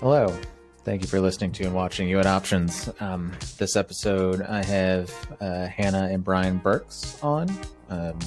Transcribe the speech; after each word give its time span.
Hello. 0.00 0.36
Thank 0.84 1.02
you 1.02 1.08
for 1.08 1.20
listening 1.20 1.52
to 1.52 1.64
and 1.64 1.74
watching 1.74 2.08
You 2.08 2.18
at 2.18 2.26
Options. 2.26 2.90
Um, 3.00 3.32
this 3.58 3.76
episode, 3.76 4.42
I 4.42 4.62
have 4.64 5.10
uh, 5.40 5.66
Hannah 5.66 6.08
and 6.10 6.22
Brian 6.22 6.58
Burks 6.58 7.16
on. 7.22 7.48
Um, 7.88 8.18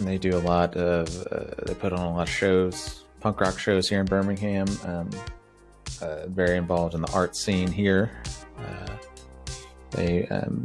they 0.00 0.16
do 0.16 0.36
a 0.36 0.38
lot 0.38 0.76
of, 0.76 1.26
uh, 1.26 1.64
they 1.66 1.74
put 1.74 1.92
on 1.92 1.98
a 2.00 2.14
lot 2.14 2.22
of 2.22 2.30
shows, 2.30 3.04
punk 3.20 3.40
rock 3.40 3.58
shows 3.58 3.88
here 3.88 4.00
in 4.00 4.06
Birmingham. 4.06 4.68
Um, 4.84 5.10
uh, 6.00 6.28
very 6.28 6.56
involved 6.56 6.94
in 6.94 7.02
the 7.02 7.12
art 7.12 7.34
scene 7.34 7.70
here. 7.70 8.12
Uh, 8.58 8.96
they 9.90 10.26
um, 10.28 10.64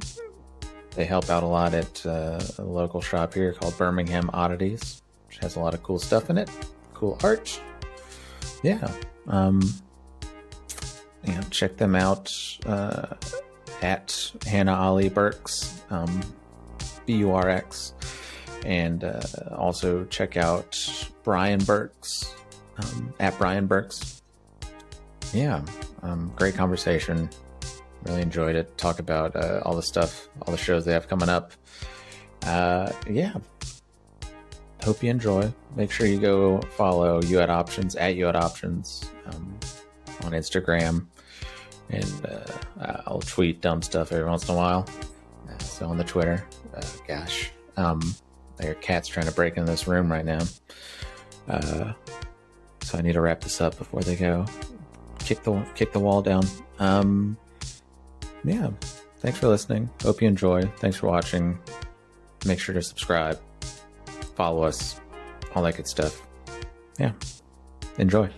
they 0.92 1.06
help 1.06 1.30
out 1.32 1.42
a 1.42 1.48
lot 1.48 1.74
at 1.74 2.06
uh, 2.06 2.40
a 2.60 2.64
local 2.64 3.02
shop 3.02 3.34
here 3.34 3.54
called 3.54 3.76
Birmingham 3.78 4.30
Oddities, 4.34 5.02
which 5.28 5.38
has 5.40 5.56
a 5.56 5.60
lot 5.60 5.74
of 5.74 5.82
cool 5.82 5.98
stuff 5.98 6.30
in 6.30 6.38
it, 6.38 6.50
cool 6.94 7.18
art. 7.24 7.60
Yeah. 8.64 8.92
Um, 9.28 9.62
you 11.26 11.34
know, 11.34 11.42
check 11.52 11.78
them 11.78 11.96
out 11.96 12.34
uh, 12.66 13.16
at 13.82 14.32
Hannah 14.46 14.74
Ali 14.74 15.10
Burks, 15.10 15.82
um, 15.90 16.22
B 17.06 17.14
U 17.18 17.32
R 17.32 17.50
X, 17.50 17.94
and 18.66 19.04
uh, 19.04 19.22
also 19.56 20.06
check 20.06 20.38
out 20.38 20.78
Brian 21.24 21.64
Burks 21.64 22.34
um, 22.78 23.14
at 23.20 23.38
Brian 23.38 23.68
Burks. 23.68 24.22
Yeah, 25.34 25.64
um, 26.02 26.32
great 26.36 26.56
conversation. 26.56 27.30
Really 28.04 28.22
enjoyed 28.22 28.56
it. 28.56 28.78
Talk 28.78 29.00
about 29.00 29.36
uh, 29.36 29.62
all 29.64 29.76
the 29.76 29.82
stuff, 29.82 30.28
all 30.42 30.52
the 30.52 30.58
shows 30.58 30.84
they 30.84 30.92
have 30.92 31.08
coming 31.08 31.30
up. 31.30 31.54
Uh, 32.46 32.92
yeah, 33.10 33.34
hope 34.84 35.02
you 35.02 35.10
enjoy. 35.10 35.52
Make 35.76 35.92
sure 35.92 36.06
you 36.06 36.20
go 36.20 36.60
follow 36.76 37.22
you 37.22 37.40
at 37.40 37.50
options 37.50 37.96
at 37.96 38.16
you 38.16 38.28
at 38.28 38.36
options 38.36 39.10
um, 39.28 39.58
on 40.24 40.34
Instagram, 40.34 41.08
and 41.90 42.26
uh, 42.80 43.02
I'll 43.08 43.22
tweet 43.22 43.62
dumb 43.62 43.82
stuff 43.82 44.12
every 44.12 44.26
once 44.26 44.48
in 44.48 44.54
a 44.54 44.58
while. 44.58 44.88
Uh, 45.50 45.58
so 45.60 45.88
on 45.88 45.98
the 45.98 46.04
Twitter, 46.04 46.46
uh, 46.76 46.82
gosh, 47.08 47.52
um, 47.78 48.02
are 48.62 48.74
cats 48.76 49.08
trying 49.08 49.26
to 49.26 49.32
break 49.32 49.58
in 49.58 49.66
this 49.66 49.88
room 49.88 50.12
right 50.12 50.26
now. 50.26 50.42
Uh, 51.48 51.94
so 52.82 52.98
I 52.98 53.02
need 53.02 53.14
to 53.14 53.22
wrap 53.22 53.42
this 53.42 53.62
up 53.62 53.78
before 53.78 54.02
they 54.02 54.16
go. 54.16 54.46
Kick 55.20 55.44
the 55.44 55.66
kick 55.76 55.94
the 55.94 56.00
wall 56.00 56.22
down. 56.22 56.44
Um, 56.80 57.38
yeah, 58.44 58.70
thanks 59.20 59.40
for 59.40 59.48
listening. 59.48 59.90
Hope 60.02 60.22
you 60.22 60.28
enjoy. 60.28 60.64
Thanks 60.78 60.98
for 60.98 61.08
watching. 61.08 61.58
Make 62.46 62.60
sure 62.60 62.76
to 62.76 62.82
subscribe 62.82 63.40
follow 64.36 64.64
us, 64.64 65.00
all 65.56 65.64
that 65.64 65.76
good 65.76 65.88
stuff. 65.88 66.26
Yeah. 67.00 67.12
Enjoy. 67.98 68.30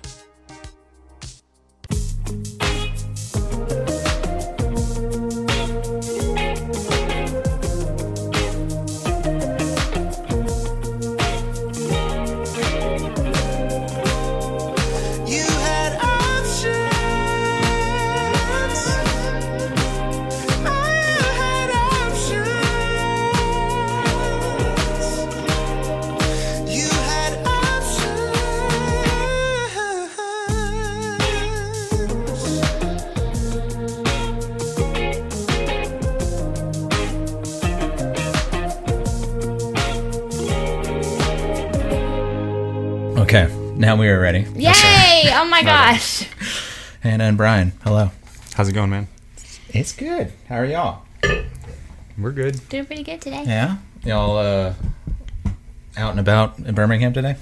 My 45.55 45.63
gosh. 45.63 46.27
Hannah 46.99 47.23
and 47.23 47.37
Brian, 47.37 47.71
hello. 47.81 48.11
How's 48.55 48.67
it 48.67 48.73
going, 48.73 48.89
man? 48.89 49.07
It's 49.69 49.93
good. 49.93 50.33
How 50.49 50.55
are 50.57 50.65
y'all? 50.65 51.03
We're 52.17 52.33
good. 52.33 52.67
Doing 52.67 52.85
pretty 52.85 53.03
good 53.03 53.21
today. 53.21 53.43
Yeah. 53.45 53.77
Y'all 54.03 54.37
uh, 54.37 54.73
out 55.95 56.11
and 56.11 56.19
about 56.19 56.59
in 56.59 56.75
Birmingham 56.75 57.13
today? 57.13 57.37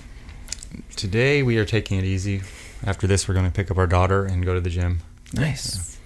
Today 0.95 1.41
we 1.41 1.57
are 1.57 1.65
taking 1.65 1.97
it 1.97 2.03
easy. 2.03 2.43
After 2.85 3.07
this, 3.07 3.27
we're 3.27 3.33
going 3.33 3.47
to 3.47 3.51
pick 3.51 3.71
up 3.71 3.79
our 3.79 3.87
daughter 3.87 4.25
and 4.25 4.45
go 4.45 4.53
to 4.53 4.61
the 4.61 4.69
gym. 4.69 4.99
Nice. 5.33 5.97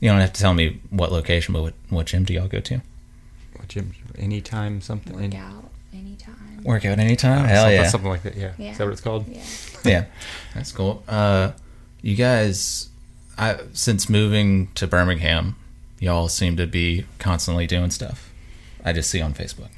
You 0.00 0.08
don't 0.08 0.20
have 0.20 0.32
to 0.32 0.40
tell 0.40 0.54
me 0.54 0.80
what 0.88 1.12
location, 1.12 1.52
but 1.52 1.60
what, 1.62 1.74
what 1.90 2.06
gym 2.06 2.24
do 2.24 2.32
y'all 2.32 2.48
go 2.48 2.60
to? 2.60 2.80
What 3.56 3.68
gym? 3.68 3.92
Anytime, 4.16 4.80
something. 4.80 5.12
Work 5.12 5.24
any- 5.24 5.36
out 5.36 5.70
anytime. 5.92 6.55
Work 6.66 6.84
out 6.84 6.98
anytime? 6.98 7.44
uh, 7.44 7.48
Hell 7.48 7.62
something, 7.62 7.74
yeah. 7.80 7.88
Something 7.88 8.10
like 8.10 8.22
that. 8.24 8.36
Yeah. 8.36 8.52
Yeah. 8.58 8.72
Is 8.72 8.78
that 8.78 8.84
what 8.84 8.92
it's 8.92 9.00
called? 9.00 9.26
Yeah. 9.28 9.42
yeah, 9.84 10.04
that's 10.54 10.72
cool. 10.72 11.02
Uh, 11.08 11.52
you 12.02 12.16
guys, 12.16 12.88
I 13.38 13.58
since 13.72 14.08
moving 14.08 14.68
to 14.74 14.86
Birmingham, 14.86 15.56
y'all 16.00 16.28
seem 16.28 16.56
to 16.56 16.66
be 16.66 17.06
constantly 17.18 17.66
doing 17.66 17.90
stuff. 17.90 18.32
I 18.84 18.92
just 18.92 19.10
see 19.10 19.20
on 19.20 19.32
Facebook. 19.34 19.68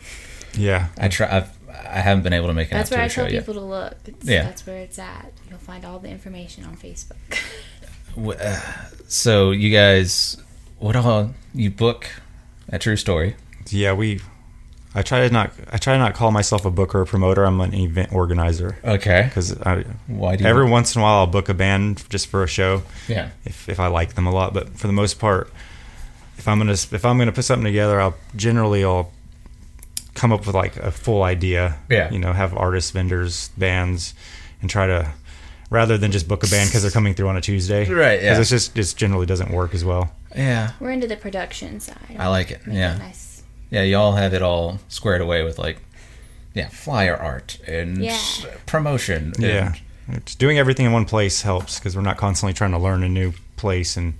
Yeah. 0.57 0.89
I 0.99 1.09
try. 1.09 1.29
I've, 1.35 1.51
I 1.69 2.01
haven't 2.01 2.23
been 2.25 2.33
able 2.33 2.49
to 2.49 2.55
make 2.55 2.69
it 2.69 2.71
That's 2.73 2.91
out 2.91 2.95
to 2.95 2.99
where 2.99 3.05
I 3.05 3.09
show 3.09 3.23
tell 3.25 3.33
yet. 3.33 3.41
people 3.41 3.55
to 3.55 3.61
look. 3.61 3.95
It's, 4.07 4.27
Yeah. 4.27 4.43
That's 4.45 4.67
where 4.67 4.79
it's 4.79 4.99
at. 4.99 5.33
You'll 5.49 5.59
find 5.59 5.85
all 5.85 5.99
the 5.99 6.09
information 6.11 6.65
on 6.65 6.77
Facebook. 6.77 7.17
Uh, 8.19 8.61
so 9.07 9.53
you 9.53 9.71
guys, 9.73 10.37
what 10.81 10.97
all 10.97 11.35
you 11.55 11.71
book 11.71 12.11
a 12.69 12.77
true 12.79 12.97
story? 12.97 13.37
Yeah. 13.71 13.93
We. 13.93 14.21
I 14.99 15.03
try 15.03 15.29
to 15.29 15.33
not. 15.33 15.53
I 15.71 15.79
try 15.79 15.93
to 15.93 15.99
not 16.01 16.15
call 16.15 16.33
myself 16.33 16.65
a 16.65 16.73
booker 16.73 17.03
or 17.03 17.05
promoter. 17.05 17.45
I'm 17.45 17.61
an 17.61 17.73
event 17.73 18.13
organizer 18.13 18.77
Okay. 18.85 19.23
because 19.29 19.53
Why 20.09 20.35
do 20.35 20.43
you? 20.43 20.51
Every 20.51 20.69
once 20.69 20.97
in 20.97 21.01
a 21.01 21.05
while, 21.05 21.21
I'll 21.21 21.29
book 21.29 21.49
a 21.49 21.55
band 21.55 22.03
just 22.11 22.27
for 22.27 22.43
a 22.43 22.49
show 22.49 22.83
yeah. 23.07 23.31
if, 23.45 23.69
if 23.69 23.79
I 23.79 23.87
like 23.87 24.15
them 24.15 24.27
a 24.27 24.33
lot. 24.33 24.53
But 24.53 24.77
for 24.77 24.89
the 24.89 24.93
most 24.93 25.21
part, 25.21 25.53
if 26.37 26.49
I'm 26.49 26.59
gonna 26.59 26.73
if 26.73 27.05
I'm 27.05 27.17
gonna 27.17 27.31
put 27.31 27.45
something 27.45 27.65
together, 27.65 28.01
I'll 28.01 28.17
generally 28.35 28.83
I'll 28.85 29.13
come 30.15 30.33
up 30.33 30.47
with 30.47 30.57
like 30.57 30.77
a 30.77 30.91
full 30.91 31.23
idea. 31.23 31.79
Yeah. 31.89 32.11
You 32.11 32.19
know, 32.19 32.33
have 32.33 32.57
artists, 32.57 32.91
vendors, 32.91 33.51
bands, 33.57 34.15
and 34.61 34.69
try 34.69 34.89
to 34.89 35.13
rather 35.71 35.97
than 35.97 36.11
just 36.11 36.27
book 36.27 36.43
a 36.43 36.49
band 36.49 36.71
because 36.71 36.83
they're 36.83 36.91
coming 36.91 37.15
through 37.15 37.29
on 37.29 37.37
a 37.37 37.41
Tuesday. 37.41 37.89
Right, 37.89 38.21
yeah. 38.21 38.33
Because 38.33 38.51
it's 38.53 38.69
just 38.69 38.77
it 38.77 38.99
generally 38.99 39.27
doesn't 39.27 39.53
work 39.53 39.75
as 39.75 39.85
well. 39.85 40.11
Yeah. 40.35 40.73
We're 40.81 40.91
into 40.91 41.07
the 41.07 41.17
production 41.17 41.79
side. 41.79 42.17
I 42.19 42.27
like 42.27 42.51
it. 42.51 42.63
It 42.67 42.73
Yeah. 42.73 42.99
Nice. 42.99 43.28
Yeah. 43.71 43.83
Y'all 43.83 44.13
have 44.13 44.35
it 44.35 44.43
all 44.43 44.79
squared 44.89 45.21
away 45.21 45.43
with 45.45 45.59
like, 45.59 45.79
yeah, 46.55 46.69
flyer 46.69 47.17
art 47.17 47.59
and 47.67 47.99
Yeah. 47.99 48.19
promotion. 48.67 49.33
and- 49.37 49.43
Yeah. 49.45 49.75
It's 50.11 50.35
doing 50.35 50.59
everything 50.59 50.87
in 50.87 50.93
one 50.93 51.05
place 51.05 51.43
helps 51.43 51.79
because 51.79 51.95
we're 51.95 52.01
not 52.03 52.17
constantly 52.17 52.55
trying 52.55 52.71
to 52.71 52.79
learn 52.79 53.03
a 53.03 53.09
new 53.09 53.35
place 53.57 53.95
and 53.97 54.15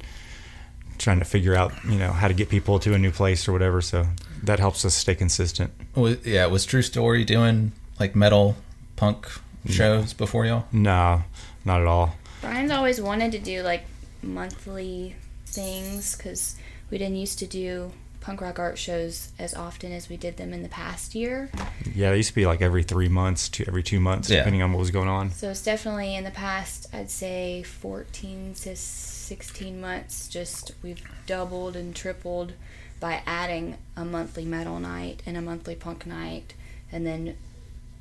trying 0.99 1.19
to 1.21 1.25
figure 1.25 1.55
out 1.57 1.73
you 1.89 1.97
know 1.97 2.11
how 2.13 2.29
to 2.29 2.35
get 2.35 2.49
people 2.51 2.79
to 2.81 2.93
a 2.93 2.99
new 2.99 3.11
place 3.11 3.49
or 3.49 3.53
whatever. 3.53 3.81
So 3.81 4.07
that 4.43 4.59
helps 4.59 4.85
us 4.85 4.95
stay 4.95 5.15
consistent. 5.15 5.73
Was, 5.95 6.19
yeah. 6.27 6.45
Was 6.47 6.67
True 6.67 6.83
Story 6.83 7.25
doing 7.25 7.73
like 7.99 8.15
metal 8.15 8.57
punk 8.97 9.27
shows 9.71 10.13
before 10.13 10.45
y'all? 10.45 10.67
No, 10.73 11.23
not 11.65 11.81
at 11.81 11.87
all. 11.87 12.17
Brian's 12.43 12.71
always 12.71 13.01
wanted 13.01 13.33
to 13.33 13.39
do 13.39 13.63
like 13.63 13.85
monthly 14.23 15.17
things 15.47 16.17
because 16.17 16.57
we 16.91 16.99
didn't 16.99 17.17
used 17.17 17.39
to 17.39 17.47
do 17.47 17.93
punk 18.29 18.43
rock 18.43 18.59
art 18.59 18.77
shows 18.77 19.31
as 19.39 19.55
often 19.55 19.91
as 19.91 20.11
we 20.11 20.17
did 20.19 20.37
them 20.37 20.53
in 20.53 20.63
the 20.63 20.69
past 20.69 21.15
year. 21.15 21.51
Yeah, 21.95 22.11
it 22.13 22.19
used 22.19 22.29
to 22.29 22.35
be 22.35 22.45
like 22.45 22.61
every 22.61 22.83
three 22.83 23.09
months, 23.09 23.49
to 23.49 23.65
every 23.67 23.83
two 23.83 24.01
months, 24.01 24.29
Yeah. 24.29 24.41
depending 24.41 24.61
on 24.61 24.71
what 24.71 24.81
was 24.81 24.91
going 24.91 25.09
on. 25.09 25.31
So 25.31 25.49
it's 25.49 25.63
definitely 25.63 26.15
in 26.15 26.25
the 26.25 26.31
past, 26.31 26.89
I'd 26.93 27.11
say 27.11 27.63
14 27.63 28.53
to 28.65 28.77
16 28.77 29.81
months, 29.81 30.29
just 30.29 30.73
we've 30.83 31.01
doubled 31.27 31.75
and 31.75 31.97
tripled 31.97 32.53
by 33.01 33.23
adding 33.25 33.79
a 33.97 34.05
monthly 34.05 34.45
metal 34.45 34.79
night 34.79 35.23
and 35.25 35.35
a 35.39 35.41
monthly 35.41 35.75
punk 35.75 36.05
night, 36.05 36.53
and 36.93 37.07
then 37.07 37.35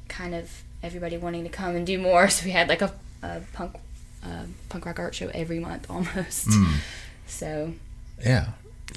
kind 0.10 0.36
of 0.36 0.62
everybody 0.84 1.16
wanting 1.16 1.44
to 1.46 1.50
come 1.50 1.74
and 1.74 1.88
do 1.88 1.98
more. 1.98 2.28
So 2.30 2.44
we 2.44 2.52
had 2.52 2.68
like 2.68 2.82
a, 2.82 2.92
a 3.24 3.40
punk 3.54 3.78
uh, 4.26 4.44
punk 4.68 4.86
rock 4.86 5.00
art 5.00 5.16
show 5.16 5.30
every 5.34 5.60
month 5.60 5.86
almost. 5.90 6.50
So 7.28 7.72
Yeah. 8.22 8.48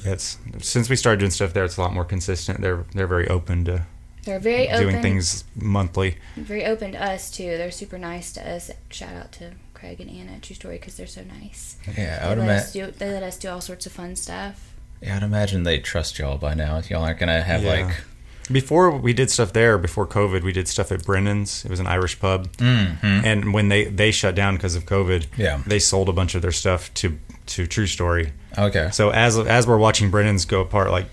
Yeah, 0.04 0.12
it's 0.12 0.38
since 0.60 0.88
we 0.88 0.96
started 0.96 1.18
doing 1.20 1.30
stuff 1.30 1.52
there, 1.52 1.64
it's 1.64 1.76
a 1.76 1.80
lot 1.80 1.92
more 1.92 2.04
consistent. 2.04 2.60
They're 2.60 2.84
they're 2.94 3.06
very 3.06 3.28
open 3.28 3.64
to 3.66 3.86
they're 4.24 4.38
very 4.38 4.66
doing 4.66 4.88
open, 4.88 5.02
things 5.02 5.44
monthly. 5.56 6.16
very 6.36 6.64
open 6.66 6.92
to 6.92 7.02
us 7.02 7.30
too. 7.30 7.56
They're 7.58 7.70
super 7.70 7.98
nice 7.98 8.32
to 8.34 8.48
us. 8.48 8.70
Shout 8.90 9.14
out 9.14 9.32
to 9.32 9.52
Craig 9.74 10.00
and 10.00 10.10
Anna 10.10 10.38
True 10.40 10.54
Story 10.54 10.76
because 10.78 10.96
they're 10.96 11.06
so 11.06 11.22
nice. 11.24 11.76
Yeah. 11.96 12.20
I 12.22 12.28
would 12.28 12.38
imagine. 12.38 12.94
they 12.98 13.10
let 13.12 13.22
us 13.22 13.38
do 13.38 13.48
all 13.48 13.60
sorts 13.60 13.86
of 13.86 13.92
fun 13.92 14.16
stuff. 14.16 14.74
Yeah, 15.02 15.16
I'd 15.16 15.22
imagine 15.22 15.62
they 15.62 15.78
trust 15.78 16.18
y'all 16.18 16.36
by 16.36 16.52
now. 16.54 16.80
Y'all 16.88 17.02
aren't 17.02 17.18
gonna 17.18 17.42
have 17.42 17.62
Yeah. 17.62 17.84
like 17.86 17.96
before 18.52 18.90
we 18.90 19.12
did 19.12 19.30
stuff 19.30 19.52
there 19.52 19.78
before 19.78 20.06
covid 20.06 20.42
we 20.42 20.52
did 20.52 20.66
stuff 20.68 20.90
at 20.92 21.04
brennan's 21.04 21.64
it 21.64 21.70
was 21.70 21.80
an 21.80 21.86
irish 21.86 22.18
pub 22.18 22.48
and 22.60 23.52
when 23.54 23.68
they 23.68 23.84
they 23.84 24.10
shut 24.10 24.34
down 24.34 24.56
because 24.56 24.74
of 24.76 24.84
covid 24.86 25.20
Mm-hmm. 25.26 25.40
Yeah. 25.40 25.62
they 25.66 25.78
sold 25.78 26.08
a 26.08 26.12
bunch 26.12 26.34
of 26.34 26.42
their 26.42 26.52
stuff 26.52 26.92
to 26.94 27.18
to 27.46 27.66
true 27.66 27.86
story 27.86 28.32
Okay. 28.58 28.88
so 28.92 29.10
as 29.10 29.38
as 29.38 29.66
we're 29.66 29.78
watching 29.78 30.10
brennan's 30.10 30.44
go 30.44 30.60
apart 30.60 30.90
like 30.90 31.06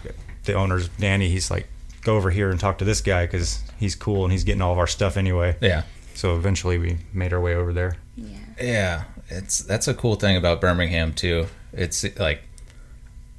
the 0.46 0.54
owner's 0.54 0.88
danny 0.90 1.30
he's 1.30 1.52
like 1.52 1.68
go 2.04 2.16
over 2.16 2.30
here 2.32 2.50
and 2.50 2.60
talk 2.60 2.78
to 2.80 2.86
this 2.86 3.02
guy 3.02 3.26
because 3.26 3.62
he's 3.78 3.96
cool 3.96 4.24
and 4.24 4.32
he's 4.32 4.44
getting 4.44 4.62
all 4.62 4.72
of 4.72 4.78
our 4.80 4.88
stuff 4.88 5.18
anyway 5.18 5.56
yeah. 5.62 5.84
so 6.14 6.36
eventually 6.36 6.78
we 6.78 6.98
made 7.14 7.34
our 7.34 7.42
way 7.42 7.54
over 7.56 7.74
there 7.74 7.98
Yeah. 8.16 8.38
Yeah, 8.60 9.04
it's 9.30 9.60
that's 9.62 9.88
a 9.88 9.94
cool 9.94 10.16
thing 10.16 10.36
about 10.36 10.60
Birmingham 10.62 11.14
too. 11.14 11.46
It's 11.74 12.04
like, 12.18 12.42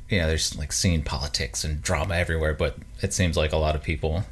you 0.09 0.19
know, 0.19 0.27
there's 0.27 0.57
like 0.57 0.73
scene 0.73 1.03
politics 1.03 1.65
and 1.65 1.83
drama 1.83 2.15
everywhere, 2.17 2.55
but 2.55 2.77
it 3.03 3.13
seems 3.13 3.37
like 3.37 3.53
a 3.53 3.57
lot 3.59 3.75
of 3.75 3.83
people 3.83 4.25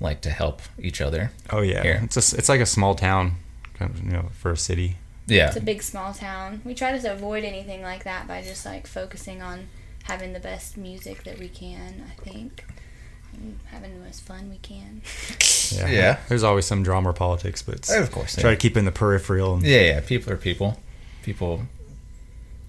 like 0.00 0.20
to 0.22 0.30
help 0.30 0.62
each 0.78 1.00
other. 1.00 1.30
oh 1.50 1.60
yeah 1.60 1.82
Here. 1.82 2.00
it's 2.04 2.16
a, 2.16 2.36
it's 2.38 2.48
like 2.48 2.60
a 2.60 2.66
small 2.66 2.94
town 2.94 3.32
kind 3.74 3.90
of 3.90 4.02
you 4.04 4.10
know 4.12 4.30
for 4.32 4.52
a 4.52 4.56
city 4.56 4.96
Yeah, 5.26 5.48
It's 5.48 5.56
a 5.56 5.60
big 5.60 5.82
small 5.82 6.14
town. 6.14 6.62
We 6.64 6.74
try 6.74 6.96
to 6.96 7.12
avoid 7.12 7.44
anything 7.44 7.82
like 7.82 8.04
that 8.04 8.26
by 8.28 8.42
just 8.42 8.64
like 8.64 8.86
focusing 8.86 9.42
on 9.42 9.66
having 10.04 10.32
the 10.32 10.40
best 10.40 10.76
music 10.76 11.24
that 11.24 11.38
we 11.38 11.48
can, 11.48 12.04
I 12.10 12.14
think. 12.22 12.64
And 13.34 13.58
having 13.66 13.92
the 13.98 14.04
most 14.06 14.22
fun 14.22 14.48
we 14.50 14.56
can. 14.58 15.02
yeah 15.72 15.88
Yeah. 15.88 16.18
there's 16.28 16.42
always 16.44 16.64
some 16.64 16.82
drama 16.82 17.10
or 17.10 17.12
politics 17.12 17.60
but 17.62 17.74
it's- 17.74 17.90
of 17.90 18.10
course. 18.10 18.34
try 18.36 18.50
Yeah. 18.50 18.56
to 18.56 18.60
keep 18.60 18.76
in 18.76 18.84
the 18.86 18.92
peripheral 18.92 19.54
and 19.54 19.64
yeah, 19.66 19.80
yeah. 19.80 20.00
People 20.00 20.32
are 20.32 20.36
people. 20.38 20.80
People 21.22 21.62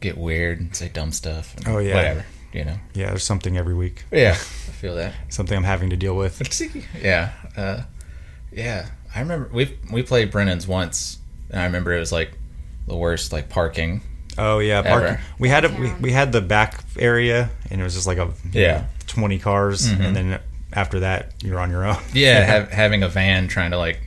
get 0.02 0.18
weird 0.18 0.60
and 0.60 0.76
say 0.76 0.90
dumb 0.90 1.12
stuff. 1.12 1.56
and 1.58 1.68
Oh, 1.68 1.78
yeah. 1.78 1.96
whatever. 1.96 2.26
You 2.51 2.66
know. 2.66 2.75
yeah 2.96 3.07
there's 3.10 3.24
something 3.24 3.57
every 3.57 3.75
week 3.75 4.06
Yeah, 4.12 4.31
I 4.31 4.36
feel 4.36 4.96
that. 4.96 5.13
something 5.30 5.56
i'm 5.56 5.63
having 5.63 5.90
to 5.92 5.96
deal 5.98 6.16
with 6.16 6.42
yeah, 7.01 7.31
uh, 7.56 7.84
yeah. 8.51 8.88
I 9.16 9.19
remember 9.22 9.50
we 9.54 9.78
we 9.92 10.04
played 10.04 10.31
Brennan's 10.31 10.68
once, 10.68 11.18
and 11.50 11.60
I 11.62 11.66
remember 11.66 11.94
it 11.94 12.00
was 12.00 12.12
like 12.12 12.31
the 12.88 12.96
worst 12.96 13.31
like 13.31 13.50
parking. 13.50 14.01
Oh 14.38 14.60
yeah, 14.60 14.81
parking. 14.84 15.07
Ever. 15.10 15.22
We 15.40 15.50
had 15.50 15.66
a 15.66 15.69
we, 15.69 15.92
we 15.96 16.12
had 16.12 16.31
the 16.31 16.42
back 16.42 16.84
area, 16.98 17.50
and 17.72 17.81
it 17.81 17.84
was 17.84 17.94
just 17.96 18.07
like 18.07 18.18
a 18.19 18.30
Yeah. 18.51 18.78
know, 18.80 18.86
twenty 19.07 19.40
cars, 19.40 19.88
and 19.88 20.16
then 20.16 20.40
after 20.74 21.00
that 21.01 21.34
you're 21.44 21.60
on 21.60 21.72
your 21.72 21.86
own. 21.86 21.98
Yeah, 22.13 22.44
have, 22.46 22.72
having 22.72 23.01
a 23.04 23.10
van 23.10 23.48
trying 23.48 23.72
to 23.72 23.78
like 23.78 24.00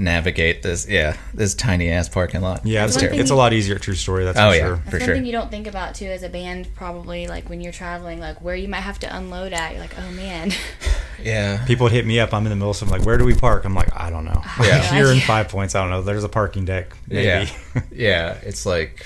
navigate 0.00 0.62
this. 0.62 0.88
Yeah, 0.88 1.16
this 1.34 1.54
tiny 1.54 1.90
ass 1.90 2.08
parking 2.08 2.40
lot. 2.40 2.64
yeah, 2.64 2.84
it's, 2.84 2.94
That's 2.96 3.10
one 3.12 3.20
it's 3.20 3.30
a 3.30 3.34
lot 3.34 3.52
easier. 3.52 3.78
True 3.78 3.94
story. 3.94 4.24
That's 4.24 4.38
Oh, 4.38 4.50
for 4.50 4.56
yeah. 4.56 4.62
sure. 4.62 4.76
That's 4.76 4.90
For 4.90 4.98
one 4.98 5.06
sure. 5.06 5.14
thing 5.14 5.26
you 5.26 5.32
don't 5.32 5.50
think 5.50 5.66
about 5.66 5.94
too 5.94 6.06
as 6.06 6.22
a 6.22 6.28
band, 6.28 6.74
probably 6.74 7.26
like 7.28 7.48
when 7.50 7.60
you're 7.60 7.72
traveling, 7.72 8.18
like 8.18 8.40
where 8.40 8.54
you 8.56 8.66
might 8.68 8.80
have 8.80 8.98
to 9.00 9.16
unload 9.16 9.52
at. 9.52 9.72
You're 9.72 9.80
like, 9.80 9.98
oh 9.98 10.10
man. 10.12 10.52
yeah. 11.22 11.64
People 11.66 11.84
would 11.84 11.92
hit 11.92 12.06
me 12.06 12.18
up. 12.18 12.32
I'm 12.32 12.44
in 12.46 12.50
the 12.50 12.56
middle 12.56 12.70
of 12.70 12.76
something 12.76 12.96
like, 12.98 13.06
where 13.06 13.18
do 13.18 13.24
we 13.24 13.34
park? 13.34 13.64
I'm 13.64 13.74
like, 13.74 13.94
I 13.94 14.10
don't 14.10 14.24
know. 14.24 14.42
Yeah. 14.60 14.82
Here 14.94 15.06
in 15.12 15.20
Five 15.20 15.48
Points, 15.48 15.74
I 15.74 15.82
don't 15.82 15.90
know. 15.90 16.02
There's 16.02 16.24
a 16.24 16.28
parking 16.28 16.64
deck. 16.64 16.96
Maybe. 17.06 17.26
Yeah, 17.26 17.46
yeah. 17.92 18.38
It's 18.42 18.64
like 18.66 19.04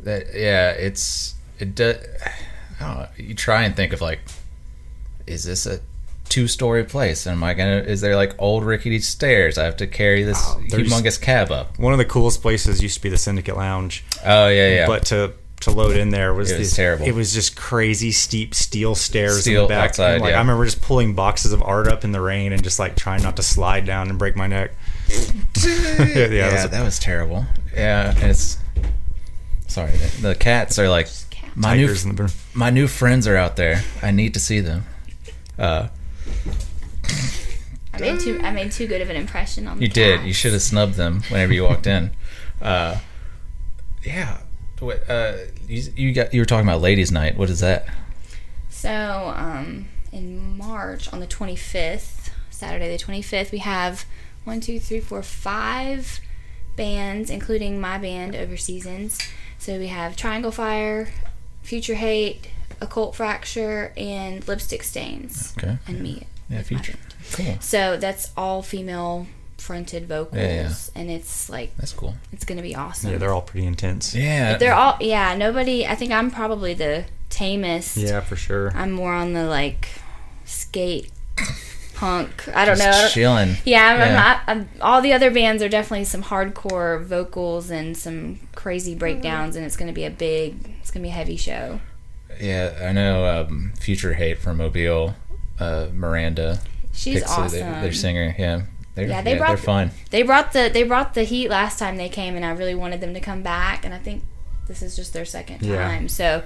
that. 0.00 0.26
Yeah, 0.34 0.70
it's 0.72 1.34
it. 1.58 1.74
does. 1.74 1.96
I 2.80 2.94
don't. 3.16 3.28
You 3.28 3.34
try 3.34 3.62
and 3.62 3.74
think 3.76 3.92
of 3.92 4.00
like, 4.00 4.20
is 5.26 5.44
this 5.44 5.66
a 5.66 5.80
two-story 6.34 6.84
place? 6.84 7.26
And 7.26 7.36
am 7.36 7.44
I 7.44 7.54
gonna? 7.54 7.76
Is 7.78 8.00
there 8.00 8.16
like 8.16 8.34
old 8.38 8.64
rickety 8.64 8.98
stairs? 9.00 9.56
I 9.58 9.64
have 9.64 9.76
to 9.76 9.86
carry 9.86 10.22
this 10.24 10.38
Oh, 10.42 10.60
humongous 10.68 11.20
cab 11.20 11.52
up. 11.52 11.78
One 11.78 11.92
of 11.92 11.98
the 11.98 12.04
coolest 12.04 12.42
places 12.42 12.82
used 12.82 12.96
to 12.96 13.02
be 13.02 13.08
the 13.08 13.16
Syndicate 13.18 13.56
Lounge, 13.56 14.04
Oh 14.24 14.48
yeah, 14.48 14.68
yeah. 14.74 14.86
but 14.86 15.04
to 15.06 15.32
to 15.60 15.70
load 15.70 15.96
in 15.96 16.10
there 16.10 16.34
was, 16.34 16.50
It 16.50 16.58
was 16.58 16.68
these- 16.70 16.76
terrible. 16.76 17.06
It 17.06 17.14
was 17.14 17.32
just 17.32 17.56
crazy 17.56 18.10
steep 18.10 18.54
steel 18.54 18.94
stairs 18.94 19.36
in 19.36 19.42
Steel 19.42 19.62
the 19.62 19.68
back. 19.74 19.90
outside, 19.90 20.20
like 20.20 20.30
yeah. 20.32 20.36
I 20.36 20.40
remember 20.40 20.64
just 20.64 20.82
pulling 20.82 21.14
boxes 21.14 21.52
of 21.52 21.62
art 21.62 21.86
up 21.86 22.04
in 22.04 22.12
the 22.12 22.20
rain 22.20 22.52
and 22.52 22.62
just 22.62 22.78
like 22.78 22.96
trying 22.96 23.22
not 23.22 23.36
to 23.36 23.42
slide 23.42 23.86
down 23.86 24.10
and 24.10 24.18
break 24.18 24.34
my 24.36 24.46
neck. 24.48 24.72
yeah, 25.08 25.66
yeah, 25.66 26.26
that 26.26 26.52
was 26.52 26.64
a- 26.64 26.68
that 26.68 26.84
was 26.84 26.98
terrible. 26.98 27.46
Yeah, 27.74 28.12
it's 28.18 28.58
sorry. 29.68 29.92
The, 29.92 30.28
the 30.28 30.34
cats 30.34 30.78
are 30.78 30.88
like 30.88 31.08
my 31.54 31.76
new 31.76 31.88
in 31.88 32.28
my 32.52 32.70
new 32.70 32.88
friends 32.88 33.26
are 33.28 33.36
out 33.36 33.56
there. 33.56 33.82
I 34.02 34.10
need 34.10 34.34
to 34.34 34.40
see 34.40 34.60
them. 34.60 34.84
Uh, 35.58 35.88
I 37.92 38.00
made 38.00 38.20
too 38.20 38.40
I 38.42 38.50
made 38.50 38.72
too 38.72 38.86
good 38.86 39.00
of 39.00 39.10
an 39.10 39.16
impression 39.16 39.68
on 39.68 39.78
the 39.78 39.84
you 39.84 39.88
did. 39.88 40.16
cats. 40.16 40.26
You 40.26 40.32
should 40.32 40.52
have 40.52 40.62
snubbed 40.62 40.94
them 40.94 41.22
whenever 41.28 41.52
you 41.52 41.64
walked 41.64 41.86
in. 41.86 42.10
Uh, 42.60 42.98
yeah. 44.02 44.38
What, 44.80 45.08
uh, 45.08 45.36
you, 45.68 45.82
you 45.96 46.12
got 46.12 46.34
you 46.34 46.40
were 46.40 46.44
talking 46.44 46.66
about 46.68 46.80
ladies' 46.80 47.12
night. 47.12 47.36
What 47.36 47.48
is 47.50 47.60
that? 47.60 47.86
So, 48.68 49.32
um, 49.36 49.86
in 50.12 50.58
March 50.58 51.12
on 51.12 51.20
the 51.20 51.26
25th, 51.26 52.30
Saturday 52.50 52.94
the 52.94 53.02
25th, 53.02 53.52
we 53.52 53.58
have 53.58 54.04
one, 54.44 54.60
two, 54.60 54.78
three, 54.78 55.00
four, 55.00 55.22
five 55.22 56.20
bands, 56.76 57.30
including 57.30 57.80
my 57.80 57.98
band, 57.98 58.34
Overseasons. 58.34 59.20
So 59.58 59.78
we 59.78 59.86
have 59.86 60.16
Triangle 60.16 60.50
Fire, 60.50 61.08
Future 61.62 61.94
Hate, 61.94 62.48
Occult 62.80 63.16
Fracture, 63.16 63.92
and 63.96 64.46
Lipstick 64.46 64.82
Stains. 64.82 65.54
Okay. 65.58 65.78
And 65.86 66.00
me. 66.00 66.26
Yeah, 66.48 66.58
with 66.58 66.68
Future. 66.68 66.94
Cool. 67.32 67.56
So 67.60 67.96
that's 67.96 68.30
all 68.36 68.62
female 68.62 69.26
fronted 69.58 70.06
vocals. 70.06 70.36
Yeah, 70.36 70.62
yeah. 70.68 70.74
And 70.94 71.10
it's 71.10 71.48
like, 71.48 71.74
That's 71.76 71.92
cool. 71.92 72.14
it's 72.32 72.44
going 72.44 72.56
to 72.58 72.62
be 72.62 72.76
awesome. 72.76 73.10
yeah, 73.12 73.18
they're 73.18 73.32
all 73.32 73.42
pretty 73.42 73.66
intense. 73.66 74.14
Yeah. 74.14 74.58
They're 74.58 74.74
all, 74.74 74.96
yeah, 75.00 75.34
nobody, 75.36 75.86
I 75.86 75.94
think 75.94 76.12
I'm 76.12 76.30
probably 76.30 76.74
the 76.74 77.06
tamest. 77.30 77.96
Yeah, 77.96 78.20
for 78.20 78.36
sure. 78.36 78.70
I'm 78.74 78.92
more 78.92 79.14
on 79.14 79.32
the 79.32 79.46
like 79.46 79.88
skate 80.44 81.10
punk. 81.94 82.48
I 82.54 82.64
don't 82.64 82.76
just 82.76 82.84
know. 83.00 83.06
I 83.06 83.08
chilling. 83.08 83.56
Yeah, 83.64 83.86
I'm, 83.88 84.00
I'm 84.00 84.12
not. 84.12 84.40
I'm, 84.46 84.68
all 84.80 85.00
the 85.00 85.12
other 85.12 85.30
bands 85.30 85.62
are 85.62 85.68
definitely 85.68 86.04
some 86.04 86.22
hardcore 86.24 87.02
vocals 87.02 87.70
and 87.70 87.96
some 87.96 88.40
crazy 88.54 88.94
breakdowns, 88.94 89.56
and 89.56 89.64
it's 89.64 89.76
going 89.76 89.88
to 89.88 89.94
be 89.94 90.04
a 90.04 90.10
big. 90.10 90.74
It's 90.80 90.90
going 90.90 91.02
to 91.02 91.06
be 91.06 91.10
a 91.10 91.12
heavy 91.12 91.36
show. 91.36 91.80
Yeah, 92.40 92.78
I 92.88 92.92
know. 92.92 93.26
Um, 93.42 93.72
Future 93.78 94.14
Hate 94.14 94.38
from 94.38 94.56
Mobile. 94.58 95.14
Uh, 95.58 95.88
Miranda. 95.92 96.60
She's 96.92 97.20
Pixie, 97.20 97.32
awesome. 97.32 97.58
their, 97.60 97.82
their 97.82 97.92
singer. 97.92 98.34
Yeah. 98.38 98.62
They're, 98.94 99.06
Yeah, 99.06 99.10
yeah, 99.16 99.22
they 99.22 99.32
they 99.32 99.38
brought 99.38 99.50
are 99.50 99.56
fun. 99.56 99.90
They 100.10 100.22
brought 100.22 100.52
the 100.52 100.70
they 100.72 100.82
brought 100.84 101.14
the 101.14 101.24
heat 101.24 101.48
last 101.48 101.78
time 101.78 101.96
they 101.96 102.08
came, 102.08 102.36
and 102.36 102.44
I 102.44 102.50
really 102.52 102.74
wanted 102.74 103.00
them 103.00 103.14
to 103.14 103.20
come 103.20 103.42
back. 103.42 103.84
And 103.84 103.92
I 103.94 103.98
think 103.98 104.22
this 104.68 104.82
is 104.82 104.94
just 104.96 105.12
their 105.12 105.24
second 105.24 105.62
Yeah. 105.62 105.76
time, 105.76 106.08
so 106.08 106.42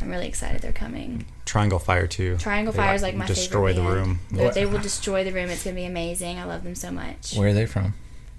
I'm 0.00 0.08
really 0.10 0.28
excited 0.28 0.60
they're 0.62 0.72
coming. 0.72 1.24
Triangle 1.44 1.78
Fire 1.80 2.06
too. 2.06 2.36
Triangle 2.36 2.72
They, 2.72 2.76
Fire 2.78 2.94
is 2.94 3.02
like 3.02 3.16
my 3.16 3.26
destroy 3.26 3.70
favorite 3.72 3.82
Destroy 3.84 3.94
the 3.94 4.00
room. 4.00 4.20
They're- 4.30 4.52
They 4.52 4.66
will 4.66 4.78
destroy 4.80 5.24
the 5.24 5.32
room. 5.32 5.48
It's 5.50 5.64
going 5.64 5.74
to 5.74 5.80
be 5.82 5.86
amazing. 5.86 6.38
I 6.38 6.44
love 6.44 6.62
them 6.62 6.74
so 6.76 6.90
much. 6.92 7.34
Where 7.34 7.48
are 7.48 7.52
they 7.52 7.66
from? 7.66 7.94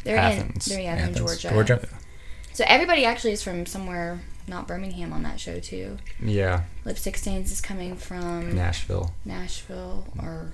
They're 0.06 0.16
Athens. 0.18 0.68
in 0.68 0.74
they're, 0.76 0.84
yeah, 0.84 0.96
they're 0.96 1.04
in 1.06 1.12
Athens, 1.16 1.42
Georgia. 1.42 1.50
Georgia. 1.50 1.88
So 2.54 2.64
everybody 2.68 3.04
actually 3.06 3.34
is 3.34 3.44
from 3.44 3.66
somewhere 3.66 4.20
not 4.50 4.68
Birmingham 4.68 5.14
on 5.14 5.24
that 5.24 5.40
show 5.40 5.60
too. 5.60 5.98
Yeah, 6.22 6.64
Lipstick 6.86 7.18
Stains 7.18 7.52
is 7.52 7.62
coming 7.62 7.96
from 7.96 8.56
Nashville. 8.56 9.14
Nashville 9.26 10.06
or 10.22 10.52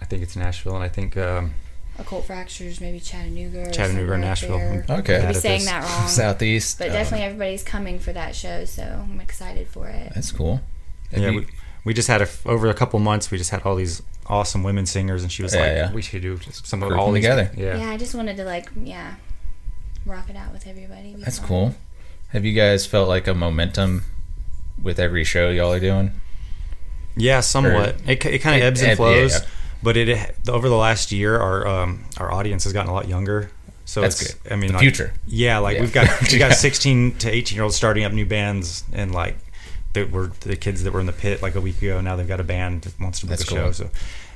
I 0.00 0.04
think 0.04 0.22
it's 0.22 0.34
Nashville, 0.36 0.74
and 0.74 0.82
I 0.84 0.88
think 0.88 1.16
um, 1.16 1.54
Occult 1.98 2.24
Fractures, 2.26 2.80
maybe 2.80 3.00
Chattanooga. 3.00 3.68
Or 3.68 3.70
Chattanooga 3.70 4.12
or 4.12 4.18
Nashville. 4.18 4.58
there. 4.58 4.84
Okay. 4.88 5.16
I'll 5.16 5.22
Bad 5.22 5.28
be 5.30 5.36
at 5.36 5.42
saying 5.42 5.64
that 5.66 5.82
wrong. 5.84 6.08
Southeast. 6.08 6.78
But 6.78 6.90
uh, 6.90 6.92
definitely 6.92 7.26
everybody's 7.26 7.62
coming 7.64 7.98
for 7.98 8.12
that 8.12 8.34
show, 8.36 8.64
so 8.64 8.82
I'm 8.82 9.20
excited 9.20 9.68
for 9.68 9.88
it. 9.88 10.12
That's 10.14 10.32
cool. 10.32 10.60
Have 11.12 11.20
yeah, 11.22 11.30
you- 11.30 11.38
we, 11.40 11.46
we 11.84 11.94
just 11.94 12.08
had 12.08 12.22
a 12.22 12.28
over 12.46 12.68
a 12.68 12.74
couple 12.74 12.98
months. 13.00 13.30
We 13.30 13.38
just 13.38 13.50
had 13.50 13.62
all 13.62 13.74
these 13.76 14.02
awesome 14.26 14.62
women 14.62 14.86
singers, 14.86 15.22
and 15.22 15.32
she 15.32 15.42
was 15.42 15.54
Yeah, 15.54 15.60
like, 15.60 15.70
yeah. 15.72 15.92
"We 15.92 16.02
should 16.02 16.22
do 16.22 16.36
just 16.38 16.66
some 16.66 16.82
of 16.82 16.92
all 16.92 17.06
them 17.06 17.14
these 17.14 17.24
together. 17.24 17.50
Yeah. 17.56 17.78
Yeah. 17.78 17.90
I 17.90 17.96
just 17.96 18.14
wanted 18.14 18.36
to 18.36 18.44
like 18.44 18.68
yeah, 18.80 19.14
rock 20.06 20.28
it 20.30 20.36
out 20.36 20.52
with 20.52 20.66
everybody. 20.66 21.14
That's 21.18 21.38
fun. 21.38 21.48
cool. 21.48 21.74
Have 22.28 22.44
you 22.44 22.52
guys 22.52 22.86
felt 22.86 23.08
like 23.08 23.26
a 23.26 23.34
momentum 23.34 24.04
with 24.82 24.98
every 24.98 25.24
show 25.24 25.50
y'all 25.50 25.72
are 25.72 25.80
doing? 25.80 26.12
Yeah, 27.16 27.40
somewhat. 27.40 27.96
It, 28.06 28.24
it 28.24 28.38
kind 28.40 28.56
of 28.56 28.62
ebbs 28.62 28.80
and 28.80 28.90
yeah, 28.90 28.94
flows, 28.94 29.32
yeah. 29.40 29.46
but 29.82 29.96
it 29.96 30.34
over 30.48 30.68
the 30.68 30.76
last 30.76 31.10
year, 31.10 31.38
our 31.38 31.66
um, 31.66 32.04
our 32.18 32.30
audience 32.32 32.64
has 32.64 32.72
gotten 32.72 32.90
a 32.90 32.94
lot 32.94 33.08
younger. 33.08 33.50
So 33.86 34.02
That's 34.02 34.20
it's, 34.20 34.34
good. 34.34 34.52
I 34.52 34.56
mean, 34.56 34.68
The 34.68 34.74
like- 34.74 34.82
future. 34.82 35.12
Yeah, 35.26 35.58
like 35.58 35.76
Yeah. 35.76 35.80
we've 35.80 35.92
got 35.92 36.20
we 36.30 36.38
Yeah. 36.38 36.48
got 36.50 36.56
16 36.56 37.16
to 37.18 37.30
18 37.30 37.56
year 37.56 37.62
olds 37.64 37.74
starting 37.76 38.04
up 38.04 38.12
new 38.12 38.26
bands, 38.26 38.84
and 38.92 39.12
like 39.12 39.36
that 39.94 40.10
were 40.10 40.30
the 40.40 40.54
kids 40.56 40.84
that 40.84 40.92
were 40.92 41.00
in 41.00 41.06
the 41.06 41.12
pit 41.12 41.40
like 41.42 41.54
a 41.54 41.60
week 41.60 41.80
ago. 41.80 42.00
Now 42.02 42.14
they've 42.14 42.28
got 42.28 42.40
a 42.40 42.44
band 42.44 42.82
that 42.82 43.00
wants 43.00 43.20
to 43.20 43.26
book 43.26 43.38
That's 43.38 43.50
a 43.50 43.54
show. 43.54 43.72
So 43.72 43.88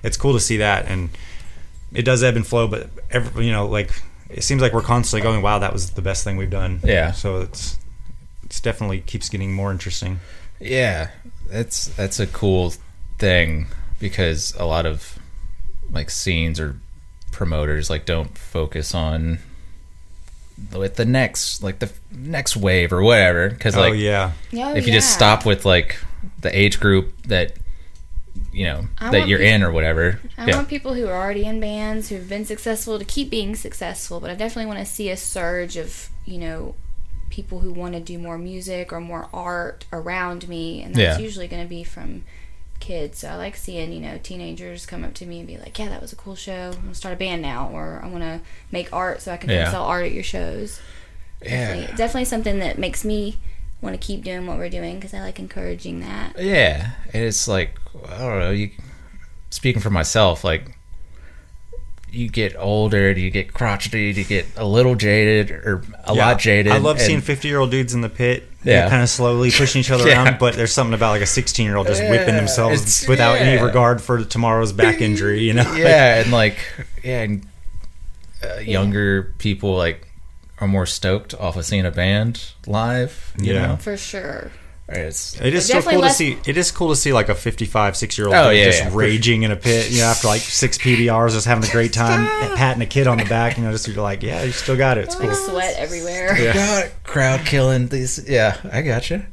it's 0.03 0.17
cool 0.17 0.33
to 0.33 0.41
see 0.41 0.57
that, 0.57 0.87
and 0.87 1.11
it 1.93 2.03
does 2.03 2.23
ebb 2.25 2.37
and 2.37 2.47
flow. 2.47 2.67
But 2.67 2.89
every, 3.11 3.45
you 3.47 3.53
know, 3.53 3.67
like 3.67 3.93
it 4.31 4.43
seems 4.43 4.63
like 4.63 4.73
we're 4.73 4.81
constantly 4.83 5.23
going, 5.23 5.43
"Wow, 5.43 5.59
that 5.59 5.73
was 5.75 5.91
the 5.91 6.03
best 6.03 6.25
thing 6.25 6.37
we've 6.39 6.51
done." 6.51 6.81
Yeah. 6.83 7.13
So 7.13 7.43
it's 7.43 7.77
it's 8.53 8.61
definitely 8.61 9.01
keeps 9.01 9.31
getting 9.31 9.55
more 9.55 9.73
interesting. 9.73 10.21
Yeah, 10.61 11.09
that's 11.49 11.87
that's 11.87 12.21
a 12.21 12.27
cool 12.27 12.75
thing 13.17 13.69
because 13.99 14.55
a 14.59 14.67
lot 14.67 14.85
of 14.85 15.19
like 15.91 16.11
scenes 16.11 16.61
or 16.61 16.77
promoters 17.31 17.89
like 17.89 18.05
don't 18.05 18.37
focus 18.37 18.95
on 18.95 19.39
with 20.71 20.97
the 20.97 21.07
next 21.07 21.63
like 21.63 21.79
the 21.79 21.91
next 22.11 22.55
wave 22.55 22.93
or 22.93 23.03
whatever 23.03 23.49
because 23.49 23.75
oh, 23.75 23.81
like 23.81 23.93
oh 23.93 23.95
yeah. 23.95 24.33
Oh, 24.55 24.75
if 24.75 24.87
you 24.87 24.93
just 24.93 25.15
stop 25.15 25.47
with 25.47 25.65
like 25.65 25.97
the 26.43 26.55
age 26.55 26.79
group 26.79 27.11
that 27.23 27.55
you 28.53 28.67
know 28.67 28.85
I 28.99 29.13
that 29.13 29.29
you're 29.29 29.39
peop- 29.39 29.49
in 29.49 29.63
or 29.63 29.73
whatever. 29.73 30.21
I 30.37 30.45
yeah. 30.45 30.57
want 30.57 30.69
people 30.69 30.93
who 30.93 31.09
are 31.09 31.17
already 31.17 31.47
in 31.47 31.59
bands 31.59 32.11
who've 32.11 32.29
been 32.29 32.45
successful 32.45 32.99
to 32.99 33.05
keep 33.07 33.31
being 33.31 33.57
successful, 33.57 34.21
but 34.21 34.29
I 34.29 34.35
definitely 34.35 34.67
want 34.67 34.81
to 34.81 34.85
see 34.85 35.09
a 35.09 35.17
surge 35.17 35.79
of, 35.79 36.11
you 36.27 36.37
know, 36.37 36.75
people 37.33 37.61
who 37.61 37.73
want 37.73 37.95
to 37.95 38.01
do 38.01 38.19
more 38.19 38.37
music 38.37 38.93
or 38.93 39.01
more 39.01 39.27
art 39.33 39.87
around 39.91 40.47
me, 40.49 40.83
and 40.83 40.95
that's 40.95 41.19
Yeah. 41.19 41.25
usually 41.25 41.49
going 41.49 41.63
to 41.63 41.69
be 41.69 41.83
from 41.83 42.25
kids. 42.79 43.21
So 43.21 43.29
I 43.31 43.37
like 43.37 43.57
seeing, 43.57 43.91
you 43.91 44.01
know, 44.01 44.19
teenagers 44.23 44.85
come 44.85 45.03
up 45.03 45.15
to 45.15 45.25
me 45.25 45.39
and 45.39 45.47
be 45.47 45.57
like, 45.57 45.79
"Yeah, 45.79 45.89
that 45.89 46.03
was 46.03 46.13
a 46.13 46.17
cool 46.17 46.35
show. 46.37 46.73
I'm 46.75 46.83
gonna 46.83 46.95
start 46.95 47.15
a 47.15 47.17
band 47.17 47.41
now, 47.41 47.71
or 47.73 48.01
I 48.05 48.09
want 48.09 48.23
to 48.25 48.41
make 48.71 48.93
art 48.93 49.23
so 49.23 49.33
I 49.33 49.37
can 49.39 49.49
Yeah. 49.51 49.71
sell 49.71 49.85
art 49.85 50.05
at 50.05 50.13
your 50.13 50.25
shows." 50.25 50.81
Definitely, 51.41 51.85
yeah. 51.85 51.97
definitely 51.97 52.25
something 52.27 52.59
that 52.59 52.79
makes 52.79 53.05
me 53.05 53.39
want 53.81 53.99
to 53.99 54.05
keep 54.07 54.23
doing 54.25 54.47
what 54.47 54.59
we're 54.59 54.69
doing 54.69 54.97
because 54.97 55.15
I 55.15 55.21
like 55.21 55.39
encouraging 55.39 56.01
that. 56.01 56.35
Yeah, 56.39 56.91
and 57.15 57.23
it's 57.25 57.47
like 57.49 57.79
I 58.09 58.19
don't 58.19 58.39
know. 58.41 58.51
You 58.51 58.71
speaking 59.51 59.81
for 59.81 59.91
myself, 59.91 60.43
like 60.45 60.77
you 62.13 62.29
get 62.29 62.55
older, 62.59 63.11
you 63.13 63.31
get 63.31 63.55
crotchety, 63.55 64.13
you 64.15 64.25
get 64.25 64.47
a 64.57 64.67
little 64.67 64.95
jaded 64.95 65.51
or 65.51 65.83
a 66.05 66.15
Yeah. 66.15 66.27
lot 66.27 66.39
jaded. 66.39 66.71
I 66.71 66.77
love 66.79 67.01
seeing 67.01 67.21
50 67.23 67.49
year 67.49 67.59
old 67.59 67.71
dudes 67.71 67.95
in 67.95 68.03
the 68.03 68.09
pit, 68.11 68.49
Yeah. 68.65 68.85
yeah, 68.85 68.91
kind 68.91 69.03
of 69.03 69.09
slowly 69.09 69.51
pushing 69.57 69.81
each 69.81 69.91
other 69.91 70.07
Yeah. 70.09 70.23
around. 70.25 70.39
But 70.39 70.55
there's 70.55 70.73
something 70.73 70.93
about 70.95 71.13
like 71.13 71.23
a 71.23 71.27
16 71.27 71.65
year 71.67 71.77
old 71.77 71.87
just 71.87 72.03
whipping 72.03 72.37
themselves 72.37 72.83
it's- 72.83 73.09
without 73.09 73.39
any 73.39 73.63
regard 73.63 74.03
for 74.03 74.23
tomorrow's 74.25 74.73
back 74.73 75.01
injury. 75.01 75.41
You 75.43 75.55
know? 75.55 75.75
yeah, 75.75 76.21
and 76.23 76.31
like 76.31 76.59
yeah, 77.03 77.23
and 77.23 77.47
uh, 78.45 78.59
younger 78.59 79.33
people 79.39 79.75
like 79.75 80.07
are 80.61 80.69
more 80.69 80.87
stoked 80.87 81.35
off 81.35 81.57
of 81.57 81.65
seeing 81.65 81.87
a 81.87 81.91
band 81.91 82.43
live. 82.67 83.33
You 83.41 83.55
Yeah. 83.55 83.67
know, 83.69 83.77
For 83.77 83.97
sure. 83.97 84.51
It's 84.93 85.41
It 85.41 85.55
is 85.55 85.67
so 85.67 85.81
cool 85.83 86.01
less- 86.01 86.19
to 86.19 86.25
see. 86.25 86.39
It 86.47 86.57
is 86.57 86.71
cool 86.71 86.89
to 86.91 86.97
see 86.97 87.13
like 87.13 87.29
a 87.29 87.35
55, 87.35 87.97
six 87.97 88.17
year 88.19 88.27
old 88.29 88.37
Oh, 88.37 88.51
yeah, 88.51 88.65
just 88.67 88.79
yeah, 88.85 88.91
raging 88.93 89.43
in 89.43 89.51
a 89.51 89.57
pit. 89.57 89.91
You 89.91 89.99
know, 90.01 90.05
after 90.07 90.29
like 90.29 90.41
six 90.43 90.79
PBRs, 90.79 91.33
just 91.33 91.47
having 91.47 91.69
a 91.69 91.73
great 91.73 91.93
time, 91.93 92.27
patting 92.57 92.83
a 92.83 92.87
kid 92.87 93.07
on 93.07 93.19
the 93.19 93.25
back. 93.25 93.57
You 93.57 93.65
know, 93.65 93.73
just 93.73 93.87
you're 93.89 93.97
like, 94.03 94.23
yeah, 94.23 94.43
you 94.45 94.53
still 94.53 94.77
got 94.77 94.99
it. 94.99 95.05
It's 95.07 95.19
Like 95.19 95.29
cool. 95.29 95.35
sweat 95.37 95.75
everywhere. 95.79 96.53
God, 96.55 96.91
crowd 97.05 97.41
killing 97.47 97.89
these. 97.89 98.29
Yeah, 98.29 98.57
I 98.65 98.83
got 98.83 99.03
gotcha. 99.03 99.27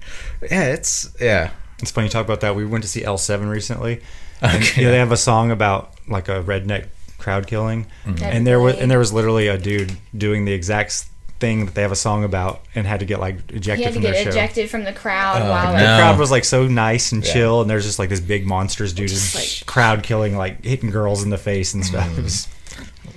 Yeah, 0.50 0.64
it's 0.74 1.10
yeah. 1.20 1.52
It's 1.82 1.92
funny 1.92 2.08
you 2.08 2.12
talk 2.12 2.26
about 2.26 2.42
that. 2.42 2.56
We 2.56 2.66
went 2.66 2.84
to 2.84 2.90
see 2.90 3.02
L7 3.02 3.50
recently. 3.50 4.02
And, 4.42 4.64
Okay. 4.64 4.82
you 4.82 4.88
know, 4.88 4.92
they 4.92 5.00
have 5.00 5.12
a 5.12 5.18
song 5.18 5.52
about 5.52 5.94
like 6.08 6.30
a 6.30 6.42
redneck 6.44 6.88
crowd 7.18 7.46
killing, 7.48 7.86
Mm-hmm. 8.06 8.24
and 8.24 8.48
there 8.48 8.60
was 8.62 8.78
and 8.78 8.90
there 8.90 9.00
was 9.00 9.12
literally 9.12 9.48
a 9.48 9.58
dude 9.58 9.92
doing 10.18 10.46
the 10.46 10.54
exact 10.54 11.06
thing 11.40 11.66
that 11.66 11.76
they 11.76 11.82
have 11.82 11.92
a 11.92 11.96
song 11.96 12.24
about, 12.24 12.62
and 12.76 12.86
had 12.86 13.00
to 13.00 13.06
get 13.06 13.20
like 13.20 13.50
He 13.50 13.58
ejected 13.58 13.86
had 13.86 13.94
to 13.94 14.00
from 14.00 14.02
get 14.04 14.14
their 14.14 14.24
show. 14.24 14.30
ejected 14.30 14.70
from 14.70 14.84
the 14.84 14.94
crowd 14.94 15.42
Oh, 15.42 15.50
while 15.50 15.72
The 15.74 15.80
no. 15.80 15.84
like, 15.86 16.00
crowd 16.00 16.20
was 16.20 16.32
like 16.32 16.44
so 16.46 16.68
nice 16.68 17.12
and 17.12 17.26
Yeah. 17.26 17.34
chill, 17.34 17.62
and 17.62 17.70
there's 17.70 17.86
just 17.86 18.00
like 18.00 18.10
this 18.10 18.20
big 18.20 18.46
monsters 18.46 18.94
dude, 18.94 19.08
Just, 19.10 19.34
just 19.34 19.62
like- 19.62 19.66
crowd 19.68 20.04
killing, 20.04 20.36
like 20.38 20.64
hitting 20.64 20.90
girls 20.92 21.24
in 21.24 21.30
the 21.30 21.38
face 21.38 21.74
and 21.74 21.86
stuff. 21.86 22.18
It 22.18 22.24
was, 22.24 22.48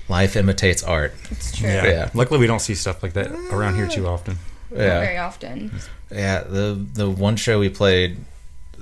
Life 0.09 0.37
imitates 0.37 0.83
art. 0.83 1.15
it's 1.31 1.57
true. 1.57 1.69
yeah. 1.69 1.87
Yeah. 1.87 2.11
Luckily, 2.13 2.39
we 2.39 2.47
don't 2.47 2.61
see 2.61 2.75
stuff 2.75 3.03
like 3.03 3.15
that 3.15 3.31
around 3.51 3.77
here 3.77 3.89
too 3.89 4.07
often. 4.07 4.39
Not 4.71 4.81
Yeah, 4.81 5.01
very 5.01 5.17
often. 5.19 5.81
yeah. 6.11 6.41
The 6.43 6.79
the 6.95 7.09
one 7.09 7.37
show 7.37 7.59
we 7.61 7.69
played, 7.71 8.19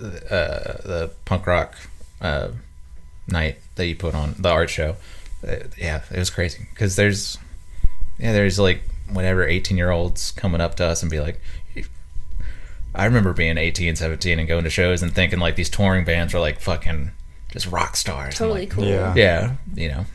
uh, 0.00 0.74
the 0.84 1.10
punk 1.24 1.46
rock 1.46 1.74
uh, 2.20 2.48
night 3.28 3.58
that 3.76 3.86
you 3.86 3.94
put 3.96 4.14
on 4.14 4.34
the 4.38 4.48
art 4.48 4.70
show. 4.70 4.96
Uh, 5.46 5.56
yeah, 5.78 6.02
it 6.10 6.18
was 6.18 6.30
crazy 6.30 6.66
because 6.70 6.96
there's 6.96 7.38
yeah 8.18 8.32
there's 8.32 8.58
like 8.58 8.82
whatever 9.12 9.44
18 9.46 9.76
year 9.76 9.90
olds 9.90 10.32
coming 10.32 10.60
up 10.60 10.74
to 10.76 10.84
us 10.84 11.02
and 11.02 11.10
be 11.10 11.20
like. 11.20 11.40
I 12.92 13.04
remember 13.04 13.32
being 13.32 13.56
18, 13.56 13.94
17 13.94 14.40
and 14.40 14.48
going 14.48 14.64
to 14.64 14.70
shows 14.70 15.00
and 15.00 15.14
thinking 15.14 15.38
like 15.38 15.54
these 15.54 15.70
touring 15.70 16.04
bands 16.04 16.34
are 16.34 16.40
like 16.40 16.60
fucking 16.60 17.12
just 17.52 17.66
rock 17.66 17.94
stars. 17.94 18.34
Totally 18.36 18.62
like, 18.62 18.70
cool. 18.70 18.84
Yeah. 18.84 19.14
yeah, 19.14 19.52
you 19.76 19.88
know, 19.88 20.06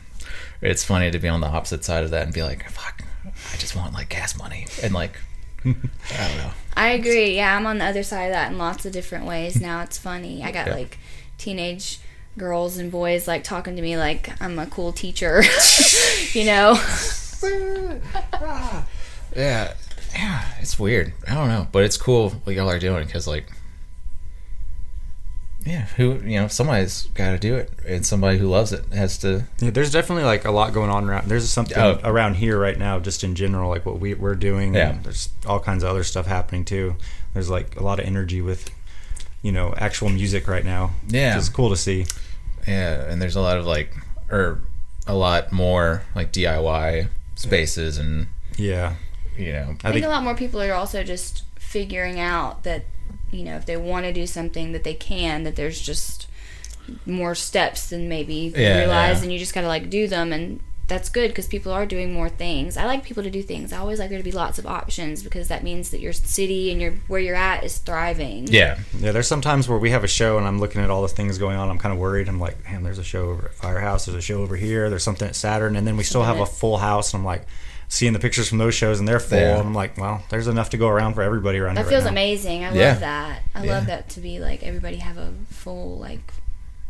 it's 0.60 0.84
funny 0.84 1.10
to 1.10 1.18
be 1.18 1.26
on 1.26 1.40
the 1.40 1.46
opposite 1.46 1.84
side 1.84 2.04
of 2.04 2.10
that 2.10 2.24
and 2.24 2.34
be 2.34 2.42
like, 2.42 2.68
fuck, 2.68 3.02
I 3.24 3.56
just 3.56 3.74
want 3.76 3.94
like 3.94 4.10
gas 4.10 4.36
money 4.38 4.66
and 4.82 4.92
like, 4.92 5.18
I 5.64 5.72
don't 5.72 6.36
know. 6.36 6.50
I 6.76 6.88
agree. 6.88 7.36
Yeah, 7.36 7.56
I'm 7.56 7.66
on 7.66 7.78
the 7.78 7.86
other 7.86 8.02
side 8.02 8.24
of 8.26 8.32
that 8.32 8.52
in 8.52 8.58
lots 8.58 8.84
of 8.84 8.92
different 8.92 9.24
ways. 9.24 9.58
Now 9.58 9.80
it's 9.80 9.96
funny. 9.96 10.44
I 10.44 10.52
got 10.52 10.66
Yeah. 10.66 10.74
like 10.74 10.98
teenage 11.38 11.98
girls 12.36 12.76
and 12.76 12.92
boys 12.92 13.26
like 13.26 13.42
talking 13.42 13.74
to 13.76 13.80
me 13.80 13.96
like 13.96 14.38
I'm 14.42 14.58
a 14.58 14.66
cool 14.66 14.92
teacher. 14.92 15.42
you 16.32 16.44
know? 16.44 16.78
Ah. 18.32 18.86
Yeah, 19.34 19.74
yeah, 20.14 20.44
it's 20.60 20.78
weird. 20.78 21.12
I 21.28 21.34
don't 21.34 21.48
know, 21.48 21.66
but 21.72 21.84
it's 21.84 21.96
cool 21.96 22.30
what 22.44 22.54
y'all 22.56 22.70
are 22.70 22.78
doing 22.78 23.04
because 23.06 23.26
like, 23.26 23.50
yeah, 25.64 25.86
who 25.96 26.14
you 26.20 26.40
know, 26.40 26.46
somebody's 26.48 27.06
got 27.14 27.32
to 27.32 27.38
do 27.38 27.56
it, 27.56 27.70
and 27.86 28.06
somebody 28.06 28.38
who 28.38 28.46
loves 28.48 28.72
it 28.72 28.84
has 28.92 29.18
to. 29.18 29.44
Yeah, 29.58 29.70
there's 29.70 29.90
definitely 29.90 30.22
like 30.24 30.44
a 30.44 30.50
lot 30.52 30.72
going 30.72 30.90
on 30.90 31.08
around. 31.10 31.28
There's 31.28 31.48
something 31.50 31.76
Oh. 31.76 31.98
around 32.04 32.34
here 32.34 32.58
right 32.58 32.78
now, 32.78 33.00
just 33.00 33.24
in 33.24 33.34
general, 33.34 33.68
like 33.68 33.84
what 33.84 33.98
we 33.98 34.14
we're 34.14 34.36
doing. 34.36 34.74
Yeah. 34.74 34.96
there's 35.02 35.28
all 35.44 35.58
kinds 35.58 35.82
of 35.82 35.90
other 35.90 36.04
stuff 36.04 36.26
happening 36.26 36.64
too. 36.64 36.94
There's 37.34 37.50
like 37.50 37.78
a 37.78 37.82
lot 37.82 37.98
of 37.98 38.06
energy 38.06 38.40
with, 38.40 38.70
you 39.42 39.50
know, 39.50 39.74
actual 39.76 40.08
music 40.08 40.46
right 40.46 40.64
now. 40.64 40.92
Yeah. 41.08 41.36
it's 41.36 41.48
cool 41.48 41.70
to 41.70 41.76
see. 41.76 42.06
Yeah, 42.66 43.10
and 43.10 43.20
there's 43.20 43.36
a 43.36 43.40
lot 43.40 43.58
of 43.58 43.66
like, 43.66 43.92
or 44.30 44.60
a 45.08 45.14
lot 45.14 45.50
more 45.52 46.02
like 46.14 46.32
DIY 46.32 47.08
spaces, 47.36 47.96
and 47.98 48.26
Yeah, 48.56 48.94
you 49.38 49.52
know, 49.52 49.58
I 49.58 49.62
I 49.62 49.64
think 49.66 49.92
think 49.94 50.04
a 50.06 50.08
lot 50.08 50.24
more 50.24 50.34
people 50.34 50.60
are 50.60 50.72
also 50.74 51.02
just 51.04 51.44
figuring 51.58 52.18
out 52.18 52.64
that, 52.64 52.84
you 53.30 53.44
know, 53.44 53.56
if 53.56 53.66
they 53.66 53.76
want 53.76 54.04
to 54.06 54.12
do 54.12 54.26
something 54.26 54.72
that 54.72 54.82
they 54.84 54.94
can, 54.94 55.44
that 55.44 55.54
there's 55.56 55.80
just 55.80 56.26
more 57.04 57.34
steps 57.34 57.88
than 57.90 58.08
maybe 58.08 58.52
Yeah, 58.56 58.78
realize, 58.78 59.18
yeah. 59.18 59.22
and 59.24 59.32
you 59.32 59.38
just 59.38 59.54
got 59.54 59.60
to 59.62 59.68
like 59.68 59.90
do 59.90 60.06
them. 60.08 60.32
And 60.32 60.60
that's 60.88 61.08
good 61.08 61.28
because 61.28 61.48
people 61.48 61.72
are 61.72 61.84
doing 61.84 62.12
more 62.12 62.28
things. 62.28 62.76
I 62.76 62.84
like 62.84 63.02
people 63.04 63.22
to 63.24 63.30
do 63.30 63.42
things. 63.42 63.72
I 63.72 63.78
always 63.78 63.98
like 63.98 64.08
there 64.08 64.18
to 64.18 64.24
be 64.24 64.30
lots 64.30 64.58
of 64.60 64.66
options 64.66 65.22
because 65.22 65.48
that 65.48 65.64
means 65.64 65.90
that 65.90 65.98
your 66.00 66.12
city 66.12 66.70
and 66.70 66.80
your 66.80 66.92
where 67.08 67.18
you're 67.20 67.34
at 67.34 67.64
is 67.64 67.78
thriving. 67.78 68.46
yeah, 68.46 68.78
yeah. 68.98 69.10
There's 69.12 69.26
sometimes 69.26 69.68
where 69.68 69.78
we 69.78 69.90
have 69.90 70.04
a 70.04 70.08
show 70.08 70.38
and 70.38 70.46
I'm 70.46 70.60
looking 70.60 70.80
at 70.82 70.88
all 70.90 71.02
the 71.02 71.08
things 71.08 71.38
going 71.38 71.56
on. 71.56 71.68
I'm 71.70 71.78
kind 71.78 71.92
of 71.92 71.98
worried. 71.98 72.28
I'm 72.28 72.38
like, 72.38 72.62
man, 72.64 72.84
there's 72.84 72.98
a 72.98 73.04
show 73.04 73.30
over 73.30 73.46
at 73.46 73.54
Firehouse. 73.54 74.06
There's 74.06 74.16
a 74.16 74.20
show 74.22 74.42
over 74.42 74.54
here. 74.54 74.88
There's 74.88 75.02
something 75.02 75.26
at 75.26 75.34
Saturn, 75.34 75.74
and 75.74 75.86
then 75.86 75.96
we 75.96 76.04
still 76.04 76.22
have 76.22 76.38
a 76.38 76.46
full 76.46 76.78
house. 76.78 77.12
And 77.14 77.20
I'm 77.22 77.26
like. 77.26 77.44
Seeing 77.88 78.12
the 78.12 78.18
pictures 78.18 78.48
from 78.48 78.58
those 78.58 78.74
shows 78.74 78.98
and 78.98 79.06
they're 79.06 79.20
full, 79.20 79.38
Yeah. 79.38 79.58
and 79.60 79.68
I'm 79.68 79.72
like, 79.72 79.96
well, 79.96 80.24
there's 80.28 80.48
enough 80.48 80.70
to 80.70 80.76
go 80.76 80.88
around 80.88 81.14
for 81.14 81.22
everybody 81.22 81.60
around 81.60 81.76
That 81.76 81.82
here. 81.82 81.90
feels 81.92 82.04
right 82.04 82.14
now. 82.14 82.20
amazing. 82.20 82.64
I 82.64 82.74
Yeah. 82.74 82.88
love 82.88 82.98
that. 83.00 83.42
I 83.54 83.64
Yeah. 83.64 83.72
love 83.74 83.86
that 83.86 84.08
to 84.08 84.20
be 84.20 84.40
like 84.40 84.64
everybody 84.64 84.96
have 84.96 85.16
a 85.16 85.32
full 85.52 85.96
like, 85.96 86.32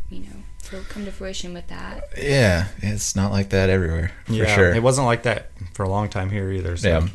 you 0.09 0.21
know, 0.21 0.41
full 0.67 0.81
come 0.89 1.05
to 1.05 1.11
fruition 1.11 1.53
with 1.53 1.67
that. 1.67 2.03
yeah. 2.17 2.67
It's 2.79 3.15
not 3.15 3.31
like 3.31 3.49
that 3.49 3.69
everywhere 3.69 4.11
for 4.25 4.33
Yeah, 4.33 4.55
sure. 4.55 4.73
it 4.73 4.83
wasn't 4.83 5.05
like 5.07 5.23
that 5.23 5.51
for 5.73 5.83
a 5.83 5.89
long 5.89 6.09
time 6.09 6.29
here 6.29 6.51
either. 6.51 6.77
So. 6.77 6.87
yeah, 6.89 7.07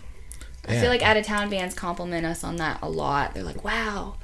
I 0.69 0.79
feel 0.81 0.89
like 0.89 1.03
out 1.03 1.17
of 1.17 1.25
town 1.27 1.51
bands 1.51 1.75
compliment 1.75 2.25
us 2.27 2.45
on 2.45 2.57
that 2.57 2.79
a 2.83 2.89
lot. 2.89 3.35
They're 3.35 3.43
like, 3.45 3.65
wow. 3.65 4.15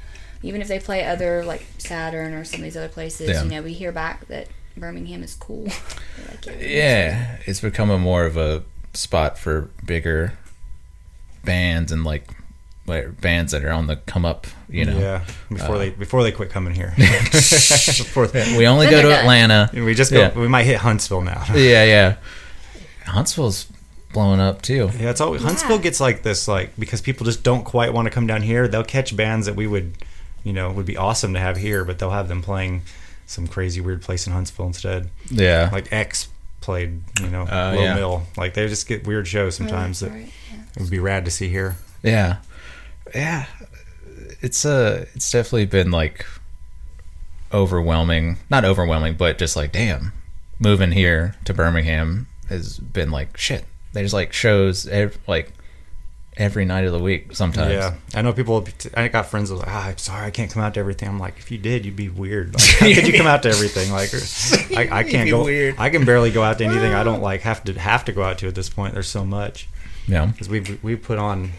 Even 0.42 0.60
if 0.62 0.68
they 0.68 0.78
play 0.78 1.04
other 1.04 1.44
like 1.44 1.66
Saturn 1.78 2.32
or 2.34 2.44
some 2.44 2.60
of 2.60 2.64
these 2.64 2.76
other 2.76 2.88
places, 2.88 3.28
Yeah. 3.30 3.42
you 3.42 3.50
know, 3.50 3.62
we 3.62 3.72
hear 3.72 3.90
back 3.92 4.26
that 4.28 4.48
Birmingham 4.76 5.22
is 5.22 5.34
cool. 5.34 5.68
Like, 6.28 6.46
yeah, 6.46 6.52
yeah, 6.60 7.36
it's 7.46 7.60
becoming 7.60 8.00
more 8.00 8.24
of 8.26 8.36
a 8.36 8.62
spot 8.92 9.38
for 9.38 9.70
bigger 9.84 10.32
bands 11.44 11.92
and 11.92 12.04
like 12.04 12.28
like, 12.28 12.37
bands 13.20 13.52
that 13.52 13.64
are 13.64 13.70
on 13.72 13.86
the 13.86 13.96
come 13.96 14.24
up. 14.24 14.46
You 14.68 14.84
know, 14.84 14.98
Yeah, 14.98 15.24
before 15.48 15.76
Uh, 15.76 15.78
they 15.78 15.90
before 15.90 16.22
they 16.22 16.32
quit 16.32 16.50
coming 16.50 16.74
here. 16.74 16.92
before 16.96 18.26
they, 18.26 18.56
we 18.58 18.66
only 18.66 18.86
go 18.90 19.00
to 19.02 19.08
they're. 19.08 19.20
Atlanta. 19.20 19.70
we 19.72 19.94
just 19.94 20.10
go. 20.12 20.18
Yeah. 20.20 20.38
We 20.38 20.48
might 20.48 20.64
hit 20.64 20.78
Huntsville 20.78 21.22
now. 21.22 21.44
Yeah, 21.54 21.84
yeah. 21.84 22.16
Huntsville's 23.06 23.66
blowing 24.12 24.40
up 24.40 24.62
too. 24.62 24.90
Yeah, 24.98 25.10
it's 25.10 25.20
always 25.20 25.40
Yeah. 25.42 25.48
Huntsville 25.48 25.78
gets 25.78 26.00
like 26.00 26.22
this, 26.22 26.48
like 26.48 26.72
because 26.78 27.00
people 27.00 27.24
just 27.24 27.42
don't 27.42 27.64
quite 27.64 27.92
want 27.92 28.06
to 28.06 28.10
come 28.10 28.26
down 28.26 28.42
here. 28.42 28.68
They'll 28.68 28.84
catch 28.84 29.16
bands 29.16 29.46
that 29.46 29.56
we 29.56 29.66
would, 29.66 29.94
you 30.44 30.52
know, 30.52 30.70
would 30.72 30.86
be 30.86 30.96
awesome 30.96 31.32
to 31.34 31.40
have 31.40 31.56
here, 31.56 31.84
but 31.84 31.98
they'll 31.98 32.10
have 32.10 32.28
them 32.28 32.42
playing 32.42 32.82
some 33.26 33.46
crazy 33.46 33.80
weird 33.80 34.02
place 34.02 34.26
in 34.26 34.32
Huntsville 34.32 34.66
instead. 34.66 35.10
Yeah, 35.30 35.68
Like 35.72 35.92
X 35.92 36.28
played, 36.60 37.00
you 37.22 37.28
know, 37.28 37.42
Uh, 37.42 37.72
Lowe 37.76 37.82
yeah. 37.82 37.94
Mill. 37.94 38.22
Like 38.36 38.54
they 38.54 38.66
just 38.68 38.86
get 38.88 39.06
weird 39.06 39.26
shows 39.28 39.54
sometimes 39.56 40.00
that 40.00 40.10
Right, 40.10 40.30
yeah. 40.52 40.60
it 40.76 40.80
would 40.82 40.90
be 40.90 40.98
rad 40.98 41.24
to 41.26 41.30
see 41.30 41.48
here. 41.48 41.76
yeah, 42.02 42.36
yeah. 43.14 43.46
It's 44.40 44.64
uh 44.64 45.06
it's 45.14 45.30
definitely 45.30 45.66
been 45.66 45.90
like 45.90 46.24
overwhelming. 47.52 48.38
Not 48.50 48.64
overwhelming, 48.64 49.14
but 49.14 49.38
just 49.38 49.56
like 49.56 49.72
damn, 49.72 50.12
moving 50.58 50.92
here 50.92 51.34
to 51.44 51.54
Birmingham 51.54 52.26
has 52.48 52.78
been 52.78 53.10
like 53.10 53.36
shit. 53.36 53.64
There's 53.92 54.12
like 54.14 54.32
shows 54.32 54.86
ev- 54.86 55.18
like 55.26 55.52
every 56.36 56.64
night 56.64 56.84
of 56.84 56.92
the 56.92 56.98
week 57.00 57.34
sometimes. 57.34 57.72
Yeah, 57.72 57.94
I 58.14 58.22
know 58.22 58.32
people. 58.32 58.66
I 58.94 59.08
got 59.08 59.26
friends 59.26 59.48
that 59.48 59.56
are 59.56 59.58
like, 59.58 59.68
ah, 59.68 59.86
I'm 59.88 59.98
sorry, 59.98 60.26
I 60.26 60.30
can't 60.30 60.50
come 60.52 60.62
out 60.62 60.74
to 60.74 60.80
everything. 60.80 61.08
I'm 61.08 61.18
like, 61.18 61.38
if 61.38 61.50
you 61.50 61.58
did, 61.58 61.84
you'd 61.84 61.96
be 61.96 62.08
weird. 62.08 62.54
Like, 62.54 62.62
how 62.62 62.86
could 62.94 63.06
you 63.08 63.16
come 63.18 63.26
out 63.26 63.42
to 63.44 63.48
everything? 63.48 63.90
Like, 63.90 64.10
I, 64.92 64.98
I 65.00 65.02
can't 65.04 65.28
go. 65.30 65.44
weird. 65.44 65.76
I 65.78 65.90
can 65.90 66.04
barely 66.04 66.30
go 66.30 66.42
out 66.42 66.58
to 66.58 66.64
anything. 66.64 66.94
I 66.94 67.02
don't 67.08 67.22
like 67.22 67.40
have 67.42 67.64
to 67.64 67.72
have 67.78 68.04
to 68.04 68.12
go 68.12 68.22
out 68.22 68.38
to 68.38 68.46
at 68.48 68.54
this 68.54 68.68
point. 68.68 68.94
There's 68.94 69.08
so 69.08 69.24
much 69.24 69.68
Yeah. 70.06 70.26
because 70.26 70.48
we 70.48 70.78
we 70.82 70.94
put 70.96 71.18
on 71.18 71.50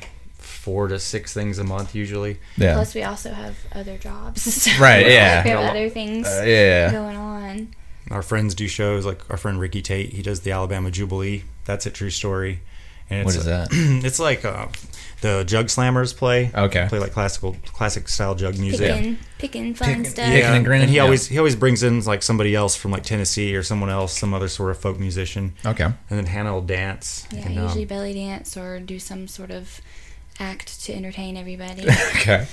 four 0.60 0.88
to 0.90 1.00
six 1.00 1.34
things 1.34 1.58
a 1.58 1.64
month 1.64 1.96
usually. 1.96 2.38
Yeah. 2.58 2.74
Plus, 2.76 2.94
we 2.94 3.04
also 3.04 3.32
have 3.32 3.56
other 3.74 3.98
jobs. 3.98 4.44
So 4.64 4.72
Right, 4.82 5.08
yeah. 5.08 5.44
We 5.44 5.50
have 5.52 5.62
Yeah. 5.62 5.70
other 5.70 5.90
things 5.90 6.28
Uh, 6.28 6.44
yeah. 6.46 6.92
going 6.92 7.16
on. 7.18 7.74
Our 8.12 8.22
friends 8.22 8.56
do 8.56 8.68
shows 8.68 9.06
like 9.06 9.22
our 9.30 9.38
friend 9.38 9.60
Ricky 9.60 9.82
Tate. 9.82 10.12
He 10.14 10.22
does 10.22 10.42
the 10.42 10.52
Alabama 10.52 10.92
Jubilee. 10.92 11.44
That's 11.66 11.86
a 11.86 11.92
true 11.92 12.10
story. 12.10 12.60
And 13.10 13.26
What 13.26 13.36
it's 13.36 13.40
is 13.40 13.46
that? 13.46 13.70
it's 14.06 14.20
like 14.20 14.44
uh, 14.46 14.68
the 15.22 15.44
Jug 15.44 15.68
Slammers 15.68 16.16
play. 16.16 16.52
Okay. 16.54 16.86
Play 16.90 17.00
like 17.00 17.12
classical 17.14 17.56
classic 17.74 18.08
style 18.08 18.36
jug 18.36 18.58
music. 18.60 18.94
Picking, 18.94 19.18
picking 19.40 19.74
fun 19.76 19.88
Picking- 19.88 20.06
stuff. 20.06 20.28
yeah. 20.28 20.34
Picking 20.34 20.56
and 20.58 20.66
grinning, 20.66 20.90
he 20.90 20.96
yeah. 20.98 21.04
always 21.04 21.28
he 21.28 21.38
always 21.38 21.56
brings 21.56 21.82
in 21.84 22.02
like 22.02 22.22
somebody 22.22 22.54
else 22.54 22.76
from 22.76 22.92
like 22.92 23.04
Tennessee 23.04 23.56
or 23.56 23.64
someone 23.64 23.90
else, 23.90 24.18
some 24.18 24.34
other 24.34 24.48
sort 24.48 24.72
of 24.72 24.78
folk 24.80 25.00
musician, 25.00 25.54
Okay. 25.66 25.86
and 25.86 25.96
then 26.10 26.26
Hannah 26.28 26.54
will 26.54 26.62
dance. 26.62 27.28
Yeah, 27.32 27.46
and, 27.48 27.58
um, 27.58 27.64
usually 27.66 27.86
belly 27.86 28.14
dance 28.14 28.56
or 28.58 28.80
do 28.80 29.00
some 29.00 29.28
sort 29.28 29.50
of 29.52 29.82
act 30.40 30.84
to 30.86 30.94
entertain 30.94 31.38
everybody. 31.38 31.86
Okay. 32.20 32.48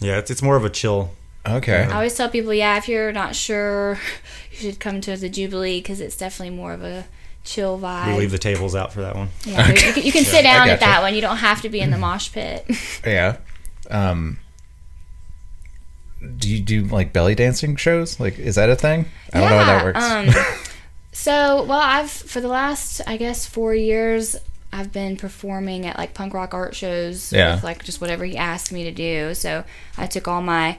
yeah, 0.00 0.18
it's, 0.18 0.30
it's 0.30 0.42
more 0.42 0.56
of 0.56 0.64
a 0.64 0.70
chill. 0.70 1.10
Okay. 1.46 1.82
I 1.82 1.94
always 1.94 2.14
tell 2.14 2.28
people, 2.28 2.54
yeah, 2.54 2.76
if 2.78 2.88
you're 2.88 3.12
not 3.12 3.34
sure, 3.34 3.98
you 4.52 4.56
should 4.56 4.80
come 4.80 5.00
to 5.02 5.16
the 5.16 5.28
Jubilee 5.28 5.80
because 5.80 6.00
it's 6.00 6.16
definitely 6.16 6.56
more 6.56 6.72
of 6.72 6.82
a 6.82 7.06
chill 7.44 7.78
vibe. 7.78 8.08
We 8.08 8.20
leave 8.20 8.30
the 8.30 8.38
tables 8.38 8.74
out 8.74 8.92
for 8.92 9.02
that 9.02 9.14
one. 9.14 9.28
yeah, 9.44 9.68
you 9.68 9.74
can, 9.74 10.02
you 10.02 10.12
can 10.12 10.24
sit 10.24 10.42
down 10.42 10.68
at 10.68 10.80
gotcha. 10.80 10.90
that 10.90 11.02
one. 11.02 11.14
You 11.14 11.20
don't 11.20 11.36
have 11.36 11.62
to 11.62 11.68
be 11.68 11.80
in 11.80 11.90
the 11.90 11.98
mosh 11.98 12.32
pit. 12.32 12.66
Yeah. 13.04 13.36
Um. 13.90 14.38
Do 16.38 16.48
you 16.48 16.60
do 16.60 16.84
like 16.84 17.12
belly 17.12 17.34
dancing 17.34 17.76
shows? 17.76 18.18
Like, 18.18 18.38
is 18.38 18.54
that 18.54 18.70
a 18.70 18.76
thing? 18.76 19.04
I 19.32 19.40
don't 19.40 19.50
know 19.50 19.58
how 19.58 19.64
that 19.66 19.84
works. 19.84 20.04
Um, 20.36 20.44
so, 21.12 21.64
well, 21.64 21.80
I've 21.80 22.10
for 22.10 22.40
the 22.40 22.48
last, 22.48 23.02
I 23.06 23.18
guess, 23.18 23.44
four 23.44 23.74
years, 23.74 24.36
I've 24.74 24.92
been 24.92 25.16
performing 25.16 25.86
at 25.86 25.96
like 25.96 26.14
punk 26.14 26.34
rock 26.34 26.52
art 26.52 26.74
shows 26.74 27.32
Yeah. 27.32 27.54
with 27.54 27.64
like 27.64 27.84
just 27.84 28.00
whatever 28.00 28.24
he 28.24 28.36
asked 28.36 28.72
me 28.72 28.82
to 28.84 28.90
do. 28.90 29.32
So 29.34 29.62
I 29.96 30.06
took 30.06 30.26
all 30.26 30.42
my 30.42 30.78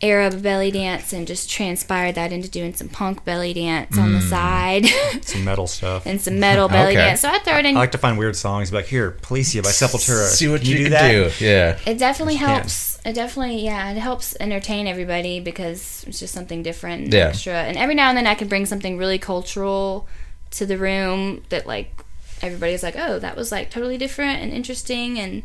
Arab 0.00 0.42
belly 0.42 0.70
dance 0.70 1.12
and 1.12 1.26
just 1.26 1.50
transpired 1.50 2.14
that 2.14 2.32
into 2.32 2.48
doing 2.48 2.72
some 2.74 2.88
punk 2.88 3.24
belly 3.24 3.52
dance 3.52 3.96
on 3.98 4.12
the 4.12 4.20
Mm. 4.20 4.28
side 4.30 4.86
Some 5.24 5.44
metal 5.44 5.66
stuff. 5.66 6.06
and 6.06 6.20
some 6.20 6.38
metal 6.38 6.68
belly 6.74 6.92
Okay. 6.96 7.04
dance. 7.06 7.20
So 7.20 7.28
I 7.30 7.38
throw 7.40 7.58
it 7.58 7.66
in. 7.66 7.76
I 7.76 7.80
like 7.80 7.92
to 7.92 7.98
find 7.98 8.16
weird 8.18 8.36
songs. 8.36 8.70
Be 8.70 8.76
like, 8.76 8.86
here, 8.86 9.10
Policia 9.22 9.62
by 9.62 9.70
Sepultura. 9.70 10.26
See 10.28 10.46
what 10.48 10.60
Can 10.60 10.70
you, 10.70 10.76
do 10.78 10.82
can 10.84 10.92
that? 10.92 11.10
do. 11.38 11.44
Yeah. 11.44 11.78
it 11.86 11.98
definitely 11.98 12.34
You 12.34 12.40
can't. 12.40 12.52
helps. 12.62 12.98
It 13.04 13.12
definitely, 13.14 13.64
yeah, 13.64 13.90
it 13.90 13.96
helps 13.98 14.36
entertain 14.38 14.86
everybody 14.86 15.40
because 15.40 16.04
it's 16.06 16.20
just 16.20 16.32
something 16.34 16.62
different, 16.62 17.04
and 17.04 17.12
Yeah. 17.14 17.28
extra. 17.28 17.54
And 17.54 17.76
every 17.76 17.94
now 17.96 18.08
and 18.08 18.16
then 18.18 18.26
I 18.26 18.34
can 18.34 18.46
bring 18.48 18.66
something 18.66 18.98
really 18.98 19.18
cultural 19.18 20.06
to 20.52 20.64
the 20.66 20.78
room 20.78 21.42
that 21.48 21.66
like 21.66 22.04
everybody's 22.42 22.82
like, 22.82 22.96
oh, 22.98 23.18
that 23.18 23.36
was 23.36 23.50
like 23.52 23.70
totally 23.70 23.98
different 23.98 24.40
and 24.42 24.52
interesting, 24.52 25.18
and 25.18 25.42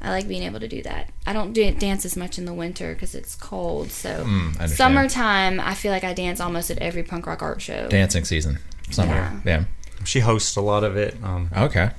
I 0.00 0.10
like 0.10 0.26
being 0.28 0.42
able 0.44 0.60
to 0.60 0.68
do 0.68 0.82
that. 0.82 1.10
I 1.26 1.32
don't 1.32 1.52
do 1.52 1.70
dance 1.72 2.04
as 2.04 2.16
much 2.16 2.38
in 2.38 2.44
the 2.46 2.54
winter 2.54 2.94
because 2.94 3.14
it's 3.14 3.34
cold. 3.34 3.90
So 3.90 4.24
Mm, 4.24 4.60
I 4.60 4.66
summertime, 4.66 5.60
I 5.60 5.74
feel 5.74 5.92
like 5.92 6.04
I 6.04 6.14
dance 6.14 6.40
almost 6.40 6.70
at 6.70 6.78
every 6.78 7.02
punk 7.02 7.26
rock 7.26 7.42
art 7.42 7.60
show. 7.60 7.86
Dancing 7.88 8.24
season. 8.24 8.58
Summer. 8.90 9.40
Yeah. 9.44 9.64
She 10.04 10.20
hosts 10.20 10.56
a 10.56 10.60
lot 10.62 10.84
of 10.84 10.96
it. 10.96 11.16
Um, 11.22 11.50
Okay. 11.56 11.90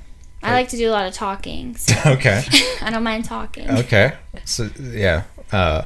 I 0.44 0.50
like 0.52 0.70
to 0.70 0.76
do 0.76 0.90
a 0.90 0.92
lot 0.92 1.06
of 1.06 1.14
talking. 1.14 1.76
So 1.76 1.94
Okay. 2.12 2.42
I 2.82 2.90
don't 2.90 3.04
mind 3.04 3.24
talking. 3.24 3.70
Okay. 3.70 4.14
So 4.44 4.68
yeah. 4.80 5.22
Uh. 5.52 5.82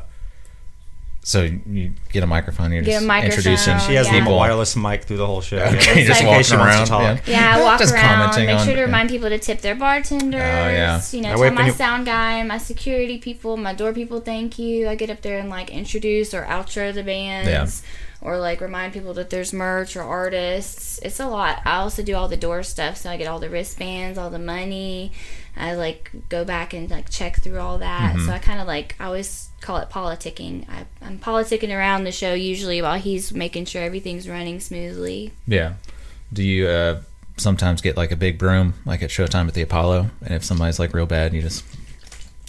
So 1.29 1.43
you 1.43 1.91
get 2.13 2.23
a 2.23 2.27
microphone. 2.29 2.71
You're 2.71 2.83
Get 2.83 2.91
a 2.91 2.95
just 2.99 3.07
microphone, 3.09 3.39
introducing. 3.39 3.79
she 3.81 3.95
has 3.95 4.07
Yeah. 4.13 4.29
a 4.29 4.33
wireless 4.33 4.77
mic 4.77 5.03
through 5.07 5.17
the 5.17 5.27
whole 5.27 5.41
show. 5.41 5.57
Okay, 5.57 6.05
just 6.07 6.21
in 6.23 6.29
case 6.29 6.47
she 6.51 6.55
walking 6.55 6.69
wants 6.77 6.89
to 6.89 6.95
around, 6.95 7.17
talk. 7.17 7.27
yeah. 7.27 7.41
Yeah, 7.41 7.57
I 7.57 7.63
walk 7.65 7.81
Just 7.81 7.93
around, 7.95 8.05
commenting 8.05 8.47
make 8.47 8.57
on- 8.59 8.65
sure 8.65 8.75
to 8.75 8.79
yeah. 8.79 8.85
remind 8.85 9.09
people 9.11 9.29
to 9.31 9.39
tip 9.41 9.61
their 9.61 9.75
bartenders. 9.75 10.41
Oh, 10.41 10.69
yeah. 10.71 11.03
You 11.11 11.23
know, 11.23 11.31
That 11.37 11.43
tell 11.43 11.53
my 11.53 11.63
any- 11.63 11.73
sound 11.73 12.07
guy, 12.07 12.45
my 12.45 12.59
security 12.59 13.19
people, 13.19 13.57
my 13.57 13.75
door 13.75 13.93
people, 13.93 14.21
thank 14.21 14.57
you. 14.61 14.89
I 14.89 14.95
get 14.95 15.11
up 15.11 15.23
there 15.23 15.41
and 15.41 15.51
like 15.51 15.69
introduce 15.71 16.33
or 16.33 16.45
outro 16.45 16.95
the 16.95 17.03
bands. 17.03 17.49
Yeah. 17.49 17.67
Or 18.21 18.39
like 18.39 18.61
remind 18.61 18.93
people 18.93 19.13
that 19.15 19.31
there's 19.31 19.53
merch 19.53 19.97
or 19.97 20.03
artists. 20.03 21.01
It's 21.03 21.19
a 21.19 21.27
lot. 21.27 21.61
I 21.65 21.79
also 21.79 22.05
do 22.05 22.15
all 22.15 22.29
the 22.29 22.37
door 22.37 22.63
stuff, 22.63 22.99
so 22.99 23.11
I 23.11 23.17
get 23.17 23.27
all 23.27 23.41
the 23.41 23.51
wristbands, 23.51 24.17
all 24.17 24.31
the 24.31 24.39
money. 24.39 25.11
I 25.57 25.75
like 25.75 26.13
go 26.29 26.45
back 26.45 26.73
and 26.73 26.89
like 26.89 27.11
check 27.11 27.43
through 27.43 27.59
all 27.59 27.79
that. 27.79 28.15
Mm-hmm. 28.15 28.27
So 28.27 28.33
I 28.33 28.39
kind 28.39 28.61
of 28.61 28.69
like 28.69 28.95
I 29.01 29.07
always 29.07 29.46
call 29.61 29.79
it 29.79 29.89
politicking. 29.91 30.69
I, 30.69 30.85
I'm 31.03 31.19
politicking 31.19 31.75
around 31.77 32.05
the 32.05 32.13
show 32.13 32.35
usually 32.35 32.81
while 32.83 32.99
he's 32.99 33.33
making 33.35 33.65
sure 33.67 33.83
everything's 33.83 34.29
running 34.29 34.61
smoothly. 34.61 35.33
Yeah. 35.47 35.75
Do 36.33 36.43
you 36.43 36.67
uh, 36.67 37.01
sometimes 37.37 37.81
get 37.83 37.97
like 37.97 38.11
a 38.13 38.17
big 38.17 38.39
broom, 38.39 38.75
like 38.85 39.03
at 39.03 39.11
Showtime 39.11 39.49
at 39.49 39.55
the 39.55 39.63
Apollo, 39.63 40.11
and 40.23 40.35
if 40.35 40.45
somebody's 40.45 40.79
like 40.79 40.93
real 40.95 41.07
bad, 41.07 41.33
you 41.33 41.43
just 41.43 41.65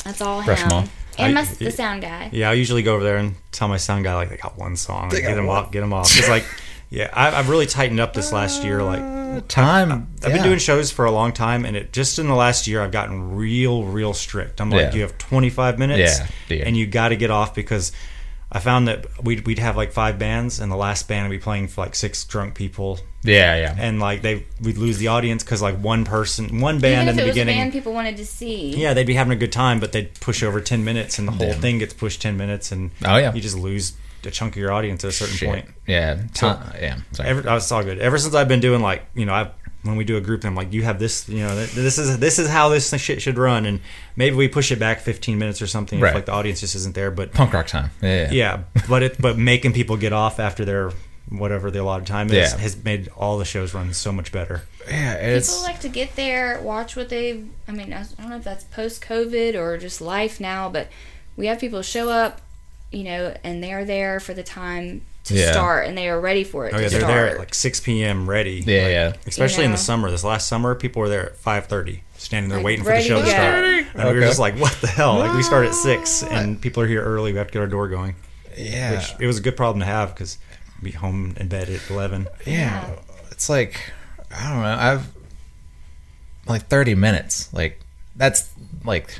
That's 0.04 0.22
all 0.22 0.43
Brush 0.43 0.62
'em 0.63 0.65
him. 0.72 0.78
off. 0.78 0.93
And 1.20 1.34
my, 1.34 1.41
I- 1.41 1.46
the 1.46 1.72
sound 1.72 2.02
guy. 2.02 2.30
Yeah, 2.32 2.50
I 2.52 2.54
usually 2.54 2.84
go 2.84 2.93
over 2.96 3.04
there 3.04 3.17
and 3.17 3.36
tell 3.52 3.67
my 3.67 3.78
sound 3.78 4.04
guy 4.04 4.13
like 4.15 4.30
they 4.30 4.38
got 4.38 4.58
one 4.58 4.76
song, 4.76 5.10
like, 5.10 5.22
got 5.24 5.30
get 5.30 5.36
them 5.36 5.50
off, 5.50 5.72
get 5.72 5.82
them 5.82 5.93
off. 5.93 6.06
It's 6.17 6.30
like, 6.30 6.46
yeah, 6.89 7.10
I, 7.13 7.38
I've 7.38 7.50
really 7.50 7.65
tightened 7.65 8.00
up 8.00 8.13
this 8.13 8.32
last 8.32 8.63
year. 8.63 8.82
Like 8.84 9.02
uh, 9.02 9.41
time. 9.47 10.08
I've 10.23 10.32
been 10.34 10.43
doing 10.43 10.60
shows 10.60 10.89
for 10.91 11.06
a 11.06 11.12
long 11.12 11.32
time, 11.34 11.65
and 11.65 11.76
it 11.76 11.91
just 11.93 12.17
in 12.19 12.28
the 12.28 12.36
last 12.36 12.67
year 12.67 12.82
I've 12.82 12.91
gotten 12.91 13.36
real, 13.36 13.84
real 13.84 14.13
strict. 14.13 14.62
I'm 14.62 14.69
like, 14.69 14.82
Yeah. 14.91 14.93
you 14.95 15.02
have 15.02 15.17
25 15.17 15.78
minutes, 15.80 16.19
Yeah, 16.19 16.56
yeah. 16.58 16.63
and 16.65 16.76
you 16.78 16.88
got 16.88 17.10
to 17.10 17.15
get 17.15 17.30
off 17.30 17.54
because 17.54 17.91
I 18.50 18.60
found 18.60 18.88
that 18.88 19.06
we'd 19.23 19.45
we'd 19.45 19.60
have 19.60 19.76
like 19.76 19.91
five 19.91 20.17
bands, 20.17 20.60
and 20.62 20.71
the 20.71 20.78
last 20.78 21.08
band 21.10 21.28
would 21.28 21.36
be 21.36 21.41
playing 21.43 21.67
for 21.67 21.82
like 21.84 21.93
six 21.95 22.23
drunk 22.23 22.56
people, 22.56 22.97
Yeah, 23.23 23.58
yeah. 23.58 23.76
and 23.78 24.00
like 24.00 24.21
they 24.21 24.45
we'd 24.62 24.78
lose 24.78 24.97
the 25.00 25.10
audience 25.10 25.43
because 25.43 25.62
like 25.62 25.76
one 25.78 26.06
person, 26.06 26.62
one 26.62 26.76
Even 26.78 26.82
band 26.82 27.10
if 27.10 27.13
in 27.15 27.19
it 27.19 27.21
the 27.23 27.28
was 27.28 27.32
a 27.32 27.34
beginning. 27.34 27.58
band 27.58 27.73
people 27.73 27.91
wanted 27.93 28.15
to 28.17 28.26
see. 28.26 28.73
Yeah, 28.78 28.93
they'd 28.93 29.06
be 29.06 29.15
having 29.15 29.34
a 29.34 29.39
good 29.39 29.52
time, 29.52 29.82
but 29.82 29.91
they'd 29.91 30.13
push 30.21 30.41
over 30.43 30.62
ten 30.62 30.86
minutes, 30.86 31.19
and 31.19 31.28
the 31.28 31.34
whole 31.34 31.52
Damn. 31.52 31.60
thing 31.62 31.80
gets 31.80 31.93
pushed 31.93 32.21
ten 32.21 32.38
minutes, 32.38 32.71
and 32.71 32.91
Oh, 33.04 33.17
yeah. 33.17 33.34
you 33.34 33.41
just 33.41 33.58
lose 33.58 33.91
a 34.26 34.32
chunk 34.32 34.54
of 34.56 34.60
your 34.60 34.72
audience 34.72 35.04
at 35.04 35.10
a 35.10 35.14
certain 35.14 35.36
Shit. 35.36 35.50
point. 35.50 35.66
Yeah. 35.88 36.18
So- 36.34 36.54
Ti- 36.54 36.80
yeah. 36.82 36.98
Sorry. 37.12 37.30
Ever, 37.30 37.50
oh, 37.50 37.56
it's 37.58 37.72
all 37.72 37.84
good. 37.84 38.00
Ever 38.00 38.18
since 38.18 38.34
I've 38.36 38.48
been 38.48 38.60
doing 38.60 38.82
like 38.82 39.06
you 39.16 39.26
know, 39.26 39.34
I 39.34 39.52
when 39.84 39.96
we 39.96 40.04
do 40.04 40.18
a 40.18 40.22
group, 40.22 40.44
I'm 40.44 40.56
like, 40.56 40.74
you 40.74 40.84
have 40.84 41.00
this, 41.00 41.30
you 41.30 41.40
know, 41.40 41.56
this 41.56 41.98
is 41.98 42.20
this 42.20 42.40
is 42.40 42.50
how 42.50 42.68
this 42.70 42.94
shit 43.00 43.22
should 43.22 43.38
run, 43.38 43.66
and 43.66 43.80
maybe 44.16 44.36
we 44.36 44.48
push 44.50 44.72
it 44.72 44.80
back 44.80 45.00
15 45.00 45.38
minutes 45.38 45.62
or 45.62 45.68
something 45.68 46.00
Right. 46.02 46.10
if 46.10 46.16
like 46.16 46.26
the 46.26 46.34
audience 46.34 46.60
just 46.60 46.76
isn't 46.76 46.94
there. 46.96 47.10
But 47.12 47.32
Punk 47.32 47.54
rock 47.54 47.68
time. 47.68 47.92
Yeah. 48.02 48.24
Yeah. 48.24 48.32
yeah, 48.32 48.64
but 48.90 49.04
it 49.04 49.22
but 49.22 49.38
making 49.38 49.74
people 49.74 49.96
get 49.96 50.12
off 50.14 50.40
after 50.40 50.66
their 50.66 50.92
whatever 51.30 51.70
the 51.70 51.82
allotted 51.82 52.08
time 52.08 52.28
is 52.30 52.52
Yeah. 52.54 52.58
has 52.58 52.82
made 52.84 53.10
all 53.16 53.38
the 53.38 53.44
shows 53.46 53.74
run 53.74 53.94
so 53.94 54.12
much 54.14 54.32
better. 54.32 54.64
Yeah, 54.90 55.14
it's 55.16 55.50
People 55.52 55.64
like 55.64 55.80
to 55.82 55.90
get 55.90 56.16
there, 56.16 56.60
watch 56.62 56.96
what 56.96 57.10
they. 57.10 57.44
I 57.68 57.72
mean, 57.72 57.92
I 57.94 58.04
don't 58.18 58.30
know 58.30 58.38
if 58.38 58.44
that's 58.46 58.64
post 58.66 59.02
COVID 59.04 59.56
or 59.56 59.78
just 59.78 60.00
life 60.02 60.40
now, 60.40 60.70
but 60.70 60.88
we 61.36 61.48
have 61.48 61.60
people 61.60 61.82
show 61.82 62.10
up, 62.10 62.42
you 62.91 63.04
know, 63.04 63.36
and 63.43 63.63
they're 63.63 63.86
there 63.86 64.19
for 64.19 64.34
the 64.34 64.43
time 64.43 65.02
to 65.26 65.34
Yeah. 65.34 65.52
start, 65.52 65.88
and 65.88 65.97
they 65.97 66.08
are 66.10 66.19
ready 66.19 66.43
for 66.43 66.65
it. 66.67 66.73
Oh 66.73 66.78
to 66.78 66.84
yeah, 66.84 66.89
they're 66.89 67.00
start. 67.02 67.13
there 67.13 67.30
at 67.32 67.39
like 67.39 67.54
6 67.54 67.80
p.m. 67.82 68.30
ready. 68.30 68.63
Yeah, 68.65 68.82
Like, 68.84 68.91
yeah. 68.91 69.13
Especially 69.26 69.65
in 69.65 69.71
know. 69.71 69.76
the 69.78 69.82
summer. 69.84 70.10
This 70.12 70.23
last 70.23 70.47
summer, 70.47 70.73
people 70.76 71.02
were 71.02 71.10
there 71.10 71.26
at 71.28 71.38
5:30, 71.38 72.00
standing 72.17 72.50
there 72.50 72.60
Like, 72.60 72.65
waiting 72.65 72.86
for 72.86 72.91
the 72.91 73.02
show 73.02 73.19
to 73.19 73.26
to 73.26 73.30
start. 73.30 73.63
And 73.95 74.10
we 74.10 74.15
were 74.15 74.21
just 74.21 74.39
like, 74.39 74.56
what 74.58 74.73
the 74.82 74.88
hell? 74.88 75.17
Like 75.17 75.36
we 75.36 75.43
start 75.43 75.65
at 75.65 75.73
six, 75.73 76.23
and 76.23 76.60
people 76.62 76.82
are 76.84 76.88
here 76.88 77.02
early. 77.04 77.32
We 77.34 77.38
have 77.39 77.47
to 77.47 77.54
get 77.54 77.60
our 77.60 77.67
door 77.67 77.88
going. 77.89 78.15
yeah. 78.58 78.91
Which 78.93 79.13
it 79.19 79.28
was 79.28 79.38
a 79.38 79.41
good 79.41 79.58
problem 79.58 79.80
to 79.82 79.86
have 79.86 80.13
because 80.13 80.38
be 80.82 80.91
home 80.91 81.34
in 81.38 81.47
bed 81.47 81.69
at 81.69 81.89
11. 81.89 82.28
yeah. 82.45 82.95
It's 83.32 83.50
like 83.50 83.91
I 84.32 84.50
don't 84.50 84.62
know. 84.62 84.78
I've 84.80 85.08
like 86.47 86.67
30 86.67 86.95
minutes. 86.95 87.52
Like 87.54 87.82
that's 88.15 88.50
like 88.86 89.19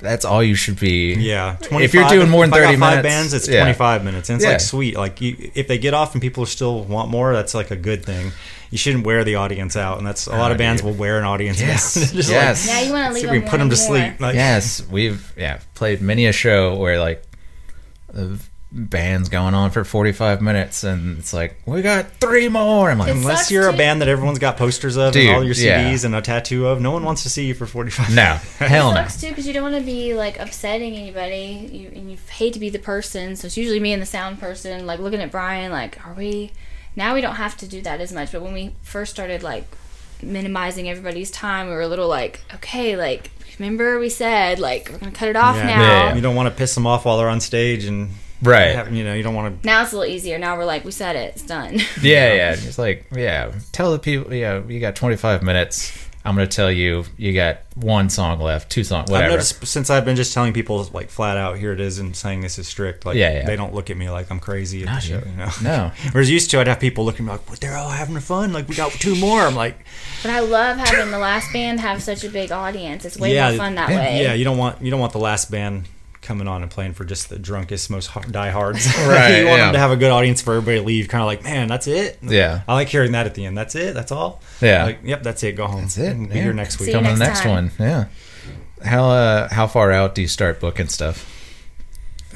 that's 0.00 0.24
all 0.24 0.42
you 0.42 0.54
should 0.54 0.78
be. 0.80 1.14
Yeah, 1.14 1.56
If 1.60 1.94
you're 1.94 2.08
doing 2.08 2.28
more 2.28 2.46
than 2.46 2.54
if 2.54 2.60
I 2.60 2.66
30 2.66 2.78
five 2.78 2.90
minutes, 2.96 3.02
bands, 3.08 3.34
it's 3.34 3.48
yeah. 3.48 3.60
25 3.60 4.04
minutes, 4.04 4.28
and 4.30 4.36
it's 4.36 4.44
Yeah. 4.44 4.50
like 4.52 4.60
sweet. 4.60 4.96
Like 4.96 5.20
you, 5.20 5.50
if 5.54 5.68
they 5.68 5.78
get 5.78 5.94
off 5.94 6.14
and 6.14 6.22
people 6.22 6.44
still 6.46 6.82
want 6.84 7.10
more, 7.10 7.32
that's 7.32 7.54
like 7.54 7.70
a 7.70 7.76
good 7.76 8.04
thing. 8.04 8.32
You 8.70 8.78
shouldn't 8.78 9.04
wear 9.04 9.24
the 9.24 9.34
audience 9.34 9.76
out, 9.76 9.98
and 9.98 10.06
that's 10.06 10.26
a 10.26 10.30
lot 10.30 10.50
Oh, 10.50 10.52
of 10.52 10.56
ah, 10.56 10.58
bands 10.58 10.80
dude. 10.82 10.90
will 10.92 10.96
wear 10.98 11.18
an 11.18 11.24
audience 11.24 11.60
Yes. 11.60 11.96
out. 11.96 12.12
Just 12.16 12.30
Yes. 12.30 12.66
Yeah, 12.66 12.80
you 12.82 12.92
want 12.92 13.06
to 13.08 13.12
Like, 13.14 13.22
leave 13.22 13.30
we 13.32 13.38
them 13.40 13.48
put 13.48 13.58
them 13.58 13.70
to 13.70 13.76
wanting 13.76 14.02
sleep. 14.10 14.20
Like, 14.20 14.34
Yes, 14.34 14.82
we've 14.90 15.32
yeah 15.36 15.58
played 15.74 16.00
many 16.00 16.26
a 16.26 16.32
show 16.32 16.76
where 16.76 16.98
like 17.00 17.22
the 18.12 18.38
band's 18.72 19.28
going 19.28 19.52
on 19.52 19.70
for 19.72 19.82
45 19.84 20.40
minutes 20.40 20.84
and 20.84 21.18
it's 21.18 21.32
like 21.32 21.56
we 21.66 21.82
got 21.82 22.06
three 22.20 22.48
more. 22.48 22.90
I'm 22.90 22.98
like, 22.98 23.10
Unless 23.10 23.50
you're 23.50 23.68
a 23.68 23.72
band 23.72 24.00
that 24.00 24.08
everyone's 24.08 24.38
got 24.38 24.56
posters 24.56 24.96
of 24.96 25.12
Dude, 25.12 25.26
and 25.26 25.36
all 25.36 25.44
your 25.44 25.54
yeah. 25.54 25.90
CDs 25.90 26.04
and 26.04 26.14
a 26.14 26.20
tattoo 26.22 26.66
of, 26.66 26.80
no 26.80 26.92
one 26.92 27.02
wants 27.04 27.24
to 27.24 27.30
see 27.30 27.46
you 27.46 27.54
for 27.54 27.66
45 27.66 28.14
no, 28.14 28.22
hell 28.58 28.90
It 28.90 28.94
no. 28.94 29.00
sucks 29.02 29.20
too 29.20 29.28
because 29.30 29.46
you 29.46 29.52
don't 29.52 29.64
want 29.64 29.74
to 29.74 29.80
be 29.82 30.14
like 30.14 30.38
upsetting 30.38 30.94
anybody, 30.94 31.68
you, 31.72 31.88
and 31.88 32.10
you 32.12 32.18
hate 32.30 32.52
to 32.52 32.60
be 32.60 32.70
the 32.70 32.78
person. 32.78 33.34
So 33.34 33.46
it's 33.46 33.56
usually 33.56 33.80
me 33.80 33.92
and 33.92 34.00
the 34.00 34.06
sound 34.06 34.38
person, 34.38 34.86
like 34.86 35.00
looking 35.00 35.20
at 35.20 35.30
Brian, 35.32 35.72
like, 35.72 36.04
are 36.06 36.14
we? 36.14 36.52
Now 36.94 37.14
we 37.14 37.20
don't 37.20 37.36
have 37.36 37.56
to 37.58 37.66
do 37.68 37.80
that 37.82 38.00
as 38.00 38.12
much, 38.12 38.30
but 38.32 38.42
when 38.42 38.52
we 38.52 38.74
first 38.82 39.12
started 39.12 39.42
like 39.42 39.64
minimizing 40.22 40.88
everybody's 40.88 41.30
time, 41.30 41.66
we 41.68 41.72
were 41.74 41.80
a 41.80 41.88
little 41.88 42.08
like, 42.08 42.40
okay, 42.54 42.96
like 42.96 43.30
remember 43.58 43.98
we 43.98 44.08
said 44.08 44.58
like 44.58 44.88
we're 44.90 44.98
gonna 44.98 45.12
cut 45.12 45.28
it 45.28 45.36
off 45.36 45.56
Yeah. 45.56 45.66
now. 45.66 45.82
Yeah. 45.82 46.14
You 46.14 46.20
don't 46.20 46.34
want 46.36 46.48
to 46.48 46.54
piss 46.54 46.74
them 46.74 46.86
off 46.86 47.04
while 47.04 47.18
they're 47.18 47.28
on 47.28 47.40
stage, 47.40 47.84
and 47.84 48.10
Right. 48.42 48.74
have- 48.74 48.92
you 48.92 49.04
know 49.04 49.14
you 49.14 49.22
don't 49.22 49.34
want 49.34 49.60
to. 49.62 49.66
Now 49.66 49.82
it's 49.82 49.92
a 49.92 49.98
little 49.98 50.12
easier. 50.12 50.38
Now 50.38 50.56
we're 50.56 50.64
like, 50.64 50.84
we 50.84 50.90
said 50.92 51.16
it, 51.16 51.34
it's 51.34 51.42
done. 51.42 51.78
Yeah, 52.02 52.32
yeah. 52.34 52.52
It's 52.52 52.78
like, 52.78 53.06
yeah, 53.14 53.52
tell 53.72 53.92
the 53.92 53.98
people, 53.98 54.32
yeah, 54.32 54.62
you 54.66 54.80
got 54.80 54.96
25 54.96 55.42
minutes. 55.42 56.06
I'm 56.22 56.34
gonna 56.34 56.46
tell 56.46 56.70
you, 56.70 57.04
you 57.16 57.32
got 57.32 57.60
one 57.76 58.10
song 58.10 58.40
left, 58.40 58.70
two 58.70 58.84
songs, 58.84 59.10
I've 59.10 59.30
noticed 59.30 59.66
since 59.66 59.88
I've 59.88 60.04
been 60.04 60.16
just 60.16 60.34
telling 60.34 60.52
people 60.52 60.86
like 60.92 61.08
flat 61.08 61.38
out, 61.38 61.56
here 61.56 61.72
it 61.72 61.80
is, 61.80 61.98
and 61.98 62.14
saying 62.14 62.42
this 62.42 62.58
is 62.58 62.68
strict. 62.68 63.06
Like 63.06 63.16
Yeah, 63.16 63.32
yeah. 63.32 63.46
they 63.46 63.56
don't 63.56 63.74
look 63.74 63.88
at 63.88 63.96
me 63.96 64.10
like 64.10 64.30
I'm 64.30 64.38
crazy 64.38 64.82
at 64.82 64.86
No, 64.88 64.94
the 64.96 65.00
show. 65.00 65.22
You 65.26 65.36
know, 65.36 65.50
No. 65.62 65.92
Whereas 66.12 66.30
used 66.30 66.50
to, 66.50 66.60
I'd 66.60 66.66
have 66.68 66.78
people 66.78 67.06
looking 67.06 67.24
at 67.24 67.26
me 67.26 67.32
like, 67.38 67.48
"Well, 67.48 67.56
they're 67.58 67.74
all 67.76 67.88
having 67.88 68.18
fun. 68.20 68.52
Like 68.52 68.68
we 68.68 68.74
got 68.74 68.92
two 68.92 69.16
more." 69.16 69.40
I'm 69.40 69.54
like, 69.54 69.78
But 70.22 70.32
I 70.32 70.40
love 70.40 70.76
having 70.76 71.10
the 71.10 71.18
last 71.18 71.50
band 71.54 71.80
have 71.80 72.02
such 72.02 72.22
a 72.22 72.28
big 72.28 72.52
audience. 72.52 73.06
It's 73.06 73.16
way 73.18 73.32
yeah, 73.34 73.48
more 73.52 73.56
fun 73.58 73.76
that 73.76 73.88
yeah, 73.88 73.96
way. 73.96 74.22
yeah. 74.22 74.34
You 74.34 74.44
don't 74.44 74.58
want 74.58 74.82
you 74.82 74.90
don't 74.90 75.00
want 75.00 75.12
the 75.14 75.18
last 75.20 75.50
band 75.50 75.84
coming 76.22 76.46
on 76.46 76.62
and 76.62 76.70
playing 76.70 76.92
for 76.94 77.04
just 77.04 77.28
the 77.28 77.38
drunkest, 77.38 77.90
most 77.90 78.08
hard, 78.08 78.30
diehards. 78.32 78.86
Right, 79.06 79.38
you 79.40 79.46
want 79.46 79.58
yeah. 79.58 79.64
them 79.66 79.72
to 79.74 79.78
have 79.78 79.90
a 79.90 79.96
good 79.96 80.10
audience 80.10 80.42
for 80.42 80.54
everybody 80.54 80.78
to 80.78 80.84
leave. 80.84 81.08
Kind 81.08 81.22
of 81.22 81.26
like, 81.26 81.42
man, 81.42 81.68
that's 81.68 81.86
it. 81.86 82.18
Yeah. 82.22 82.62
I 82.68 82.74
like 82.74 82.88
hearing 82.88 83.12
that 83.12 83.26
at 83.26 83.34
the 83.34 83.46
end. 83.46 83.56
That's 83.56 83.74
it. 83.74 83.94
That's 83.94 84.12
all. 84.12 84.40
Yeah. 84.60 84.84
Like, 84.84 84.98
yep, 85.02 85.22
that's 85.22 85.42
it. 85.42 85.52
Go 85.56 85.66
home. 85.66 85.82
That's 85.82 85.98
it. 85.98 86.16
Be 86.16 86.36
yeah. 86.36 86.42
here 86.42 86.52
next 86.52 86.78
week. 86.78 86.92
Come 86.92 87.06
on 87.06 87.14
the 87.14 87.18
next 87.18 87.20
next 87.28 87.40
time. 87.40 87.50
one. 87.50 87.72
Yeah. 87.78 88.08
How 88.82 89.10
uh 89.10 89.48
how 89.52 89.66
far 89.66 89.92
out 89.92 90.14
do 90.14 90.22
you 90.22 90.28
start 90.28 90.60
booking 90.60 90.88
stuff? 90.88 91.26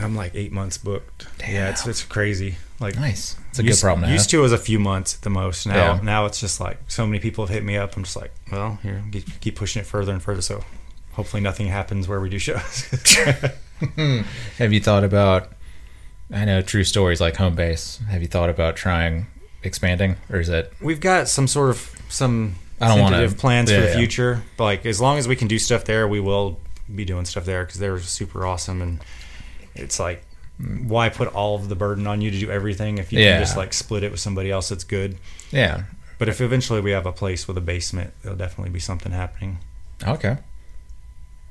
I'm 0.00 0.14
like 0.16 0.34
eight 0.34 0.52
months 0.52 0.76
booked. 0.78 1.26
Damn. 1.38 1.54
Yeah, 1.54 1.70
it's 1.70 1.86
it's 1.86 2.02
crazy. 2.02 2.56
Like 2.80 2.96
Nice. 2.96 3.36
It's 3.50 3.58
a 3.60 3.62
good 3.62 3.78
problem 3.78 4.06
to 4.08 4.12
used 4.12 4.30
have. 4.30 4.38
to 4.38 4.42
was 4.42 4.52
a 4.52 4.58
few 4.58 4.78
months 4.80 5.14
at 5.14 5.22
the 5.22 5.30
most. 5.30 5.66
Now 5.66 5.94
Yeah. 5.94 6.00
now 6.02 6.26
it's 6.26 6.40
just 6.40 6.60
like 6.60 6.78
so 6.88 7.06
many 7.06 7.20
people 7.20 7.46
have 7.46 7.54
hit 7.54 7.64
me 7.64 7.76
up. 7.76 7.96
I'm 7.96 8.02
just 8.02 8.16
like, 8.16 8.32
well, 8.50 8.78
here, 8.82 9.02
keep, 9.12 9.40
keep 9.40 9.56
pushing 9.56 9.80
it 9.80 9.86
further 9.86 10.12
and 10.12 10.22
further. 10.22 10.42
So 10.42 10.64
hopefully 11.12 11.42
nothing 11.42 11.68
happens 11.68 12.08
where 12.08 12.20
we 12.20 12.28
do 12.28 12.38
shows. 12.38 12.88
Have 14.58 14.72
you 14.72 14.80
thought 14.80 15.04
about? 15.04 15.52
I 16.32 16.44
know 16.44 16.62
true 16.62 16.84
stories 16.84 17.20
like 17.20 17.36
home 17.36 17.54
base. 17.54 18.00
Have 18.08 18.22
you 18.22 18.28
thought 18.28 18.50
about 18.50 18.76
trying 18.76 19.26
expanding, 19.62 20.16
or 20.30 20.40
is 20.40 20.48
it? 20.48 20.72
We've 20.80 21.00
got 21.00 21.28
some 21.28 21.46
sort 21.46 21.70
of 21.70 21.94
some 22.08 22.54
I 22.80 22.88
don't 22.88 23.00
wanna- 23.00 23.16
tentative 23.16 23.38
plans 23.38 23.70
yeah, 23.70 23.76
for 23.78 23.82
the 23.82 23.88
yeah. 23.90 23.96
future. 23.96 24.42
But 24.56 24.64
like 24.64 24.86
as 24.86 25.00
long 25.00 25.18
as 25.18 25.28
we 25.28 25.36
can 25.36 25.48
do 25.48 25.58
stuff 25.58 25.84
there, 25.84 26.08
we 26.08 26.20
will 26.20 26.60
be 26.94 27.04
doing 27.04 27.24
stuff 27.24 27.44
there 27.44 27.64
because 27.64 27.78
they're 27.80 27.98
super 28.00 28.46
awesome. 28.46 28.80
And 28.82 29.00
it's 29.74 29.98
like, 30.00 30.24
why 30.58 31.08
put 31.08 31.28
all 31.34 31.56
of 31.56 31.68
the 31.68 31.74
burden 31.76 32.06
on 32.06 32.20
you 32.20 32.30
to 32.30 32.38
do 32.38 32.50
everything 32.50 32.98
if 32.98 33.12
you 33.12 33.20
Yeah. 33.20 33.34
can 33.36 33.42
just 33.42 33.56
like 33.56 33.72
split 33.72 34.02
it 34.02 34.10
with 34.10 34.20
somebody 34.20 34.50
else 34.50 34.68
that's 34.68 34.84
good. 34.84 35.18
Yeah. 35.50 35.84
But 36.18 36.28
if 36.28 36.40
eventually 36.40 36.80
we 36.80 36.92
have 36.92 37.06
a 37.06 37.12
place 37.12 37.46
with 37.48 37.58
a 37.58 37.60
basement, 37.60 38.12
there'll 38.22 38.38
definitely 38.38 38.70
be 38.70 38.80
something 38.80 39.12
happening. 39.12 39.58
Okay. 40.06 40.38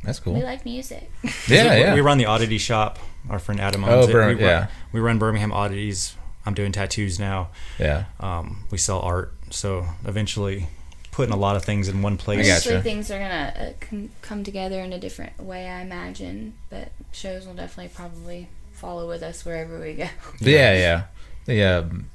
That's 0.04 0.20
cool. 0.20 0.34
We 0.34 0.44
like 0.44 0.66
music. 0.66 1.10
yeah, 1.24 1.30
we, 1.76 1.82
yeah. 1.82 1.94
we 1.96 2.02
run 2.02 2.18
the 2.18 2.26
oddity 2.26 2.58
shop. 2.58 3.00
Our 3.30 3.40
friend 3.40 3.60
Adam 3.62 3.84
Oh, 3.86 4.00
owns 4.02 4.10
it. 4.10 4.12
Bir- 4.12 4.28
we 4.28 4.34
run, 4.34 4.38
yeah. 4.44 4.68
we 4.92 5.00
run 5.00 5.18
Birmingham 5.18 5.52
Oddities. 5.54 6.16
I'm 6.46 6.54
doing 6.54 6.72
tattoos 6.74 7.20
now. 7.20 7.50
yeah. 7.80 8.06
Um, 8.20 8.66
we 8.70 8.78
sell 8.78 9.00
art, 9.00 9.34
so 9.50 9.86
eventually 10.06 10.68
putting 11.12 11.34
a 11.34 11.38
lot 11.38 11.56
of 11.56 11.64
things 11.64 11.88
in 11.88 12.02
one 12.02 12.18
place. 12.18 12.40
I 12.40 12.50
Eventually, 12.50 12.74
gotcha. 12.76 12.84
things 12.84 13.12
are 13.12 13.20
gonna 13.20 13.54
uh, 13.94 13.98
come 14.22 14.44
together 14.44 14.82
in 14.82 14.92
a 14.92 15.00
different 15.00 15.40
way, 15.40 15.70
I 15.70 15.82
imagine. 15.82 16.56
But 16.70 16.92
shows 17.14 17.46
will 17.48 17.54
definitely 17.54 17.92
probably 17.96 18.50
follow 18.74 19.08
with 19.08 19.24
us 19.24 19.46
wherever 19.46 19.80
we 19.80 19.94
go. 19.94 20.08
Yeah, 20.42 20.74
yeah. 20.74 21.04
The 21.46 21.64
um, 21.64 22.08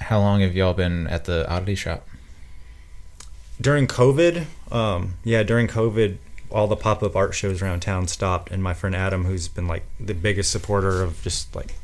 how 0.00 0.18
long 0.18 0.40
have 0.40 0.56
y'all 0.56 0.74
been 0.74 1.06
at 1.06 1.26
the 1.26 1.48
oddity 1.48 1.74
shop? 1.76 2.08
During 3.60 3.86
COVID, 3.86 4.46
um, 4.72 5.14
yeah, 5.24 5.42
during 5.44 5.66
COVID, 5.68 6.16
all 6.50 6.66
the 6.66 6.76
pop 6.76 7.02
up 7.02 7.14
art 7.16 7.34
shows 7.34 7.60
around 7.62 7.80
town 7.80 8.06
stopped, 8.08 8.50
and 8.50 8.62
my 8.62 8.74
friend 8.74 8.94
Adam, 8.96 9.24
who's 9.24 9.48
been 9.48 9.66
like 9.68 9.84
the 10.00 10.14
biggest 10.14 10.50
supporter 10.50 11.02
of 11.02 11.20
just 11.22 11.54
like 11.54 11.74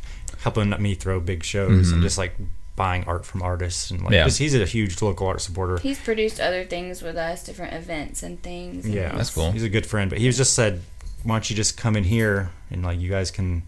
helping 0.40 0.70
me 0.82 0.94
throw 0.94 1.20
big 1.20 1.42
shows 1.44 1.90
and 1.92 2.02
just 2.02 2.18
like 2.18 2.34
buying 2.76 3.04
art 3.04 3.24
from 3.24 3.40
artists 3.42 3.90
and 3.90 4.00
like 4.00 4.06
Mm-hmm. 4.08 4.14
Yeah. 4.14 4.24
just, 4.24 4.38
he's 4.38 4.54
a 4.54 4.64
huge 4.64 5.00
local 5.00 5.26
art 5.28 5.40
supporter. 5.40 5.78
He's 5.78 6.00
produced 6.00 6.40
other 6.40 6.64
things 6.64 7.02
with 7.02 7.16
us, 7.16 7.44
different 7.44 7.72
events 7.74 8.22
and 8.22 8.42
things. 8.42 8.84
and 8.84 8.94
Yeah, 8.94 9.12
That's 9.14 9.32
cool. 9.34 9.52
He's 9.52 9.62
a 9.62 9.68
good 9.68 9.86
friend, 9.86 10.10
but 10.10 10.18
he 10.18 10.26
was 10.26 10.36
just 10.36 10.54
said, 10.54 10.82
"Why 11.22 11.36
don't 11.36 11.48
you 11.50 11.54
just 11.56 11.76
come 11.76 11.96
in 11.96 12.04
here 12.04 12.50
and 12.70 12.82
like 12.82 12.98
you 13.00 13.08
guys 13.10 13.30
can 13.30 13.62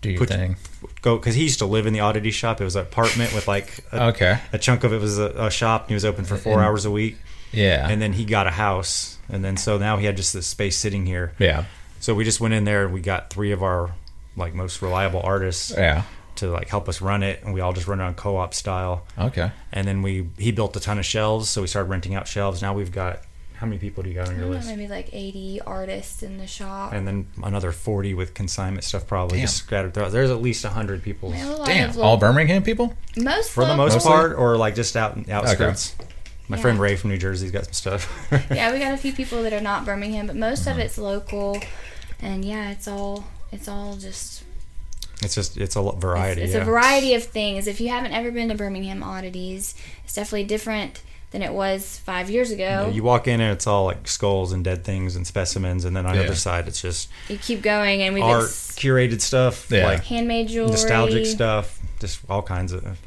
Do 0.00 0.10
your 0.10 0.18
Put- 0.20 0.28
thing. 0.30 0.56
go?" 1.02 1.16
Because 1.16 1.34
he 1.34 1.42
used 1.42 1.58
to 1.58 1.66
live 1.66 1.86
in 1.86 1.92
the 1.92 2.00
oddity 2.00 2.30
shop. 2.30 2.60
It 2.60 2.64
was 2.64 2.76
an 2.76 2.82
apartment 2.82 3.34
with 3.34 3.48
like 3.48 3.84
a, 3.92 4.04
Okay. 4.08 4.38
a 4.52 4.58
chunk 4.58 4.84
of 4.84 4.92
it 4.92 5.00
was 5.00 5.18
a, 5.18 5.32
a 5.36 5.50
shop. 5.50 5.82
And 5.82 5.88
he 5.90 5.94
was 5.94 6.04
open 6.04 6.24
for 6.24 6.36
four 6.36 6.54
And- 6.54 6.62
hours 6.62 6.84
a 6.84 6.90
week, 6.90 7.16
Yeah. 7.52 7.88
and 7.88 8.00
then 8.00 8.12
he 8.12 8.24
got 8.24 8.46
a 8.46 8.50
house, 8.52 9.18
and 9.32 9.44
then 9.44 9.56
so 9.56 9.78
now 9.78 9.96
he 9.96 10.06
had 10.06 10.16
just 10.16 10.32
this 10.32 10.46
space 10.46 10.76
sitting 10.76 11.04
here. 11.06 11.32
yeah. 11.38 11.64
So 12.00 12.14
we 12.14 12.24
just 12.24 12.40
went 12.40 12.52
in 12.54 12.64
there 12.64 12.84
and 12.84 12.92
we 12.94 13.00
got 13.00 13.30
three 13.30 13.52
of 13.52 13.62
our 13.62 13.90
like 14.36 14.54
most 14.54 14.80
reliable 14.82 15.20
artists 15.22 15.70
Yeah. 15.76 16.02
to 16.36 16.50
like 16.50 16.68
help 16.68 16.88
us 16.88 17.00
run 17.00 17.22
it, 17.22 17.42
and 17.44 17.52
we 17.54 17.60
all 17.60 17.72
just 17.72 17.86
run 17.86 18.00
it 18.00 18.04
on 18.04 18.14
co-op 18.14 18.54
style. 18.54 19.06
Okay. 19.18 19.50
And 19.72 19.86
then 19.86 20.02
we 20.02 20.28
he 20.38 20.52
built 20.52 20.76
a 20.76 20.80
ton 20.80 20.98
of 20.98 21.04
shelves, 21.04 21.48
so 21.48 21.60
we 21.62 21.66
started 21.68 21.88
renting 21.90 22.14
out 22.14 22.26
shelves. 22.28 22.60
Now 22.62 22.74
we've 22.74 22.90
got 22.92 23.20
how 23.54 23.66
many 23.68 23.78
people 23.78 24.02
do 24.02 24.08
you 24.08 24.16
got 24.16 24.28
on 24.28 24.34
your 24.36 24.46
know, 24.46 24.50
list? 24.54 24.66
maybe 24.66 24.88
like 24.88 25.08
80 25.12 25.60
artists 25.64 26.24
in 26.24 26.38
the 26.38 26.48
shop. 26.48 26.92
and 26.92 27.06
then 27.06 27.28
another 27.44 27.70
40 27.70 28.12
with 28.14 28.34
consignment 28.34 28.82
stuff 28.82 29.06
probably 29.06 29.38
Damn. 29.38 29.44
just 29.46 29.58
scattered 29.58 29.94
throughout. 29.94 30.10
There's 30.10 30.30
at 30.32 30.42
least 30.42 30.64
100 30.64 31.00
people 31.04 31.30
We 31.30 31.36
have 31.36 31.48
a 31.50 31.56
lot 31.58 31.66
Damn. 31.68 31.90
of 31.90 31.98
All 32.00 32.16
Birmingham 32.16 32.64
people? 32.64 32.96
most 33.16 33.52
for 33.52 33.64
the 33.64 33.76
most 33.76 33.92
Mostly? 33.92 34.10
part 34.10 34.32
or 34.36 34.56
like 34.56 34.74
just 34.74 34.96
out 34.96 35.16
in 35.16 35.30
outskirts. 35.30 35.94
My 36.52 36.58
Yeah. 36.58 36.62
friend 36.62 36.78
Ray 36.78 36.96
from 36.96 37.08
New 37.10 37.16
Jersey's 37.18 37.50
got 37.50 37.64
some 37.64 37.72
stuff. 37.72 38.28
yeah, 38.50 38.70
we 38.72 38.78
got 38.78 38.92
a 38.92 38.98
few 38.98 39.12
people 39.14 39.42
that 39.42 39.54
are 39.54 39.60
not 39.60 39.86
Birmingham, 39.86 40.26
but 40.26 40.36
most 40.36 40.66
Uh-huh. 40.66 40.72
of 40.78 40.84
it's 40.84 40.98
local. 40.98 41.58
And 42.20 42.44
yeah, 42.44 42.70
it's 42.70 42.86
all 42.86 43.24
it's 43.50 43.68
all 43.68 43.96
just 43.96 44.42
it's 45.22 45.34
just 45.34 45.56
it's 45.56 45.76
a 45.76 45.80
lo- 45.80 45.92
it's, 45.92 46.02
variety. 46.02 46.42
it's 46.42 46.52
yeah. 46.52 46.60
a 46.60 46.64
variety 46.64 47.14
of 47.14 47.24
things. 47.24 47.66
If 47.66 47.80
you 47.80 47.88
haven't 47.88 48.12
ever 48.12 48.30
been 48.30 48.50
to 48.50 48.54
Birmingham 48.54 49.02
Oddities, 49.02 49.74
it's 50.04 50.12
definitely 50.14 50.44
different 50.44 51.00
than 51.30 51.40
it 51.40 51.52
was 51.54 51.98
five 52.00 52.28
years 52.28 52.50
ago. 52.50 52.62
Yeah, 52.62 52.88
you 52.88 53.02
walk 53.02 53.26
in 53.26 53.40
and 53.40 53.50
it's 53.52 53.66
all 53.66 53.86
like 53.86 54.06
skulls 54.06 54.52
and 54.52 54.62
dead 54.62 54.84
things 54.84 55.16
and 55.16 55.26
specimens, 55.26 55.86
and 55.86 55.96
then 55.96 56.04
on 56.04 56.14
the 56.14 56.22
other 56.22 56.34
side 56.34 56.68
it's 56.68 56.82
just 56.82 57.08
You 57.30 57.38
keep 57.38 57.62
going, 57.62 58.02
and 58.02 58.12
we've 58.14 58.22
art, 58.22 58.42
ex- 58.44 58.72
curated 58.78 59.22
stuff, 59.22 59.68
Yeah. 59.70 59.86
like 59.86 60.04
handmade 60.04 60.48
jewelry, 60.48 60.72
nostalgic 60.72 61.24
stuff, 61.24 61.78
just 62.00 62.20
all 62.28 62.42
kinds 62.42 62.72
of. 62.72 62.98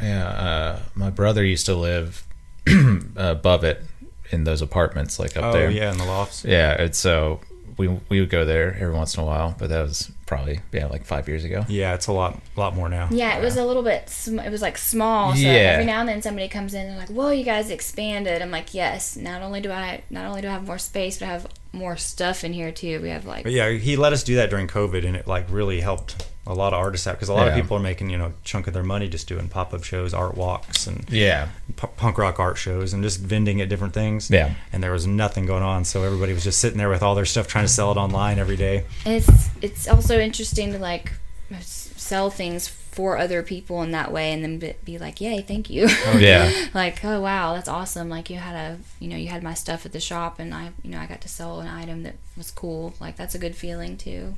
Yeah. 0.00 0.28
Uh, 0.28 0.78
my 0.94 1.10
brother 1.10 1.44
used 1.44 1.66
to 1.66 1.74
live 1.74 2.22
Uh, 3.16 3.32
above 3.32 3.64
it 3.64 3.82
in 4.30 4.44
those 4.44 4.62
apartments, 4.62 5.18
like 5.18 5.36
up 5.36 5.44
Oh 5.44 5.52
there. 5.52 5.70
yeah, 5.70 5.90
in 5.90 5.98
the 5.98 6.04
lofts. 6.04 6.44
Yeah. 6.44 6.72
It's 6.74 6.98
so 6.98 7.40
we 7.76 7.88
we 8.08 8.20
would 8.20 8.30
go 8.30 8.44
there 8.44 8.74
every 8.74 8.92
once 8.94 9.16
in 9.16 9.22
a 9.22 9.26
while, 9.26 9.54
but 9.58 9.68
that 9.70 9.82
was 9.82 10.10
probably 10.26 10.60
yeah 10.72 10.86
like 10.86 11.04
five 11.06 11.26
years 11.28 11.44
ago. 11.44 11.64
Yeah, 11.68 11.94
it's 11.94 12.06
a 12.08 12.12
lot, 12.12 12.38
a 12.56 12.60
lot 12.60 12.74
more 12.76 12.88
now. 12.88 13.08
Yeah, 13.10 13.38
it 13.38 13.42
was 13.42 13.56
a 13.56 13.64
little 13.64 13.82
bit. 13.82 14.08
Sm- 14.10 14.40
it 14.40 14.50
was 14.50 14.62
like 14.62 14.76
small. 14.78 15.32
So 15.34 15.40
Yeah. 15.40 15.50
every 15.72 15.84
now 15.86 16.00
and 16.00 16.08
then 16.08 16.20
somebody 16.22 16.48
comes 16.48 16.74
in 16.74 16.86
and 16.86 16.98
like, 16.98 17.08
"Whoa, 17.08 17.30
you 17.30 17.44
guys 17.44 17.70
expanded." 17.70 18.42
I'm 18.42 18.50
like, 18.50 18.74
"Yes." 18.74 19.16
Not 19.16 19.42
only 19.42 19.60
do 19.60 19.70
I 19.72 20.02
not 20.10 20.26
only 20.26 20.42
do 20.42 20.48
I 20.48 20.52
have 20.52 20.66
more 20.66 20.78
space, 20.78 21.18
but 21.18 21.26
I 21.28 21.32
have 21.32 21.46
more 21.78 21.96
stuff 21.96 22.44
in 22.44 22.52
here 22.52 22.72
too. 22.72 23.00
We 23.00 23.08
have 23.10 23.24
like 23.24 23.44
But 23.44 23.52
yeah, 23.52 23.70
he 23.70 23.96
let 23.96 24.12
us 24.12 24.22
do 24.22 24.34
that 24.36 24.50
during 24.50 24.66
COVID, 24.68 25.06
and 25.06 25.16
it 25.16 25.26
like 25.26 25.46
really 25.50 25.80
helped 25.80 26.26
a 26.46 26.54
lot 26.54 26.72
of 26.72 26.78
artists 26.80 27.06
out 27.06 27.12
because 27.16 27.28
a 27.28 27.34
lot 27.34 27.46
Yeah. 27.46 27.52
of 27.56 27.62
people 27.62 27.76
are 27.76 27.80
making 27.80 28.08
you 28.10 28.16
know 28.18 28.32
chunk 28.42 28.66
of 28.66 28.72
their 28.74 28.82
money 28.82 29.06
just 29.08 29.28
doing 29.28 29.48
pop 29.48 29.72
up 29.74 29.84
shows, 29.84 30.12
art 30.14 30.34
walks, 30.36 30.86
and 30.86 31.04
Yeah. 31.10 31.48
pu- 31.76 31.88
punk 31.96 32.16
rock 32.18 32.40
art 32.40 32.56
shows, 32.58 32.92
and 32.94 33.02
just 33.02 33.20
vending 33.20 33.60
at 33.60 33.68
different 33.68 33.92
things. 33.94 34.30
Yeah. 34.30 34.54
And 34.72 34.82
there 34.82 34.92
was 34.92 35.06
nothing 35.06 35.44
going 35.46 35.62
on, 35.62 35.84
so 35.84 36.02
everybody 36.04 36.32
was 36.32 36.44
just 36.44 36.58
sitting 36.58 36.78
there 36.78 36.88
with 36.88 37.02
all 37.02 37.14
their 37.14 37.26
stuff 37.26 37.46
trying 37.48 37.64
to 37.66 37.72
sell 37.72 37.92
it 37.92 37.96
online 37.98 38.38
every 38.38 38.56
day. 38.56 38.84
And 39.04 39.14
it's 39.14 39.48
it's 39.60 39.88
also 39.88 40.18
interesting 40.18 40.72
to 40.72 40.78
like 40.78 41.12
sell 41.60 42.30
things 42.30 42.68
for 42.98 43.16
other 43.16 43.44
people 43.44 43.80
in 43.82 43.92
that 43.92 44.10
way, 44.10 44.32
and 44.32 44.42
then 44.42 44.58
be, 44.58 44.74
be 44.84 44.98
like, 44.98 45.20
"Yay, 45.20 45.40
thank 45.40 45.70
you!" 45.70 45.86
Oh, 45.88 46.18
yeah. 46.20 46.50
like, 46.74 47.04
"Oh 47.04 47.20
wow, 47.20 47.54
that's 47.54 47.68
awesome!" 47.68 48.08
Like 48.08 48.28
you 48.28 48.38
had 48.38 48.56
a 48.56 48.78
you 48.98 49.06
know 49.08 49.16
you 49.16 49.28
had 49.28 49.44
my 49.44 49.54
stuff 49.54 49.86
at 49.86 49.92
the 49.92 50.00
shop, 50.00 50.40
and 50.40 50.52
I 50.52 50.70
you 50.82 50.90
know 50.90 50.98
I 50.98 51.06
got 51.06 51.20
to 51.20 51.28
sell 51.28 51.60
an 51.60 51.68
item 51.68 52.02
that 52.02 52.16
was 52.36 52.50
cool. 52.50 52.94
Like 52.98 53.14
that's 53.14 53.36
a 53.36 53.38
good 53.38 53.54
feeling 53.54 53.96
too. 53.96 54.34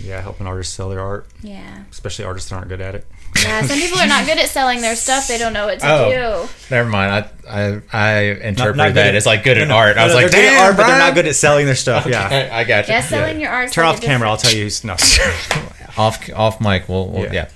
Yeah, 0.00 0.20
helping 0.20 0.46
artists 0.46 0.72
sell 0.74 0.90
their 0.90 1.00
art, 1.00 1.26
Yeah, 1.42 1.82
especially 1.90 2.24
artists 2.24 2.50
that 2.50 2.54
aren't 2.56 2.68
good 2.68 2.80
at 2.80 2.94
it. 2.94 3.04
yeah. 3.42 3.62
Some 3.62 3.78
people 3.78 3.98
are 3.98 4.06
not 4.06 4.26
good 4.26 4.38
at 4.38 4.48
selling 4.48 4.80
their 4.80 4.94
stuff; 4.94 5.26
they 5.26 5.36
don't 5.38 5.52
know 5.52 5.66
what 5.66 5.80
to 5.80 5.86
Oh. 5.90 6.46
do. 6.46 6.52
Never 6.72 6.88
mind. 6.88 7.26
I 7.50 7.50
I, 7.50 7.82
I 7.92 8.20
interpret 8.46 8.76
not 8.76 8.86
good 8.90 8.94
that 8.94 9.06
at- 9.08 9.14
as 9.16 9.26
like 9.26 9.42
good 9.42 9.58
at 9.58 9.66
No, 9.66 9.74
no, 9.74 9.80
art. 9.80 9.96
I 9.98 10.04
was 10.04 10.14
no, 10.14 10.20
like, 10.22 10.30
they're 10.30 10.40
good 10.50 10.52
at 10.56 10.66
art, 10.66 10.76
but 10.76 10.86
they're 10.86 10.98
not 11.00 11.14
good 11.16 11.26
at 11.26 11.34
selling 11.34 11.66
their 11.66 11.74
stuff. 11.74 12.06
Yeah. 12.06 12.28
I, 12.52 12.60
I 12.60 12.64
got 12.64 12.86
you. 12.86 12.94
Yeah, 12.94 13.00
selling 13.00 13.40
your 13.40 13.50
art. 13.50 13.72
Turn 13.72 13.84
off 13.86 14.00
the 14.00 14.06
camera. 14.06 14.30
I'll 14.30 14.36
tell 14.36 14.54
you. 14.54 14.70
No. 14.84 14.92
off 15.96 16.30
off 16.30 16.60
mic. 16.60 16.88
We'll, 16.88 17.08
we'll 17.08 17.24
Yeah. 17.24 17.32
yeah. 17.32 17.48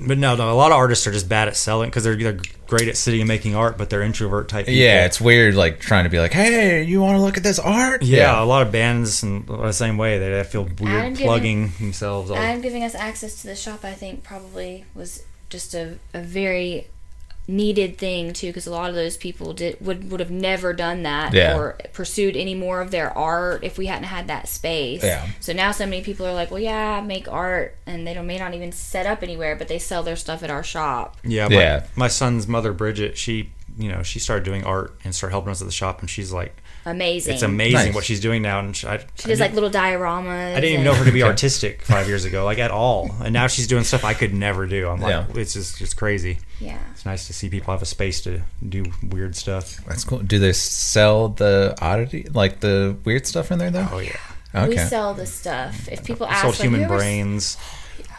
No. 0.00 0.08
but 0.08 0.18
no, 0.18 0.36
no, 0.36 0.50
a 0.50 0.54
lot 0.54 0.70
of 0.72 0.76
artists 0.76 1.06
are 1.06 1.12
just 1.12 1.28
bad 1.28 1.48
at 1.48 1.56
selling 1.56 1.90
because 1.90 2.04
they're, 2.04 2.16
they're 2.16 2.38
great 2.66 2.88
at 2.88 2.96
sitting 2.96 3.20
and 3.20 3.28
making 3.28 3.54
art, 3.54 3.76
but 3.78 3.90
they're 3.90 4.02
introvert 4.02 4.48
type. 4.48 4.66
People. 4.66 4.80
Yeah, 4.80 5.04
it's 5.06 5.20
weird. 5.20 5.54
Like 5.54 5.80
trying 5.80 6.04
to 6.04 6.10
be 6.10 6.18
like, 6.18 6.32
hey, 6.32 6.82
you 6.84 7.00
want 7.00 7.16
to 7.16 7.20
look 7.22 7.36
at 7.36 7.42
this 7.42 7.58
art? 7.58 8.02
Yeah, 8.02 8.42
a 8.42 8.44
lot 8.44 8.62
of 8.66 8.72
bands 8.72 9.22
and 9.22 9.46
the 9.46 9.72
same 9.72 9.96
way 9.98 10.18
they 10.18 10.42
feel 10.44 10.62
I'm 10.62 10.76
weird 10.76 11.12
giving- 11.14 11.26
plugging 11.26 11.72
themselves. 11.78 12.30
All, 12.30 12.36
Adam 12.36 12.60
giving 12.60 12.84
us 12.84 12.94
access 12.94 13.40
to 13.42 13.46
the 13.48 13.56
shop, 13.56 13.84
I 13.84 13.92
think, 13.92 14.22
probably 14.22 14.84
was 14.94 15.24
just 15.48 15.74
a, 15.74 15.98
a 16.14 16.20
very 16.22 16.88
needed 17.50 17.98
thing 17.98 18.32
too, 18.32 18.46
because 18.48 18.66
a 18.66 18.70
lot 18.70 18.88
of 18.88 18.94
those 18.94 19.16
people 19.16 19.52
did 19.52 19.76
would 19.80 20.10
would 20.10 20.20
have 20.20 20.30
never 20.30 20.72
done 20.72 21.02
that 21.02 21.32
Yeah. 21.34 21.56
or 21.56 21.76
pursued 21.92 22.36
any 22.36 22.54
more 22.54 22.80
of 22.80 22.90
their 22.90 23.16
art 23.16 23.64
if 23.64 23.76
we 23.76 23.86
hadn't 23.86 24.04
had 24.04 24.28
that 24.28 24.48
space. 24.48 25.02
Yeah. 25.02 25.26
So 25.40 25.52
now 25.52 25.72
so 25.72 25.84
many 25.86 26.02
people 26.02 26.26
are 26.26 26.32
like, 26.34 26.50
well, 26.50 26.60
yeah, 26.60 26.98
I 26.98 27.00
make 27.00 27.26
art, 27.30 27.76
and 27.86 28.06
they 28.06 28.14
don't 28.14 28.26
may 28.26 28.38
not 28.38 28.54
even 28.54 28.72
set 28.72 29.06
up 29.06 29.22
anywhere, 29.22 29.56
but 29.56 29.68
they 29.68 29.78
sell 29.78 30.02
their 30.02 30.16
stuff 30.16 30.42
at 30.42 30.50
our 30.50 30.62
shop. 30.62 31.16
yeah, 31.24 31.48
my, 31.48 31.54
Yeah. 31.54 31.84
my 31.96 32.08
son's 32.08 32.46
mother 32.46 32.72
Bridget, 32.72 33.18
she 33.18 33.50
you 33.82 33.90
know, 33.90 34.02
she 34.02 34.18
started 34.18 34.44
doing 34.44 34.64
art 34.64 34.98
and 35.04 35.14
started 35.14 35.32
helping 35.32 35.50
us 35.50 35.60
at 35.60 35.66
the 35.66 35.72
shop, 35.72 36.00
and 36.00 36.08
she's 36.10 36.32
like, 36.32 36.54
Amazing. 36.86 37.34
it's 37.34 37.42
amazing 37.42 37.74
Nice. 37.74 37.94
what 37.94 38.04
she's 38.04 38.20
doing 38.20 38.40
now. 38.42 38.58
And 38.60 38.74
she, 38.74 38.86
I, 38.86 39.04
She 39.16 39.28
does 39.28 39.38
like 39.40 39.52
little 39.52 39.70
dioramas. 39.70 40.52
I 40.56 40.60
didn't 40.60 40.72
even 40.72 40.84
know 40.84 40.94
her 40.94 41.04
to 41.04 41.12
be 41.12 41.22
artistic 41.32 41.82
five 41.82 42.08
years 42.08 42.24
ago, 42.24 42.44
like 42.44 42.58
at 42.58 42.70
all. 42.70 43.10
And 43.22 43.32
now 43.34 43.48
she's 43.48 43.66
doing 43.66 43.84
stuff 43.84 44.02
I 44.04 44.14
could 44.14 44.32
never 44.32 44.66
do. 44.66 44.88
I'm 44.88 45.00
like, 45.00 45.10
Yeah. 45.10 45.26
it's 45.40 45.52
just 45.52 45.80
it's 45.82 45.92
crazy. 45.94 46.38
Yeah. 46.58 46.78
It's 46.92 47.04
nice 47.04 47.26
to 47.26 47.34
see 47.34 47.50
people 47.50 47.72
have 47.72 47.82
a 47.82 47.86
space 47.86 48.22
to 48.22 48.40
do 48.66 48.84
weird 49.02 49.36
stuff. 49.36 49.76
That's 49.86 50.04
cool. 50.04 50.18
Do 50.20 50.38
they 50.38 50.52
sell 50.54 51.28
the 51.28 51.76
oddity, 51.82 52.24
like 52.32 52.60
the 52.60 52.96
weird 53.04 53.26
stuff 53.26 53.50
in 53.52 53.58
there 53.58 53.70
though? 53.70 53.88
Oh 53.92 53.98
yeah, 53.98 54.66
We 54.66 54.78
sell 54.78 55.12
the 55.14 55.26
stuff. 55.26 55.86
If 55.88 56.04
people 56.04 56.26
ask, 56.26 56.42
sold 56.42 56.54
like, 56.54 56.62
human 56.62 56.80
"You 56.80 56.86
ever 56.86 56.94
s- 56.94 57.00
brains. 57.00 57.56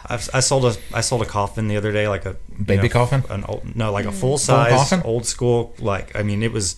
I've, 0.06 0.28
I 0.34 0.40
sold 0.40 0.64
a 0.64 0.76
I 0.92 1.00
sold 1.00 1.22
a 1.22 1.26
coffin 1.26 1.68
the 1.68 1.76
other 1.76 1.92
day, 1.92 2.08
like 2.08 2.26
a 2.26 2.36
you 2.58 2.64
Baby 2.64 2.88
coffin? 2.88 3.24
An 3.30 3.44
old, 3.44 3.76
no, 3.76 3.90
Mm. 3.90 3.92
like 3.92 4.06
a 4.06 4.12
full 4.12 4.38
size 4.38 4.72
coffin? 4.72 5.02
old 5.04 5.26
school. 5.26 5.74
Like 5.78 6.16
I 6.18 6.22
mean, 6.22 6.42
it 6.42 6.52
was 6.52 6.76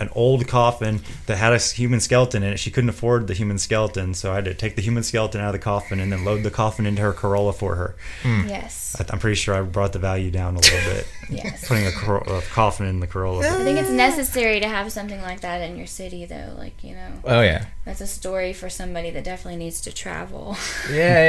an 0.00 0.08
old 0.14 0.48
coffin 0.48 1.00
that 1.26 1.36
had 1.36 1.52
a 1.52 1.58
human 1.58 2.00
skeleton 2.00 2.42
in 2.42 2.54
it. 2.54 2.56
She 2.58 2.70
couldn't 2.70 2.90
afford 2.90 3.26
the 3.26 3.34
human 3.34 3.58
skeleton, 3.58 4.14
so 4.14 4.32
I 4.32 4.36
had 4.36 4.46
to 4.46 4.54
take 4.54 4.74
the 4.74 4.82
human 4.82 5.02
skeleton 5.02 5.40
out 5.40 5.48
of 5.48 5.52
the 5.52 5.58
coffin 5.58 6.00
and 6.00 6.10
then 6.10 6.24
load 6.24 6.42
the 6.42 6.50
coffin 6.50 6.86
into 6.86 7.02
her 7.02 7.12
Corolla 7.12 7.52
for 7.52 7.74
her. 7.76 7.96
Hmm. 8.22 8.48
Yes. 8.48 8.96
I, 8.98 9.04
I'm 9.12 9.18
pretty 9.18 9.36
sure 9.36 9.54
I 9.54 9.60
brought 9.60 9.92
the 9.92 9.98
value 9.98 10.30
down 10.30 10.56
a 10.56 10.60
little 10.60 10.92
bit. 10.92 11.06
Yes. 11.30 11.68
Putting 11.68 11.86
a, 11.86 11.92
Cor- 11.92 12.24
a 12.26 12.42
coffin 12.42 12.86
in 12.86 12.98
the 12.98 13.06
Corolla. 13.06 13.46
I 13.46 13.62
think 13.62 13.78
it's 13.78 13.88
necessary 13.88 14.58
to 14.58 14.66
have 14.66 14.90
something 14.90 15.22
like 15.22 15.42
that 15.42 15.60
in 15.60 15.76
your 15.76 15.86
city, 15.86 16.24
though. 16.26 16.54
Like, 16.58 16.82
you 16.82 16.96
know, 16.96 17.12
Oh 17.22 17.40
yeah. 17.40 17.66
that's 17.84 18.00
a 18.00 18.06
story 18.08 18.52
for 18.52 18.68
somebody 18.68 19.10
that 19.12 19.22
definitely 19.22 19.58
needs 19.58 19.80
to 19.82 19.92
travel. 19.94 20.56
Yeah, 20.90 21.22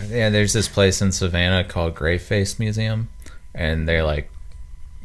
yeah, 0.00 0.04
yeah. 0.10 0.30
There's 0.30 0.52
this 0.54 0.66
place 0.66 1.00
in 1.00 1.12
Savannah 1.12 1.62
called 1.62 1.94
Graveface 1.94 2.58
Museum, 2.58 3.10
and 3.54 3.86
they're 3.86 4.02
like 4.02 4.28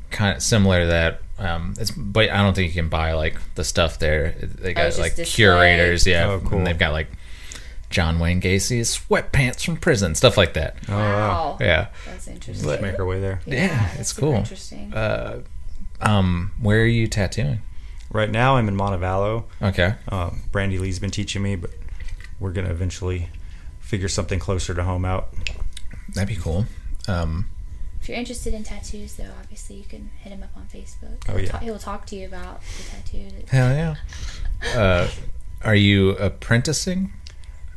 kind 0.09 0.35
of 0.37 0.41
similar 0.41 0.79
to 0.79 0.85
that. 0.87 1.21
Um, 1.39 1.73
it's 1.79 1.91
but 1.91 2.29
I 2.29 2.37
don't 2.37 2.53
think 2.53 2.67
you 2.75 2.81
can 2.81 2.89
buy 2.89 3.13
like 3.13 3.35
the 3.55 3.63
stuff 3.63 3.97
there. 3.99 4.31
They 4.41 4.73
got 4.73 4.87
it's 4.87 4.99
like 4.99 5.15
display. 5.15 5.35
curators, 5.45 6.05
yeah, 6.05 6.27
Oh, 6.27 6.39
cool. 6.39 6.57
and 6.59 6.67
they've 6.67 6.77
got 6.77 6.91
like 6.91 7.07
John 7.89 8.19
Wayne 8.19 8.39
Gacy's 8.39 8.97
sweatpants 8.99 9.63
from 9.65 9.77
prison, 9.77 10.13
stuff 10.15 10.37
like 10.37 10.53
that. 10.53 10.75
Oh, 10.89 10.93
wow. 10.97 11.57
Yeah, 11.59 11.87
That's 12.05 12.27
interesting. 12.27 12.67
Let's 12.67 12.81
make 12.81 12.99
our 12.99 13.05
way 13.05 13.19
there. 13.19 13.41
Yeah, 13.47 13.67
that's 13.69 13.99
it's 13.99 14.13
cool. 14.13 14.35
Interesting. 14.35 14.93
Uh, 14.93 15.41
um, 16.01 16.51
where 16.61 16.81
are 16.81 16.85
you 16.85 17.07
tattooing? 17.07 17.61
Right 18.11 18.29
now, 18.29 18.57
I'm 18.57 18.67
in 18.67 18.75
Montevallo. 18.75 19.45
Okay, 19.61 19.95
Um, 20.09 20.41
Brandy 20.51 20.77
Lee's 20.77 20.99
been 20.99 21.11
teaching 21.11 21.41
me, 21.41 21.55
but 21.55 21.71
we're 22.39 22.51
gonna 22.51 22.69
eventually 22.69 23.29
figure 23.79 24.07
something 24.09 24.39
closer 24.39 24.73
to 24.73 24.83
home 24.83 25.05
out. 25.05 25.29
that'd 26.13 26.27
be 26.27 26.35
cool. 26.41 26.65
Um, 27.07 27.49
if 28.01 28.07
you're 28.09 28.17
interested 28.17 28.53
in 28.53 28.63
tattoos, 28.63 29.15
though, 29.15 29.31
obviously 29.41 29.75
you 29.77 29.83
can 29.83 30.09
hit 30.19 30.31
him 30.31 30.43
up 30.43 30.49
on 30.55 30.67
Facebook. 30.73 31.17
Oh, 31.27 31.33
He'll 31.33 31.41
yeah. 31.41 31.51
ta- 31.51 31.57
he'll 31.59 31.77
talk 31.79 32.05
to 32.07 32.15
you 32.15 32.27
about 32.27 32.61
the 32.77 32.83
tattoo. 32.83 33.27
hell 33.49 33.69
yeah. 33.73 33.95
Uh, 34.75 35.07
are 35.63 35.75
you 35.75 36.09
apprenticing? 36.11 37.13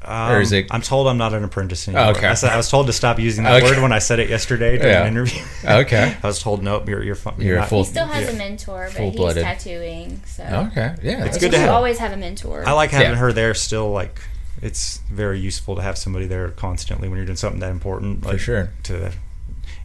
Um, 0.04 0.32
Or 0.32 0.40
is 0.40 0.50
it- 0.50 0.66
I'm 0.72 0.82
told 0.82 1.06
I'm 1.06 1.16
not 1.16 1.32
an 1.32 1.44
apprentice 1.44 1.86
anymore. 1.86 2.06
Oh, 2.06 2.10
okay. 2.10 2.26
I, 2.26 2.34
said, 2.34 2.50
I 2.50 2.56
was 2.56 2.68
told 2.68 2.88
to 2.88 2.92
stop 2.92 3.20
using 3.20 3.44
that 3.44 3.62
Okay. 3.62 3.70
word 3.72 3.80
when 3.82 3.92
I 3.92 4.00
said 4.00 4.18
it 4.18 4.28
yesterday 4.28 4.76
during 4.78 4.92
Yeah. 4.92 5.02
an 5.02 5.08
interview. 5.08 5.40
Okay. 5.64 6.16
I 6.20 6.26
was 6.26 6.40
told, 6.40 6.60
nope, 6.62 6.88
you're 6.88 7.04
you're, 7.04 7.14
fu- 7.14 7.30
You're 7.38 7.58
a 7.58 7.60
not- 7.60 7.68
full- 7.68 7.84
He 7.84 7.90
still 7.90 8.06
has 8.06 8.24
yeah. 8.26 8.34
a 8.34 8.36
mentor, 8.36 8.86
but 8.88 8.96
Full-blooded. 8.96 9.46
he's 9.46 9.62
tattooing. 9.62 10.20
So 10.26 10.42
Okay, 10.72 10.94
yeah, 11.04 11.24
It's 11.24 11.36
I 11.36 11.40
good 11.40 11.40
to 11.40 11.40
think 11.40 11.52
you 11.52 11.58
have- 11.60 11.70
always 11.70 11.98
have 11.98 12.10
a 12.12 12.16
mentor. 12.16 12.64
I 12.66 12.72
like 12.72 12.90
having 12.90 13.10
Yeah. 13.12 13.16
her 13.18 13.32
there 13.32 13.54
still. 13.54 13.92
Like, 13.92 14.20
it's 14.60 14.98
very 15.08 15.38
useful 15.38 15.76
to 15.76 15.82
have 15.82 15.96
somebody 15.96 16.26
there 16.26 16.48
constantly 16.48 17.08
when 17.08 17.16
you're 17.18 17.26
doing 17.26 17.36
something 17.36 17.60
that 17.60 17.70
important. 17.70 18.24
Like, 18.26 18.40
sure. 18.40 18.72
To 18.84 19.12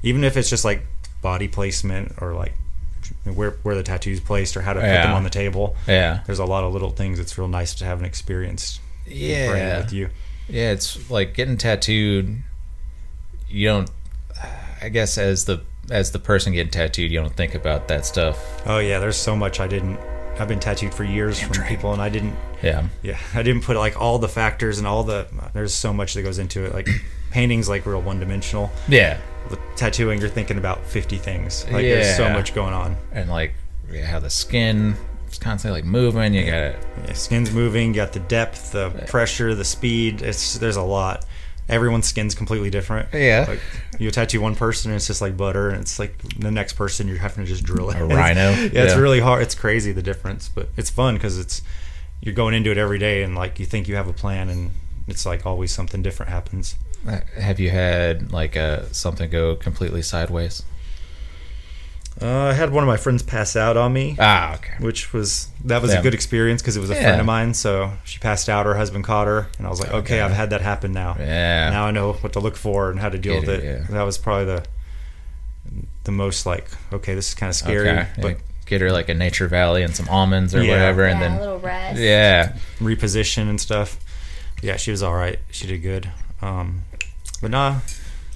even 0.03 0.23
if 0.23 0.37
it's 0.37 0.49
just 0.49 0.65
like 0.65 0.83
body 1.21 1.47
placement 1.47 2.13
or 2.21 2.33
like 2.33 2.53
where 3.23 3.51
where 3.63 3.75
the 3.75 3.83
tattoo's 3.83 4.19
placed 4.19 4.55
or 4.57 4.61
how 4.61 4.73
to 4.73 4.79
put 4.79 4.85
Yeah. 4.87 5.03
them 5.07 5.13
on 5.15 5.23
the 5.23 5.29
table. 5.29 5.75
yeah. 5.87 6.21
There's 6.25 6.39
a 6.39 6.45
lot 6.45 6.63
of 6.63 6.73
little 6.73 6.89
things. 6.91 7.19
It's 7.19 7.37
real 7.37 7.47
nice 7.47 7.73
to 7.75 7.85
have 7.85 7.99
an 7.99 8.05
experienced 8.05 8.81
Yeah. 9.05 9.79
with 9.79 9.93
you. 9.93 10.09
Yeah, 10.49 10.71
it's 10.71 11.09
like 11.09 11.33
getting 11.33 11.57
tattooed. 11.57 12.41
You 13.49 13.67
don't. 13.67 13.89
I 14.81 14.89
guess 14.89 15.17
as 15.17 15.45
the 15.45 15.61
as 15.89 16.11
the 16.11 16.19
person 16.19 16.53
getting 16.53 16.71
tattooed, 16.71 17.11
you 17.11 17.19
don't 17.19 17.35
think 17.35 17.55
about 17.55 17.87
that 17.87 18.05
stuff. 18.05 18.61
Oh 18.65 18.79
yeah, 18.79 18.99
there's 18.99 19.17
so 19.17 19.35
much 19.35 19.59
I 19.59 19.67
didn't. 19.67 19.99
I've 20.39 20.47
been 20.47 20.59
tattooed 20.59 20.93
for 20.93 21.03
years 21.03 21.39
from 21.39 21.63
people, 21.65 21.93
and 21.93 22.01
I 22.01 22.09
didn't. 22.09 22.35
Yeah. 22.61 22.87
Yeah, 23.01 23.17
I 23.33 23.41
didn't 23.43 23.63
put 23.63 23.75
like 23.77 23.99
all 23.99 24.19
the 24.19 24.27
factors 24.27 24.77
and 24.77 24.85
all 24.87 25.03
the. 25.03 25.27
There's 25.53 25.73
so 25.73 25.91
much 25.93 26.13
that 26.13 26.21
goes 26.23 26.37
into 26.39 26.63
it. 26.65 26.73
Like 26.73 26.87
painting's 27.31 27.69
like 27.69 27.85
real 27.85 28.01
one 28.01 28.19
dimensional. 28.19 28.71
Yeah. 28.87 29.19
The 29.49 29.59
tattooing, 29.75 30.19
you're 30.19 30.29
thinking 30.29 30.57
about 30.57 30.85
50 30.85 31.17
things. 31.17 31.63
Like 31.65 31.83
there's 31.83 32.17
so 32.17 32.29
much 32.29 32.53
going 32.53 32.73
on. 32.73 32.97
And 33.11 33.29
like 33.29 33.53
yeah, 33.91 34.05
how 34.05 34.19
the 34.19 34.29
skin 34.29 34.95
is 35.29 35.37
constantly 35.37 35.81
like 35.81 35.89
moving. 35.89 36.33
You 36.33 36.45
got 36.45 36.53
it. 36.53 36.85
Yeah, 37.05 37.13
skin's 37.13 37.51
moving. 37.51 37.89
You 37.89 37.95
got 37.95 38.13
the 38.13 38.19
depth, 38.19 38.71
the 38.71 38.89
pressure, 39.07 39.55
the 39.55 39.65
speed. 39.65 40.21
It's 40.21 40.57
there's 40.57 40.75
a 40.75 40.81
lot. 40.81 41.25
Everyone's 41.69 42.07
skin's 42.07 42.33
completely 42.33 42.69
different. 42.69 43.09
Yeah. 43.13 43.45
Like 43.47 43.61
you 43.99 44.09
tattoo 44.11 44.41
one 44.41 44.55
person, 44.55 44.91
and 44.91 44.95
it's 44.95 45.07
just 45.07 45.21
like 45.21 45.35
butter, 45.35 45.69
and 45.69 45.81
it's 45.81 45.99
like 45.99 46.17
the 46.39 46.51
next 46.51 46.73
person 46.73 47.07
you're 47.07 47.17
having 47.17 47.45
to 47.45 47.49
just 47.49 47.63
drill 47.63 47.89
it. 47.89 47.99
A 47.99 48.05
rhino? 48.05 48.51
yeah, 48.51 48.83
it's 48.83 48.95
really 48.95 49.19
hard. 49.19 49.41
It's 49.41 49.55
crazy 49.55 49.91
the 49.91 50.01
difference, 50.03 50.49
but 50.49 50.69
it's 50.77 50.89
fun 50.89 51.15
because 51.15 51.37
it's 51.37 51.61
you're 52.21 52.35
going 52.35 52.53
into 52.53 52.71
it 52.71 52.77
every 52.77 52.99
day, 52.99 53.23
and 53.23 53.35
like 53.35 53.59
you 53.59 53.65
think 53.65 53.87
you 53.87 53.95
have 53.95 54.07
a 54.07 54.13
plan, 54.13 54.49
and 54.49 54.71
it's 55.07 55.25
like 55.25 55.45
always 55.45 55.71
something 55.71 56.01
different 56.01 56.31
happens. 56.31 56.75
Uh, 57.07 57.19
Have 57.39 57.59
you 57.59 57.69
had 57.69 58.31
like 58.31 58.55
uh, 58.55 58.83
something 58.91 59.29
go 59.29 59.55
completely 59.55 60.01
sideways? 60.01 60.63
Uh, 62.19 62.45
I 62.47 62.53
had 62.53 62.71
one 62.71 62.83
of 62.83 62.87
my 62.87 62.97
friends 62.97 63.21
pass 63.21 63.55
out 63.55 63.77
on 63.77 63.93
me. 63.93 64.15
Ah, 64.19 64.55
okay. 64.55 64.73
which 64.79 65.13
was 65.13 65.49
that 65.65 65.81
was 65.83 65.91
Yeah. 65.91 65.99
a 65.99 66.01
good 66.01 66.15
experience 66.15 66.61
because 66.63 66.75
it 66.75 66.79
was 66.79 66.89
a 66.89 66.95
Yeah. 66.95 67.01
friend 67.03 67.19
of 67.19 67.27
mine. 67.27 67.53
So 67.53 67.93
she 68.05 68.17
passed 68.17 68.49
out, 68.49 68.65
her 68.65 68.75
husband 68.75 69.03
caught 69.03 69.27
her, 69.27 69.47
and 69.59 69.67
I 69.67 69.69
was 69.69 69.79
like, 69.79 69.89
okay, 69.91 70.15
Okay. 70.15 70.21
I've 70.21 70.31
had 70.31 70.49
that 70.49 70.61
happen 70.61 70.93
now. 70.93 71.15
Yeah. 71.19 71.69
Now 71.69 71.85
I 71.85 71.91
know 71.91 72.13
what 72.13 72.33
to 72.33 72.39
look 72.39 72.55
for 72.57 72.89
and 72.89 72.99
how 72.99 73.09
to 73.09 73.19
deal 73.19 73.33
Get 73.33 73.41
with 73.41 73.49
it, 73.49 73.63
it. 73.63 73.81
yeah. 73.81 73.95
That 73.95 74.03
was 74.03 74.17
probably 74.17 74.45
the 74.45 74.63
the 76.05 76.11
most 76.11 76.45
like, 76.45 76.67
okay, 76.93 77.13
this 77.13 77.27
is 77.29 77.35
kind 77.35 77.49
of 77.49 77.55
scary, 77.55 77.89
okay. 77.89 78.07
but 78.19 78.27
Yeah, 78.31 78.37
get 78.65 78.81
her 78.81 78.91
like 78.91 79.09
a 79.09 79.13
nature 79.13 79.47
valley 79.47 79.83
and 79.83 79.93
some 79.95 80.07
almonds 80.09 80.55
or 80.55 80.63
Yeah. 80.63 80.71
whatever, 80.71 81.03
yeah, 81.03 81.09
and 81.13 81.21
a 81.21 81.27
then 81.27 81.39
little 81.39 81.59
rest. 81.59 81.99
yeah, 81.99 82.53
reposition 82.79 83.47
and 83.49 83.59
stuff. 83.61 83.99
Yeah, 84.63 84.77
she 84.77 84.89
was 84.89 85.03
all 85.03 85.13
right. 85.13 85.37
She 85.51 85.67
did 85.67 85.79
good. 85.83 86.09
Um, 86.41 86.83
but 87.41 87.51
nah, 87.51 87.79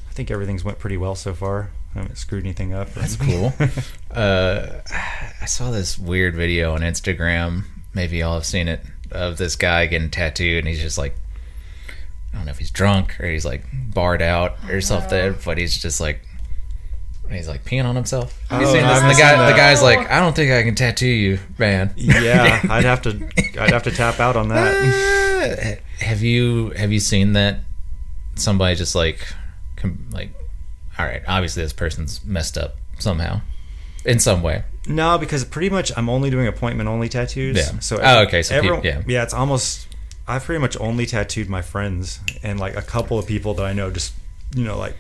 I 0.10 0.14
think 0.14 0.32
everything's 0.32 0.64
went 0.64 0.80
pretty 0.80 0.98
well 0.98 1.16
so 1.16 1.34
far. 1.34 1.70
I 1.96 2.00
haven't 2.00 2.16
screwed 2.18 2.44
anything 2.44 2.74
up. 2.74 2.94
That's 2.94 3.16
cool. 3.18 3.54
uh, 4.12 4.80
I 5.42 5.46
saw 5.46 5.72
this 5.72 5.98
weird 6.00 6.36
video 6.36 6.74
on 6.74 6.82
Instagram. 6.82 7.64
Maybe 7.94 8.18
y'all 8.18 8.36
have 8.36 8.46
seen 8.46 8.68
it 8.68 8.82
of 9.12 9.38
this 9.38 9.56
guy 9.58 9.88
getting 9.88 10.10
tattooed, 10.10 10.60
and 10.60 10.68
he's 10.68 10.82
just 10.82 10.98
like, 10.98 11.16
I 12.34 12.38
don't 12.38 12.46
know 12.46 12.52
if 12.52 12.60
he's 12.60 12.72
drunk 12.72 13.20
or 13.20 13.28
he's 13.30 13.44
like 13.44 13.64
barred 13.74 14.22
out 14.22 14.56
or 14.70 14.80
something, 14.80 15.36
but 15.44 15.58
he's 15.58 15.78
just 15.82 16.00
like, 16.00 16.22
he's 17.30 17.50
like 17.50 17.66
peeing 17.66 17.84
on 17.84 17.98
himself. 17.98 18.40
Have 18.50 18.62
you 18.62 18.68
Oh, 18.68 18.72
seen 18.74 18.84
no, 18.84 18.88
this? 18.94 19.18
The 19.18 19.22
guy, 19.22 19.36
seen 19.36 19.46
the 19.52 19.58
guy's 19.58 19.84
like, 19.84 20.10
I 20.10 20.22
don't 20.22 20.34
think 20.34 20.50
I 20.54 20.64
can 20.64 20.76
tattoo 20.76 21.08
you, 21.08 21.40
man. 21.58 21.92
yeah, 21.98 22.62
I'd 22.70 22.86
have 22.86 23.02
to. 23.02 23.30
I'd 23.60 23.74
have 23.74 23.84
to 23.84 23.92
tap 23.92 24.22
out 24.22 24.38
on 24.38 24.48
that. 24.48 25.80
Uh, 25.82 26.06
have 26.06 26.22
you 26.24 26.70
have 26.70 26.94
you 26.94 27.02
seen 27.02 27.34
that 27.34 27.60
somebody 28.42 28.76
just 28.76 28.96
like 28.96 29.26
com- 29.76 30.08
like 30.12 30.32
all 31.00 31.06
right 31.06 31.22
obviously 31.28 31.64
this 31.64 31.74
person's 31.74 32.24
messed 32.26 32.58
up 32.58 32.76
somehow 33.00 33.42
in 34.06 34.20
some 34.20 34.42
way 34.42 34.64
No, 34.88 35.18
because 35.20 35.46
pretty 35.46 35.70
much 35.70 35.92
I'm 35.96 36.10
only 36.10 36.30
doing 36.32 36.48
appointment 36.48 36.90
only 36.90 37.08
tattoos. 37.08 37.56
Yeah. 37.56 37.80
So 37.80 38.00
Oh, 38.02 38.24
okay, 38.24 38.42
so 38.42 38.56
everyone, 38.56 38.82
peop- 38.82 38.92
yeah. 38.94 39.02
yeah, 39.06 39.22
it's 39.24 39.34
almost. 39.34 39.88
I've 40.28 40.44
pretty 40.44 40.60
much 40.60 40.76
only 40.80 41.06
tattooed 41.06 41.48
my 41.50 41.62
friends 41.62 42.20
and 42.42 42.60
like 42.60 42.76
a 42.76 42.82
couple 42.82 43.20
of 43.20 43.28
people 43.28 43.54
that 43.56 43.64
I 43.64 43.74
know. 43.74 43.92
Just 43.92 44.14
you 44.56 44.64
know, 44.64 44.80
like 44.80 44.96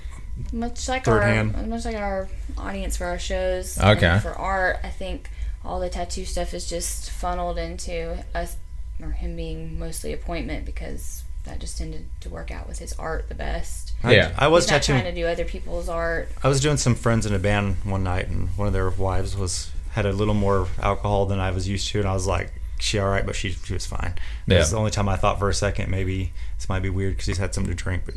much 0.54 0.88
like 0.88 1.06
Third 1.06 1.24
our 1.24 1.28
hand. 1.28 1.68
much 1.68 1.84
like 1.86 1.96
our 1.96 2.30
audience 2.60 2.96
for 2.98 3.06
our 3.08 3.18
shows. 3.18 3.80
Okay. 3.80 4.06
And 4.06 4.22
for 4.22 4.34
art, 4.38 4.78
I 4.84 4.90
think 4.90 5.30
all 5.66 5.80
the 5.80 5.90
tattoo 5.90 6.26
stuff 6.26 6.54
is 6.54 6.70
just 6.70 7.10
funneled 7.10 7.58
into 7.58 8.24
us 8.36 8.58
or 9.02 9.10
him 9.12 9.36
being 9.36 9.80
mostly 9.80 10.14
appointment 10.14 10.64
because 10.66 11.21
that 11.44 11.60
just 11.60 11.78
tended 11.78 12.06
to 12.22 12.30
work 12.30 12.52
out 12.52 12.68
with 12.68 12.80
his 12.80 12.94
art 12.94 13.28
the 13.30 13.36
best. 13.36 13.94
Yeah. 14.04 14.34
I 14.38 14.48
was 14.48 14.66
He's 14.66 14.72
not 14.72 14.78
tattooing. 14.84 15.02
trying 15.02 15.16
to 15.16 15.22
do 15.22 15.28
other 15.28 15.46
people's 15.46 15.90
art. 15.90 16.30
I 16.44 16.48
was 16.48 16.60
doing 16.60 16.78
some 16.78 16.96
friends 16.96 17.26
in 17.26 17.34
a 17.34 17.40
band 17.40 17.78
one 17.84 18.04
night, 18.04 18.28
and 18.28 18.50
one 18.58 18.68
of 18.68 18.74
their 18.74 18.90
wives 18.90 19.36
was 19.36 19.72
had 19.92 20.06
a 20.06 20.14
little 20.14 20.34
more 20.34 20.68
alcohol 20.82 21.26
than 21.26 21.40
I 21.40 21.52
was 21.52 21.68
used 21.68 21.88
to, 21.90 22.00
and 22.00 22.08
I 22.08 22.14
was 22.14 22.26
like, 22.28 22.52
"She 22.80 22.98
all 23.00 23.10
right?" 23.10 23.26
But 23.26 23.36
she 23.36 23.52
she 23.52 23.74
was 23.74 23.86
fine. 23.86 24.14
It 24.48 24.54
Yeah. 24.54 24.60
was 24.60 24.72
the 24.72 24.78
only 24.78 24.92
time 24.92 25.10
I 25.10 25.16
thought 25.18 25.38
for 25.40 25.50
a 25.50 25.54
second 25.54 25.90
maybe 25.92 26.32
this 26.58 26.70
might 26.70 26.82
be 26.82 26.90
weird 26.90 27.14
because 27.14 27.26
he's 27.26 27.38
had 27.40 27.54
something 27.54 27.76
to 27.76 27.84
drink, 27.84 28.04
but 28.06 28.16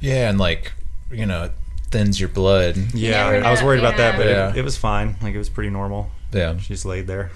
yeah 0.00 0.28
and 0.28 0.38
like 0.38 0.72
you 1.10 1.26
know 1.26 1.44
it 1.44 1.52
thins 1.90 2.18
your 2.18 2.28
blood 2.28 2.76
yeah, 2.94 3.30
never 3.30 3.44
I 3.46 3.50
was 3.50 3.60
know, 3.60 3.66
worried 3.66 3.78
about 3.80 3.96
that, 3.98 4.16
but 4.16 4.26
yeah. 4.26 4.50
it, 4.50 4.56
it 4.58 4.62
was 4.64 4.76
fine. 4.78 5.16
Like 5.22 5.34
it 5.34 5.38
was 5.38 5.48
pretty 5.50 5.70
normal. 5.70 6.10
yeah 6.32 6.56
She 6.56 6.68
just 6.68 6.84
laid 6.86 7.06
there. 7.06 7.30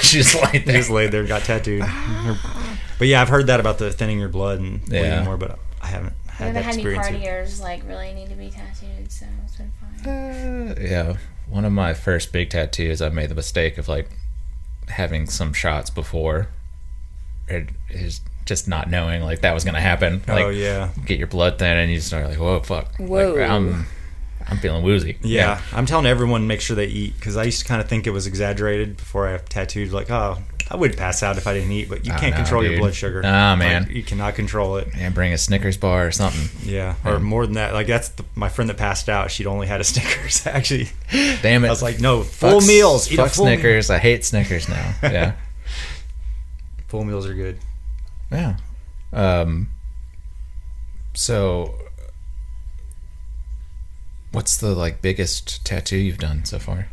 she's 0.00 0.34
like 0.40 0.62
She 0.64 0.72
just 0.72 0.90
laid 0.98 1.10
there 1.10 1.20
and 1.20 1.28
got 1.28 1.42
tattooed. 1.42 1.82
Ah. 1.84 1.86
Her- 1.86 2.71
but 2.98 3.08
yeah, 3.08 3.20
I've 3.22 3.28
heard 3.28 3.46
that 3.48 3.60
about 3.60 3.78
the 3.78 3.90
thinning 3.92 4.18
your 4.18 4.28
blood 4.28 4.58
and 4.60 4.84
bleeding 4.84 5.04
Yeah. 5.04 5.24
more, 5.24 5.36
but 5.36 5.58
I 5.80 5.86
haven't 5.88 6.12
I 6.28 6.32
had 6.32 6.38
haven't 6.38 6.54
that 6.54 6.64
had 6.64 6.72
any 6.74 6.82
experience. 6.82 7.10
yet. 7.24 7.46
partiers 7.46 7.60
like 7.60 7.82
really 7.86 8.12
need 8.12 8.28
to 8.30 8.34
be 8.36 8.50
tattooed, 8.50 9.10
so 9.12 9.26
it's 9.44 9.56
been 9.56 9.72
fine. 9.80 10.08
Uh, 10.08 10.74
yeah, 10.80 11.16
one 11.48 11.64
of 11.64 11.72
my 11.72 11.94
first 11.94 12.32
big 12.32 12.50
tattoos, 12.50 13.02
I 13.02 13.08
made 13.10 13.28
the 13.30 13.34
mistake 13.34 13.78
of 13.78 13.88
like 13.88 14.08
having 14.88 15.26
some 15.26 15.52
shots 15.52 15.90
before, 15.90 16.48
it 17.48 17.68
is 17.90 18.20
just 18.44 18.66
not 18.66 18.90
knowing 18.90 19.22
like 19.22 19.40
that 19.42 19.52
was 19.54 19.64
gonna 19.64 19.80
happen. 19.80 20.22
Like, 20.26 20.44
oh 20.44 20.48
yeah. 20.50 20.90
get 21.06 21.18
your 21.18 21.28
blood 21.28 21.58
thin, 21.58 21.76
and 21.76 21.90
you 21.92 22.00
start 22.00 22.26
like, 22.28 22.38
whoa, 22.38 22.60
fuck, 22.60 22.98
Like, 22.98 23.36
I'm, 23.38 23.86
I'm 24.52 24.58
feeling 24.58 24.82
woozy. 24.84 25.16
Yeah, 25.22 25.60
I'm 25.72 25.86
telling 25.86 26.06
everyone 26.06 26.46
make 26.46 26.60
sure 26.60 26.76
they 26.76 26.86
eat 26.86 27.14
because 27.16 27.36
I 27.36 27.44
used 27.44 27.60
to 27.60 27.64
kind 27.66 27.80
of 27.80 27.88
think 27.88 28.06
it 28.06 28.10
was 28.10 28.26
exaggerated 28.26 28.96
before 28.98 29.26
I 29.26 29.38
tattooed. 29.38 29.90
Like, 29.92 30.10
oh, 30.10 30.38
I 30.70 30.76
would 30.76 30.96
pass 30.96 31.22
out 31.22 31.36
if 31.38 31.46
I 31.46 31.54
didn't 31.54 31.72
eat, 31.72 31.88
but 31.88 32.06
you 32.06 32.12
Oh, 32.12 32.18
can't 32.18 32.32
no, 32.32 32.36
control 32.36 32.64
your 32.64 32.78
blood 32.78 32.94
sugar. 32.94 33.20
Nah, 33.22 33.56
man. 33.56 33.84
Like, 33.84 33.92
you 33.92 34.02
cannot 34.02 34.34
control 34.34 34.76
it. 34.76 34.88
yeah, 34.96 35.10
bring 35.10 35.32
a 35.32 35.38
Snickers 35.38 35.76
bar 35.76 36.06
or 36.06 36.10
something. 36.12 36.48
Yeah, 36.70 36.94
or 37.04 37.18
more 37.18 37.44
than 37.46 37.54
that. 37.54 37.72
Like 37.74 37.86
that's 37.86 38.10
the, 38.10 38.24
my 38.34 38.48
friend 38.48 38.68
that 38.70 38.76
passed 38.76 39.08
out. 39.08 39.30
She'd 39.30 39.46
only 39.46 39.66
had 39.66 39.80
a 39.80 39.84
Snickers. 39.92 40.46
Actually, 40.46 40.90
Damn 41.10 41.64
it! 41.64 41.68
I 41.68 41.70
was 41.70 41.82
like, 41.82 41.98
no, 42.00 42.22
full 42.22 42.58
s- 42.58 42.68
meals. 42.68 43.10
Eat 43.10 43.16
Fuck 43.16 43.32
full 43.32 43.46
meal. 43.46 43.54
Snickers. 43.54 43.90
I 43.90 43.98
hate 43.98 44.24
Snickers 44.24 44.68
now. 44.68 44.94
Yeah, 45.02 45.32
Full 46.88 47.04
meals 47.04 47.26
are 47.26 47.34
good. 47.34 47.58
yeah. 48.30 48.56
Um. 49.14 49.68
So, 51.14 51.74
what's 54.32 54.56
the 54.56 54.74
like 54.74 55.00
biggest 55.02 55.64
tattoo 55.64 55.96
you've 55.96 56.18
done 56.18 56.44
so 56.44 56.58
far? 56.58 56.88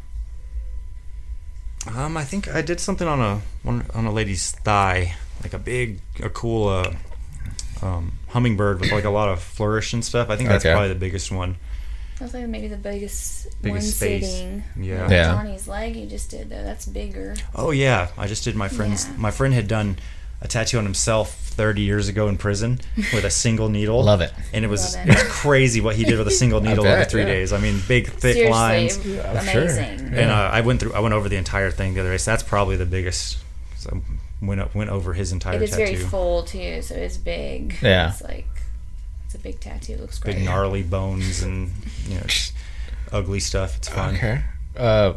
Um, 1.95 2.17
I 2.17 2.23
think 2.23 2.47
I 2.54 2.62
did 2.62 2.80
something 2.80 3.08
on 3.08 3.19
a 3.19 3.41
one, 3.63 3.86
on 3.93 4.06
a 4.06 4.12
lady's 4.12 4.52
thigh, 4.52 5.15
like 5.41 5.54
a 5.54 5.60
big, 5.60 6.02
a 6.21 6.30
cool 6.30 6.67
uh, 6.67 6.93
um, 7.82 8.13
hummingbird 8.30 8.82
with 8.82 8.91
like 8.91 9.06
a 9.06 9.10
lot 9.10 9.30
of 9.30 9.41
flourish 9.41 9.93
and 9.93 10.04
stuff. 10.04 10.30
I 10.30 10.36
think 10.36 10.49
that's 10.49 10.65
Okay. 10.65 10.73
probably 10.73 10.89
the 10.89 10.99
biggest 10.99 11.32
one. 11.32 11.56
That's 12.19 12.34
like 12.34 12.47
maybe 12.47 12.67
the 12.67 12.75
biggest, 12.75 13.45
Biggest 13.62 13.73
one 13.73 13.82
space. 13.82 14.30
sitting. 14.30 14.63
Yeah. 14.78 15.04
Like 15.04 15.12
Yeah. 15.12 15.32
Johnny's 15.32 15.67
leg 15.69 15.95
you 15.95 16.06
just 16.06 16.30
did 16.30 16.49
though. 16.49 16.63
That's 16.63 16.86
bigger. 16.86 17.34
Oh 17.56 17.71
yeah, 17.71 18.10
I 18.17 18.28
just 18.28 18.43
did 18.43 18.56
my 18.58 18.67
friend's. 18.67 19.08
Yeah. 19.08 19.13
My 19.17 19.32
friend 19.32 19.54
had 19.54 19.69
done 19.69 19.97
a 20.41 20.47
tattoo 20.47 20.78
on 20.78 20.86
himself 20.86 21.36
30 21.36 21.82
years 21.82 22.08
ago 22.08 22.30
in 22.30 22.38
prison 22.38 22.80
with 23.13 23.25
a 23.25 23.30
single 23.30 23.67
needle. 23.67 24.02
Love 24.04 24.21
it. 24.21 24.32
And 24.54 24.63
it 24.63 24.69
was 24.69 24.95
Love 24.95 25.10
it. 25.10 25.12
it's 25.12 25.23
crazy 25.30 25.82
what 25.82 25.95
he 25.95 26.06
did 26.06 26.17
with 26.17 26.28
a 26.28 26.32
single 26.32 26.62
needle 26.67 26.88
over 26.88 27.04
three 27.06 27.21
yeah. 27.21 27.28
days. 27.28 27.52
I 27.52 27.60
mean, 27.60 27.82
big 27.88 28.08
thick 28.10 28.36
Seriously, 28.36 28.49
lines. 28.49 28.97
I'm 28.97 29.45
sure. 29.45 29.63
amazing. 29.63 30.08
And 30.13 30.32
uh, 30.32 30.49
I 30.54 30.62
went 30.62 30.80
through. 30.80 30.93
I 30.93 30.99
went 30.99 31.13
over 31.13 31.28
the 31.28 31.36
entire 31.36 31.71
thing 31.71 31.93
the 31.95 31.99
other 32.02 32.12
day. 32.12 32.17
So 32.17 32.32
that's 32.32 32.43
probably 32.43 32.78
the 32.78 32.86
biggest. 32.86 33.39
So 33.75 34.02
went 34.41 34.62
up, 34.62 34.73
went 34.73 34.89
over 34.89 35.13
his 35.13 35.32
entire 35.34 35.56
It 35.56 35.63
is 35.63 35.75
very 35.75 35.95
tattoo. 35.95 36.06
full 36.06 36.43
too, 36.43 36.82
so 36.82 36.95
it's 36.95 37.17
big. 37.17 37.75
Yeah. 37.82 38.12
It's 38.12 38.21
like 38.21 38.47
it's 39.25 39.36
a 39.36 39.39
big 39.39 39.60
tattoo. 39.60 39.93
It 39.93 39.99
looks 39.99 40.17
great. 40.19 40.38
Big 40.38 40.45
gnarly 40.45 40.84
bones 40.84 41.43
and 41.43 41.71
you 42.08 42.15
know 42.15 42.25
ugly 43.12 43.39
stuff. 43.39 43.75
It's 43.78 43.89
fun. 43.89 44.15
Okay. 44.15 44.41
Uh, 44.78 45.13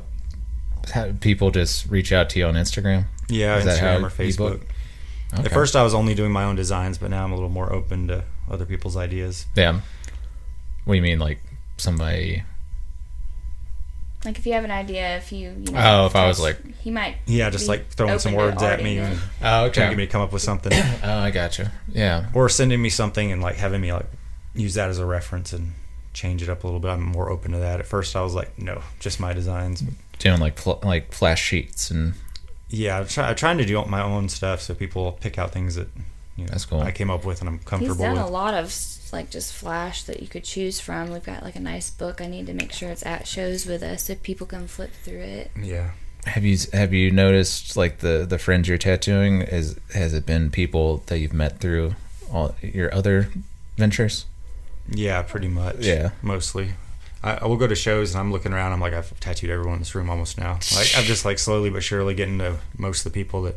how, 0.93 1.13
people 1.21 1.51
just 1.51 1.89
reach 1.89 2.13
out 2.13 2.31
to 2.31 2.39
you 2.41 2.47
on 2.47 2.55
Instagram. 2.55 3.05
Yeah, 3.29 3.59
Is 3.59 3.65
that 3.65 3.79
Instagram 3.79 4.01
how 4.01 4.23
or 4.23 4.25
you 4.25 4.33
Facebook. 4.33 4.63
Book? 5.33 5.41
Okay. 5.41 5.47
At 5.49 5.53
first, 5.53 5.75
I 5.77 5.83
was 5.83 5.95
only 5.95 6.15
doing 6.15 6.31
my 6.33 6.45
own 6.45 6.57
designs, 6.57 6.99
but 6.99 7.11
now 7.11 7.25
I'm 7.25 7.33
a 7.33 7.35
little 7.35 7.49
more 7.51 7.73
open 7.73 8.07
to 8.09 8.25
other 8.51 8.65
people's 8.67 8.97
ideas. 8.97 9.47
yeah. 9.57 9.81
What 10.85 10.95
do 10.95 10.97
you 10.97 11.03
mean, 11.03 11.19
like 11.21 11.39
somebody? 11.77 12.43
Like 14.25 14.39
if 14.39 14.47
you 14.47 14.53
have 14.53 14.65
an 14.65 14.71
idea, 14.71 15.17
if 15.17 15.33
you, 15.33 15.51
you 15.67 15.73
know, 15.73 15.81
Oh, 16.03 16.07
if 16.07 16.15
I 16.15 16.27
was 16.29 16.39
like- 16.39 16.59
he 16.79 16.91
might. 16.91 17.17
Yeah, 17.27 17.51
just 17.51 17.69
like 17.69 17.89
throwing 17.91 18.19
some 18.21 18.35
words 18.35 18.63
at 18.63 18.83
me 18.83 18.97
know. 18.97 19.03
and 19.05 19.19
Oh, 19.43 19.69
trying 19.69 19.89
to 19.89 19.91
get 19.91 19.97
me 19.97 20.07
to 20.07 20.13
come 20.13 20.21
up 20.23 20.33
with 20.33 20.43
something, 20.43 20.73
Oh, 21.03 21.19
I 21.19 21.31
gotcha. 21.33 21.73
Yeah. 21.89 22.27
or 22.35 22.49
sending 22.49 22.81
me 22.81 22.89
something 22.89 23.33
and 23.33 23.43
like 23.43 23.57
having 23.57 23.81
me 23.81 23.93
like 23.93 24.07
use 24.55 24.75
that 24.75 24.89
as 24.91 24.99
a 24.99 25.07
reference 25.07 25.53
and 25.53 25.73
change 26.13 26.43
it 26.43 26.49
up 26.49 26.63
a 26.63 26.67
little 26.67 26.79
bit. 26.81 26.89
I'm 26.91 27.03
more 27.03 27.31
open 27.31 27.51
to 27.53 27.59
that. 27.59 27.81
At 27.81 27.87
first, 27.87 28.15
I 28.15 28.23
was 28.23 28.35
like, 28.35 28.57
no, 28.59 28.83
just 29.01 29.19
my 29.19 29.33
designs. 29.33 29.83
Doing 30.21 30.39
like 30.41 30.57
fl- 30.59 30.73
like 30.85 31.13
flash 31.13 31.43
sheets 31.43 31.91
and 31.91 32.15
Yeah, 32.73 32.99
I'm, 33.01 33.07
try- 33.07 33.29
I'm 33.29 33.37
trying 33.37 33.59
to 33.59 33.65
do 33.67 33.85
my 33.85 34.03
own 34.03 34.29
stuff 34.29 34.63
so 34.63 34.75
people 34.75 35.13
pick 35.13 35.39
out 35.39 35.53
things 35.53 35.75
that 35.75 35.89
you 36.37 36.45
know, 36.45 36.49
That's 36.51 36.65
cool. 36.65 36.81
I 36.81 36.91
came 36.91 37.11
up 37.11 37.25
with 37.25 37.41
and 37.41 37.49
I'm 37.49 37.59
comfortable. 37.59 37.81
He's 37.81 37.89
comfortable 37.99 38.15
done 38.15 38.25
with. 38.25 38.31
a 38.31 38.33
lot 38.33 38.55
of 38.55 38.75
like 39.13 39.31
just 39.31 39.53
flash 39.53 40.05
that 40.05 40.23
you 40.23 40.29
could 40.29 40.45
choose 40.45 40.81
from. 40.81 41.11
We've 41.13 41.23
got 41.23 41.43
like 41.43 41.57
a 41.57 41.61
nice 41.61 41.91
book. 41.91 42.23
I 42.23 42.27
need 42.27 42.47
to 42.47 42.55
make 42.55 42.73
sure 42.73 42.89
it's 42.89 43.05
at 43.05 43.27
shows 43.27 43.67
with 43.67 43.83
us 43.83 44.05
so 44.05 44.15
people 44.15 44.47
can 44.47 44.67
flip 44.67 44.91
through 45.05 45.21
it. 45.21 45.51
Yeah. 45.61 45.91
Have 46.25 46.45
you 46.45 46.57
have 46.73 46.95
you 46.95 47.11
noticed 47.11 47.77
like 47.77 47.99
the 47.99 48.25
the 48.27 48.39
friends 48.39 48.69
you're 48.69 48.79
tattooing 48.79 49.43
is 49.43 49.79
has 49.93 50.15
it 50.15 50.25
been 50.25 50.51
people 50.51 51.03
that 51.07 51.19
you've 51.19 51.33
met 51.35 51.59
through 51.61 51.95
all 52.33 52.55
your 52.63 52.95
other 52.95 53.29
ventures? 53.77 54.25
Yeah, 54.89 55.21
pretty 55.23 55.49
much. 55.49 55.81
Yeah. 55.81 56.11
mostly. 56.23 56.71
I, 57.23 57.35
I 57.43 57.47
will 57.47 57.57
go 57.57 57.67
to 57.67 57.75
shows 57.75 58.13
and 58.15 58.21
I'm 58.21 58.33
looking 58.33 58.53
around. 58.53 58.73
I'm 58.73 58.81
like, 58.81 58.93
I've 58.95 59.19
tattooed 59.21 59.51
everyone 59.51 59.75
in 59.75 59.79
this 59.81 59.95
room 59.95 60.11
almost 60.11 60.39
now. 60.39 60.59
Like, 60.75 60.89
I'm 60.97 61.05
just 61.05 61.25
like 61.25 61.39
slowly 61.39 61.71
but 61.71 61.83
surely 61.83 62.15
getting 62.15 62.39
to 62.39 62.59
most 62.77 63.05
of 63.07 63.13
the 63.13 63.23
people 63.23 63.43
that 63.43 63.57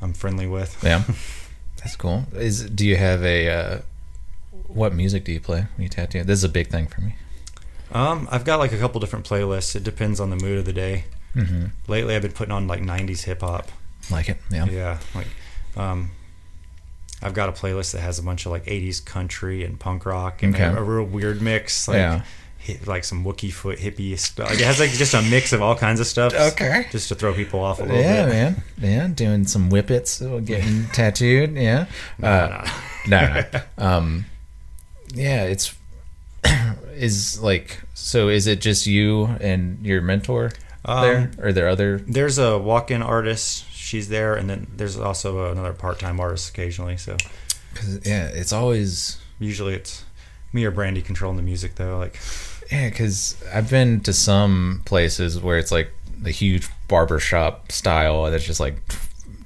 I'm 0.00 0.12
friendly 0.12 0.46
with. 0.46 0.82
Yeah, 0.82 1.02
that's 1.78 1.96
cool. 1.96 2.24
Is 2.34 2.68
do 2.70 2.86
you 2.86 2.96
have 2.96 3.22
a 3.24 3.48
uh, 3.48 3.78
what 4.68 4.94
music 4.94 5.24
do 5.24 5.32
you 5.32 5.40
play 5.40 5.66
when 5.76 5.82
you 5.82 5.88
tattoo? 5.88 6.24
This 6.24 6.38
is 6.38 6.44
a 6.44 6.48
big 6.48 6.68
thing 6.68 6.86
for 6.86 7.00
me. 7.02 7.14
Um, 7.92 8.26
I've 8.30 8.44
got 8.44 8.58
like 8.58 8.72
a 8.72 8.78
couple 8.78 9.00
different 9.00 9.26
playlists. 9.26 9.76
It 9.76 9.84
depends 9.84 10.18
on 10.18 10.30
the 10.30 10.36
mood 10.36 10.58
of 10.58 10.64
the 10.64 10.72
day. 10.72 11.04
Mm-hmm. 11.36 11.66
Lately, 11.88 12.16
I've 12.16 12.22
been 12.22 12.32
putting 12.32 12.52
on 12.52 12.66
like 12.66 12.80
'90s 12.80 13.24
hip 13.24 13.42
hop. 13.42 13.68
Like 14.10 14.28
it, 14.30 14.38
yeah. 14.50 14.64
Yeah, 14.66 14.98
like, 15.14 15.26
um, 15.76 16.10
I've 17.22 17.34
got 17.34 17.48
a 17.48 17.52
playlist 17.52 17.92
that 17.92 18.00
has 18.00 18.18
a 18.18 18.22
bunch 18.22 18.46
of 18.46 18.52
like 18.52 18.64
'80s 18.64 19.04
country 19.04 19.62
and 19.64 19.78
punk 19.78 20.04
rock 20.06 20.42
and 20.42 20.54
Okay. 20.54 20.64
a, 20.64 20.76
a 20.76 20.82
real 20.82 21.04
weird 21.04 21.40
mix. 21.42 21.86
Like, 21.86 21.96
Yeah. 21.96 22.22
Like 22.86 23.04
some 23.04 23.24
Wookiefoot 23.24 23.78
hippie 23.78 24.18
stuff. 24.18 24.50
Like, 24.50 24.60
it 24.60 24.64
has 24.64 24.78
like 24.78 24.90
just 24.90 25.14
a 25.14 25.22
mix 25.22 25.52
of 25.52 25.62
all 25.62 25.74
kinds 25.74 25.98
of 26.00 26.06
stuff. 26.06 26.32
Okay. 26.34 26.86
Just 26.90 27.08
to 27.08 27.14
throw 27.14 27.34
people 27.34 27.60
off 27.60 27.78
a 27.80 27.82
little 27.82 27.96
bit. 27.96 28.04
Yeah, 28.04 28.24
bit. 28.24 28.30
man. 28.32 28.62
Yeah, 28.78 29.08
doing 29.08 29.46
some 29.46 29.68
whippets, 29.70 30.22
uh, 30.22 30.38
getting 30.40 30.86
tattooed. 30.92 31.54
Yeah. 31.56 31.86
Uh, 32.22 32.68
no, 33.08 33.20
no. 33.52 33.60
Um, 33.78 34.26
yeah, 35.14 35.44
it's 35.44 35.74
is 36.94 37.40
like 37.40 37.80
so. 37.94 38.28
Is 38.28 38.46
it 38.46 38.60
just 38.60 38.86
you 38.86 39.24
and 39.40 39.84
your 39.84 40.00
mentor 40.02 40.52
there, 40.86 41.18
Um, 41.18 41.30
or 41.38 41.48
are 41.48 41.52
there 41.52 41.68
other? 41.68 41.98
There's 42.06 42.38
a 42.38 42.58
walk-in 42.58 43.02
artist. 43.02 43.64
She's 43.72 44.08
there, 44.08 44.34
and 44.36 44.48
then 44.48 44.68
there's 44.76 44.96
also 44.96 45.50
another 45.50 45.72
part-time 45.72 46.20
artist 46.20 46.48
occasionally. 46.50 46.96
So 46.96 47.16
Cause, 47.74 48.00
yeah, 48.06 48.28
it's 48.28 48.52
always 48.52 49.18
usually 49.38 49.74
it's 49.74 50.04
me 50.52 50.64
or 50.64 50.70
Brandy 50.70 51.02
controlling 51.02 51.36
the 51.36 51.42
music, 51.42 51.74
though. 51.74 51.98
Like, 51.98 52.16
yeah. 52.72 52.88
Because 52.88 53.36
I've 53.54 53.68
been 53.70 54.00
to 54.00 54.12
some 54.12 54.82
places 54.84 55.38
where 55.40 55.58
it's 55.58 55.70
like 55.72 55.90
the 56.20 56.30
huge 56.30 56.68
barber 56.88 57.18
shop 57.18 57.70
style. 57.72 58.30
That's 58.30 58.44
just 58.44 58.60
like 58.60 58.76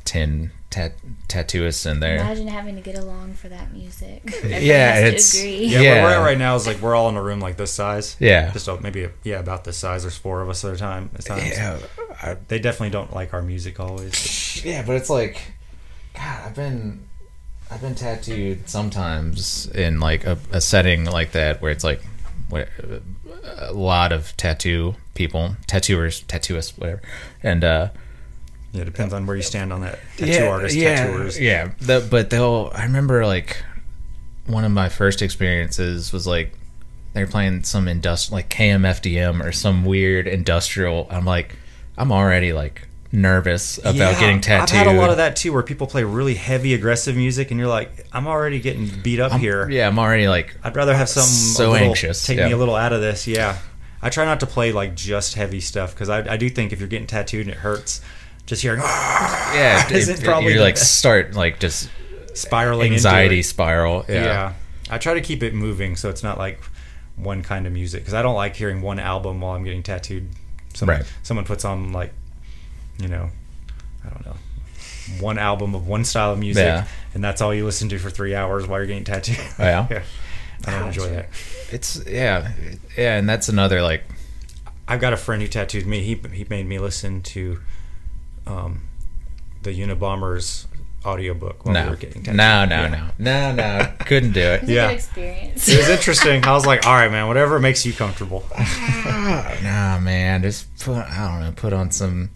ten 0.05 0.51
tat- 0.71 0.95
tattooists 1.29 1.91
in 1.91 2.01
there. 2.01 2.17
Imagine 2.17 2.49
having 2.49 2.77
to 2.77 2.81
get 2.83 2.97
along 2.97 3.35
for 3.35 3.49
that 3.49 3.73
music. 3.73 4.23
Yeah, 4.45 4.99
it's- 4.99 5.35
agree. 5.39 5.67
yeah, 5.67 5.81
Yeah. 5.81 5.93
where 5.95 6.03
we're 6.05 6.23
at 6.23 6.27
right 6.27 6.39
now 6.39 6.55
is 6.55 6.67
like 6.67 6.81
we're 6.81 6.95
all 6.95 7.09
in 7.09 7.17
a 7.17 7.23
room 7.23 7.41
like 7.41 7.57
this 7.57 7.73
size. 7.73 8.17
Yeah. 8.21 8.53
just 8.53 8.69
uh, 8.69 8.77
maybe 8.81 9.09
yeah 9.25 9.39
about 9.41 9.65
this 9.65 9.77
size. 9.77 10.03
There's 10.03 10.17
four 10.17 10.41
of 10.43 10.49
us 10.49 10.65
at 10.65 10.75
a 10.75 10.77
time. 10.77 11.11
At 11.15 11.25
times. 11.25 11.51
Yeah, 11.51 11.79
I, 12.23 12.37
They 12.49 12.59
definitely 12.59 12.91
don't 12.91 13.13
like 13.13 13.35
our 13.35 13.43
music 13.43 13.81
always. 13.81 14.65
Yeah, 14.65 14.83
but 14.87 14.97
it's 14.97 15.11
like, 15.11 15.53
God, 16.15 16.41
I've 16.47 16.55
been, 16.55 17.07
I've 17.71 17.81
been 17.81 17.95
tattooed 17.95 18.69
sometimes 18.69 19.67
in 19.69 19.99
like 20.01 20.25
a, 20.25 20.39
a 20.53 20.61
setting 20.61 21.05
like 21.05 21.33
that 21.33 21.61
where 21.61 21.71
it's 21.73 21.85
like, 21.85 22.01
where, 22.49 22.69
a 23.59 23.73
lot 23.73 24.13
of 24.13 24.37
tattoo 24.37 24.95
people, 25.15 25.57
tattooers, 25.67 26.23
tattooists, 26.25 26.77
whatever, 26.79 27.03
and 27.43 27.65
uh, 27.65 27.89
Yeah, 28.73 28.83
it 28.83 28.87
depends 28.87 29.13
on 29.15 29.27
where 29.27 29.37
you 29.37 29.43
stand 29.43 29.73
on 29.73 29.81
that. 29.83 29.99
Tattoo 30.17 30.47
artist, 30.47 30.77
yeah, 30.77 30.97
tattooers. 31.07 31.41
yeah. 31.41 31.73
The, 31.81 32.07
but 32.11 32.31
they'll. 32.31 32.71
I 32.75 32.85
remember 32.85 33.25
like 33.27 33.63
one 34.47 34.65
of 34.65 34.71
my 34.73 34.89
first 34.89 35.23
experiences 35.23 36.13
was 36.13 36.27
like 36.27 36.53
they're 37.15 37.27
playing 37.27 37.65
some 37.65 37.89
industrial, 37.89 38.37
like 38.37 38.51
KMFDM 38.51 39.43
or 39.45 39.53
some 39.53 39.85
weird 39.85 40.27
industrial. 40.27 41.07
I'm 41.11 41.25
like, 41.25 41.57
I'm 41.97 42.13
already 42.13 42.53
like 42.53 42.87
nervous 43.17 43.79
about 43.79 43.95
Yeah, 43.97 44.21
getting 44.21 44.41
tattooed. 44.41 44.77
I've 44.79 44.87
had 44.87 44.95
a 44.95 44.99
lot 44.99 45.11
of 45.11 45.17
that 45.17 45.37
too, 45.37 45.53
where 45.53 45.63
people 45.63 45.87
play 45.87 46.05
really 46.05 46.35
heavy, 46.35 46.75
aggressive 46.75 47.17
music, 47.17 47.51
and 47.51 47.59
you're 47.59 47.69
like, 47.69 48.07
I'm 48.13 48.27
already 48.27 48.61
getting 48.61 48.89
beat 49.03 49.19
up 49.21 49.33
here. 49.33 49.69
Yeah, 49.71 49.89
I'm 49.89 49.99
already 49.99 50.29
like 50.29 50.55
I'd 50.63 50.77
rather 50.77 50.95
have 50.95 51.09
something 51.09 51.29
So 51.31 51.73
little, 51.73 51.89
anxious, 51.89 52.27
Take 52.27 52.39
yeah. 52.39 52.47
me 52.47 52.53
a 52.53 52.57
little 52.57 52.77
out 52.77 52.93
of 52.93 53.01
this. 53.01 53.27
Yeah, 53.27 53.59
I 54.03 54.11
try 54.11 54.25
not 54.25 54.41
to 54.41 54.47
play 54.47 54.73
like 54.73 54.95
just 54.95 55.35
heavy 55.35 55.61
stuff 55.61 55.95
because 55.95 56.09
I, 56.09 56.35
I 56.35 56.37
do 56.37 56.49
think 56.51 56.73
if 56.73 56.79
you're 56.79 56.89
getting 56.89 57.07
tattooed 57.07 57.47
and 57.47 57.51
it 57.51 57.57
hurts, 57.59 58.01
just 58.45 58.63
hearing 58.63 58.81
yeah, 58.81 59.89
Isn't 59.93 60.21
it, 60.21 60.25
probably 60.25 60.53
you 60.53 60.59
the 60.59 60.65
like 60.65 60.77
start 60.77 61.35
like 61.35 61.59
just 61.59 61.89
spiraling 62.35 62.93
anxiety 62.93 63.43
spiral. 63.43 64.05
Yeah. 64.09 64.25
Yeah. 64.25 64.53
I 64.91 64.99
try 64.99 65.15
to 65.15 65.21
keep 65.21 65.43
it 65.43 65.53
moving 65.55 65.97
so 65.97 66.11
it's 66.11 66.23
not 66.23 66.39
like 66.39 66.61
one 67.17 67.43
kind 67.43 67.67
of 67.67 67.73
music 67.73 68.03
because 68.03 68.15
I 68.15 68.23
don't 68.23 68.37
like 68.37 68.55
hearing 68.55 68.83
one 68.83 69.01
album 69.01 69.41
while 69.41 69.57
I'm 69.57 69.65
getting 69.65 69.83
tattooed. 69.83 70.29
Someone, 70.75 70.99
Right. 70.99 71.07
someone 71.23 71.47
puts 71.47 71.65
on 71.65 71.93
like, 71.93 72.13
you 72.99 73.09
know, 73.09 73.31
I 74.05 74.09
don't 74.11 74.27
know, 74.27 74.37
one 75.21 75.39
album 75.39 75.75
of 75.75 75.87
one 75.87 76.05
style 76.05 76.33
of 76.33 76.39
music, 76.39 76.65
Yeah. 76.65 76.87
and 77.15 77.23
that's 77.23 77.41
all 77.41 77.55
you 77.55 77.65
listen 77.65 77.89
to 77.91 77.99
for 77.99 78.11
three 78.11 78.35
hours 78.35 78.67
while 78.67 78.79
you're 78.81 78.87
getting 78.87 79.05
tattooed. 79.05 79.39
Oh, 79.59 79.65
yeah? 79.65 79.87
yeah. 79.91 80.03
I 80.67 80.71
don't 80.79 80.89
enjoy 80.89 81.09
that. 81.11 81.29
It's 81.71 82.03
yeah, 82.07 82.53
yeah, 82.97 83.17
and 83.19 83.29
that's 83.29 83.49
another 83.49 83.83
like 83.83 84.05
I've 84.89 85.01
got 85.01 85.13
a 85.13 85.17
friend 85.17 85.43
who 85.43 85.49
tattooed 85.49 85.87
me. 85.87 86.01
He 86.03 86.15
he 86.33 86.47
made 86.49 86.67
me 86.67 86.79
listen 86.79 87.21
to 87.23 87.59
um, 88.47 88.83
the 89.63 89.71
Unabomber's 89.71 90.67
audiobook 91.05 91.65
while 91.65 91.75
we 91.75 91.81
no, 91.83 91.91
were 91.91 91.97
getting 91.97 92.23
tattooed. 92.23 92.37
no, 92.39 92.65
no, 92.65 92.83
Yeah. 92.83 93.11
no, 93.19 93.53
no, 93.55 93.79
no, 93.79 93.93
couldn't 94.07 94.33
do 94.33 94.41
it. 94.41 94.63
It's 94.63 94.71
a 94.71 94.73
Yeah. 94.73 94.87
good 94.89 94.95
experience. 94.95 95.69
It 95.69 95.77
was 95.79 95.89
interesting. 95.99 96.45
I 96.45 96.53
was 96.53 96.67
like, 96.67 96.85
all 96.87 96.95
right, 96.95 97.11
man, 97.11 97.29
whatever 97.29 97.61
makes 97.61 97.85
you 97.87 97.93
comfortable. 97.93 98.45
Nah, 99.63 99.99
man, 100.01 100.43
just 100.43 100.75
put 100.79 100.97
I 100.97 101.29
don't 101.31 101.41
know, 101.41 101.53
put 101.53 101.73
on 101.73 101.91
some 101.91 102.31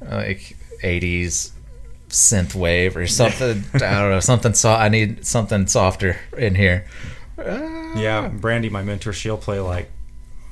like 0.00 0.56
'80s 0.82 1.52
synth 2.08 2.54
wave 2.54 2.96
or 2.96 3.06
something. 3.06 3.64
I 3.74 3.78
don't 3.78 4.10
know, 4.10 4.20
something 4.20 4.54
so 4.54 4.72
I 4.72 4.88
need 4.88 5.26
something 5.26 5.66
softer 5.66 6.18
in 6.36 6.54
here. 6.54 6.86
Ah. 7.38 7.94
Yeah, 7.98 8.28
Brandy, 8.28 8.70
my 8.70 8.82
mentor, 8.82 9.12
she'll 9.12 9.38
play 9.38 9.60
like 9.60 9.90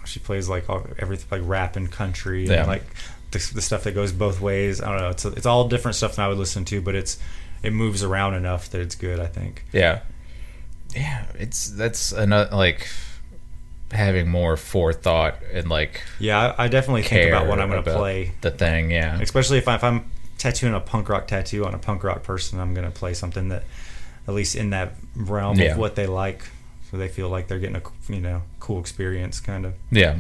she 0.05 0.21
plays 0.21 0.49
like 0.49 0.69
all, 0.69 0.87
everything 0.99 1.27
like 1.31 1.49
rap 1.49 1.77
and 1.77 1.91
country 1.91 2.47
and 2.49 2.67
like 2.67 2.85
the, 3.31 3.51
the 3.55 3.63
stuff 3.63 3.85
that 3.85 3.93
goes 3.93 4.13
both 4.13 4.41
ways. 4.41 4.81
I 4.81 4.89
don't 4.89 4.99
know. 4.99 5.11
It's 5.11 5.25
it's 5.25 5.47
all 5.47 5.69
different 5.69 5.97
stuff 5.97 6.17
than 6.17 6.25
I 6.25 6.29
would 6.29 6.39
listen 6.39 6.65
to, 6.67 6.81
but 6.81 6.95
it's 6.95 7.19
it 7.63 7.73
moves 7.73 8.03
around 8.03 8.35
enough 8.35 8.71
that 8.71 8.81
it's 8.81 8.95
good. 8.95 9.21
I 9.21 9.27
think. 9.27 9.65
Yeah, 9.73 10.01
yeah, 10.95 11.27
it's 11.35 11.71
that's 11.71 12.13
another 12.13 12.55
like 12.55 12.89
having 13.93 14.29
more 14.29 14.57
forethought 14.57 15.37
and 15.53 15.69
like 15.69 16.03
Yeah, 16.19 16.55
I, 16.59 16.65
I 16.65 16.69
definitely 16.69 17.03
think 17.03 17.29
about 17.29 17.47
what 17.47 17.61
I'm 17.61 17.71
going 17.71 17.85
to 17.85 17.95
play, 17.95 18.33
the 18.41 18.51
thing. 18.51 18.91
Yeah, 18.91 19.21
especially 19.21 19.59
if, 19.59 19.69
I, 19.69 19.77
if 19.77 19.85
I'm 19.85 20.11
tattooing 20.39 20.75
a 20.75 20.81
punk 20.81 21.09
rock 21.09 21.27
tattoo 21.27 21.65
on 21.65 21.75
a 21.75 21.79
punk 21.79 22.05
rock 22.05 22.23
person. 22.23 22.61
I'm 22.61 22.75
going 22.75 22.87
to 22.87 22.91
play 22.97 23.15
something 23.15 23.49
that 23.49 23.65
at 24.27 24.35
least 24.35 24.57
in 24.57 24.71
that 24.71 24.95
realm 25.17 25.59
Yeah. 25.59 25.73
of 25.73 25.79
what 25.79 25.95
they 25.95 26.07
like, 26.07 26.43
so 26.91 26.97
they 26.97 27.09
feel 27.09 27.29
like 27.29 27.49
they're 27.49 27.59
getting 27.59 27.77
a 27.77 28.13
you 28.13 28.21
know 28.21 28.43
cool 28.61 28.81
experience, 28.81 29.41
kind 29.41 29.65
of. 29.67 29.75
yeah, 29.91 30.19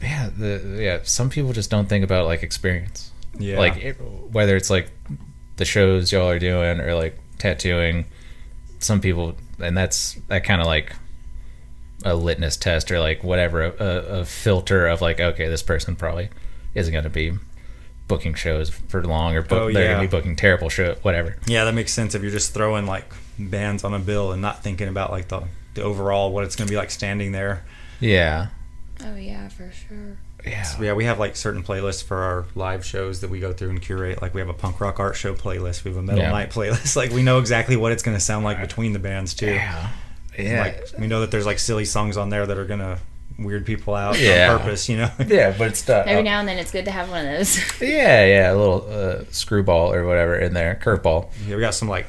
yeah. 0.00 0.30
The 0.36 0.78
yeah, 0.80 0.98
some 1.02 1.28
people 1.30 1.52
just 1.52 1.70
don't 1.70 1.88
think 1.88 2.04
about 2.04 2.26
like 2.26 2.42
experience. 2.42 3.10
Yeah, 3.38 3.58
like 3.58 3.76
it, 3.76 3.92
whether 3.94 4.56
it's 4.56 4.70
like 4.70 4.90
the 5.56 5.64
shows 5.64 6.10
y'all 6.12 6.28
are 6.28 6.38
doing 6.38 6.80
or 6.80 6.94
like 6.94 7.18
tattooing 7.38 8.06
some 8.78 9.00
people 9.00 9.34
and 9.58 9.76
that's 9.76 10.14
that 10.28 10.42
kind 10.44 10.60
of 10.60 10.66
like 10.66 10.94
a 12.04 12.14
litmus 12.14 12.56
test 12.56 12.90
or 12.90 12.98
like 13.00 13.22
whatever 13.22 13.62
a, 13.64 13.72
a, 13.78 13.96
a 14.20 14.24
filter 14.24 14.86
of 14.86 15.00
like 15.02 15.20
okay 15.20 15.48
this 15.48 15.62
person 15.62 15.94
probably 15.96 16.28
isn't 16.74 16.92
going 16.92 17.04
to 17.04 17.10
be 17.10 17.32
booking 18.08 18.34
shows 18.34 18.70
for 18.70 19.02
long 19.04 19.36
or 19.36 19.42
book, 19.42 19.52
Oh, 19.62 19.72
they're 19.72 19.94
going 19.94 20.08
to 20.08 20.10
be 20.10 20.16
booking 20.18 20.34
terrible 20.36 20.68
show 20.68 20.94
whatever 21.02 21.36
Yeah, 21.46 21.64
that 21.64 21.74
makes 21.74 21.92
sense 21.92 22.14
if 22.14 22.22
you're 22.22 22.30
just 22.30 22.54
throwing 22.54 22.86
like 22.86 23.04
bands 23.38 23.84
on 23.84 23.94
a 23.94 23.98
bill 23.98 24.32
and 24.32 24.40
not 24.42 24.62
thinking 24.62 24.88
about 24.88 25.10
like 25.10 25.28
the 25.28 25.42
the 25.74 25.82
overall 25.82 26.32
what 26.32 26.42
it's 26.44 26.56
going 26.56 26.66
to 26.66 26.72
be 26.72 26.76
like 26.76 26.90
standing 26.90 27.32
there. 27.32 27.64
yeah 28.00 28.48
oh 29.04 29.14
yeah, 29.14 29.48
for 29.48 29.70
sure. 29.70 30.18
yeah 30.44 30.62
So, 30.62 30.82
yeah, 30.82 30.92
we 30.94 31.04
have 31.04 31.18
like 31.20 31.36
certain 31.36 31.62
playlists 31.62 32.02
for 32.02 32.16
our 32.18 32.46
live 32.54 32.84
shows 32.84 33.20
that 33.20 33.30
we 33.30 33.38
go 33.40 33.52
through 33.52 33.70
and 33.70 33.80
curate. 33.80 34.20
Like 34.20 34.34
we 34.34 34.40
have 34.40 34.48
a 34.50 34.54
punk 34.54 34.80
rock 34.80 34.98
art 34.98 35.16
show 35.16 35.34
playlist, 35.34 35.84
we 35.84 35.90
have 35.90 35.98
a 35.98 36.02
metal 36.02 36.22
Yeah. 36.22 36.32
night 36.32 36.50
playlist. 36.50 36.96
Like 37.00 37.10
we 37.12 37.22
know 37.22 37.38
exactly 37.38 37.76
what 37.76 37.92
it's 37.92 38.02
going 38.02 38.16
to 38.16 38.20
sound 38.22 38.44
like 38.44 38.60
between 38.60 38.92
the 38.92 38.98
bands 38.98 39.32
too. 39.34 39.52
yeah 39.52 39.88
yeah 40.38 40.62
Like 40.62 40.84
we 40.98 41.06
know 41.06 41.20
that 41.20 41.30
there's 41.30 41.46
like 41.46 41.58
silly 41.58 41.84
songs 41.84 42.16
on 42.16 42.30
there 42.30 42.46
that 42.46 42.56
are 42.58 42.64
going 42.64 42.80
to 42.80 42.98
weird 43.38 43.64
people 43.64 43.94
out 43.94 44.18
Yeah. 44.20 44.52
on 44.52 44.58
purpose, 44.60 44.88
you 44.88 44.96
know. 44.98 45.10
yeah 45.26 45.54
but 45.56 45.68
it's 45.68 45.86
not 45.88 46.06
Every 46.06 46.22
now 46.22 46.40
and 46.40 46.48
then, 46.48 46.58
it's 46.58 46.70
good 46.72 46.84
to 46.86 46.90
have 46.90 47.08
one 47.10 47.24
of 47.26 47.32
those. 47.38 47.56
yeah 47.80 48.24
yeah 48.26 48.52
a 48.52 48.56
little 48.56 48.86
uh, 48.90 49.24
screwball 49.30 49.92
or 49.92 50.04
whatever 50.06 50.36
in 50.36 50.52
there 50.54 50.78
curveball 50.82 51.30
Yeah, 51.46 51.54
we 51.56 51.60
got 51.60 51.74
some 51.74 51.88
like 51.88 52.06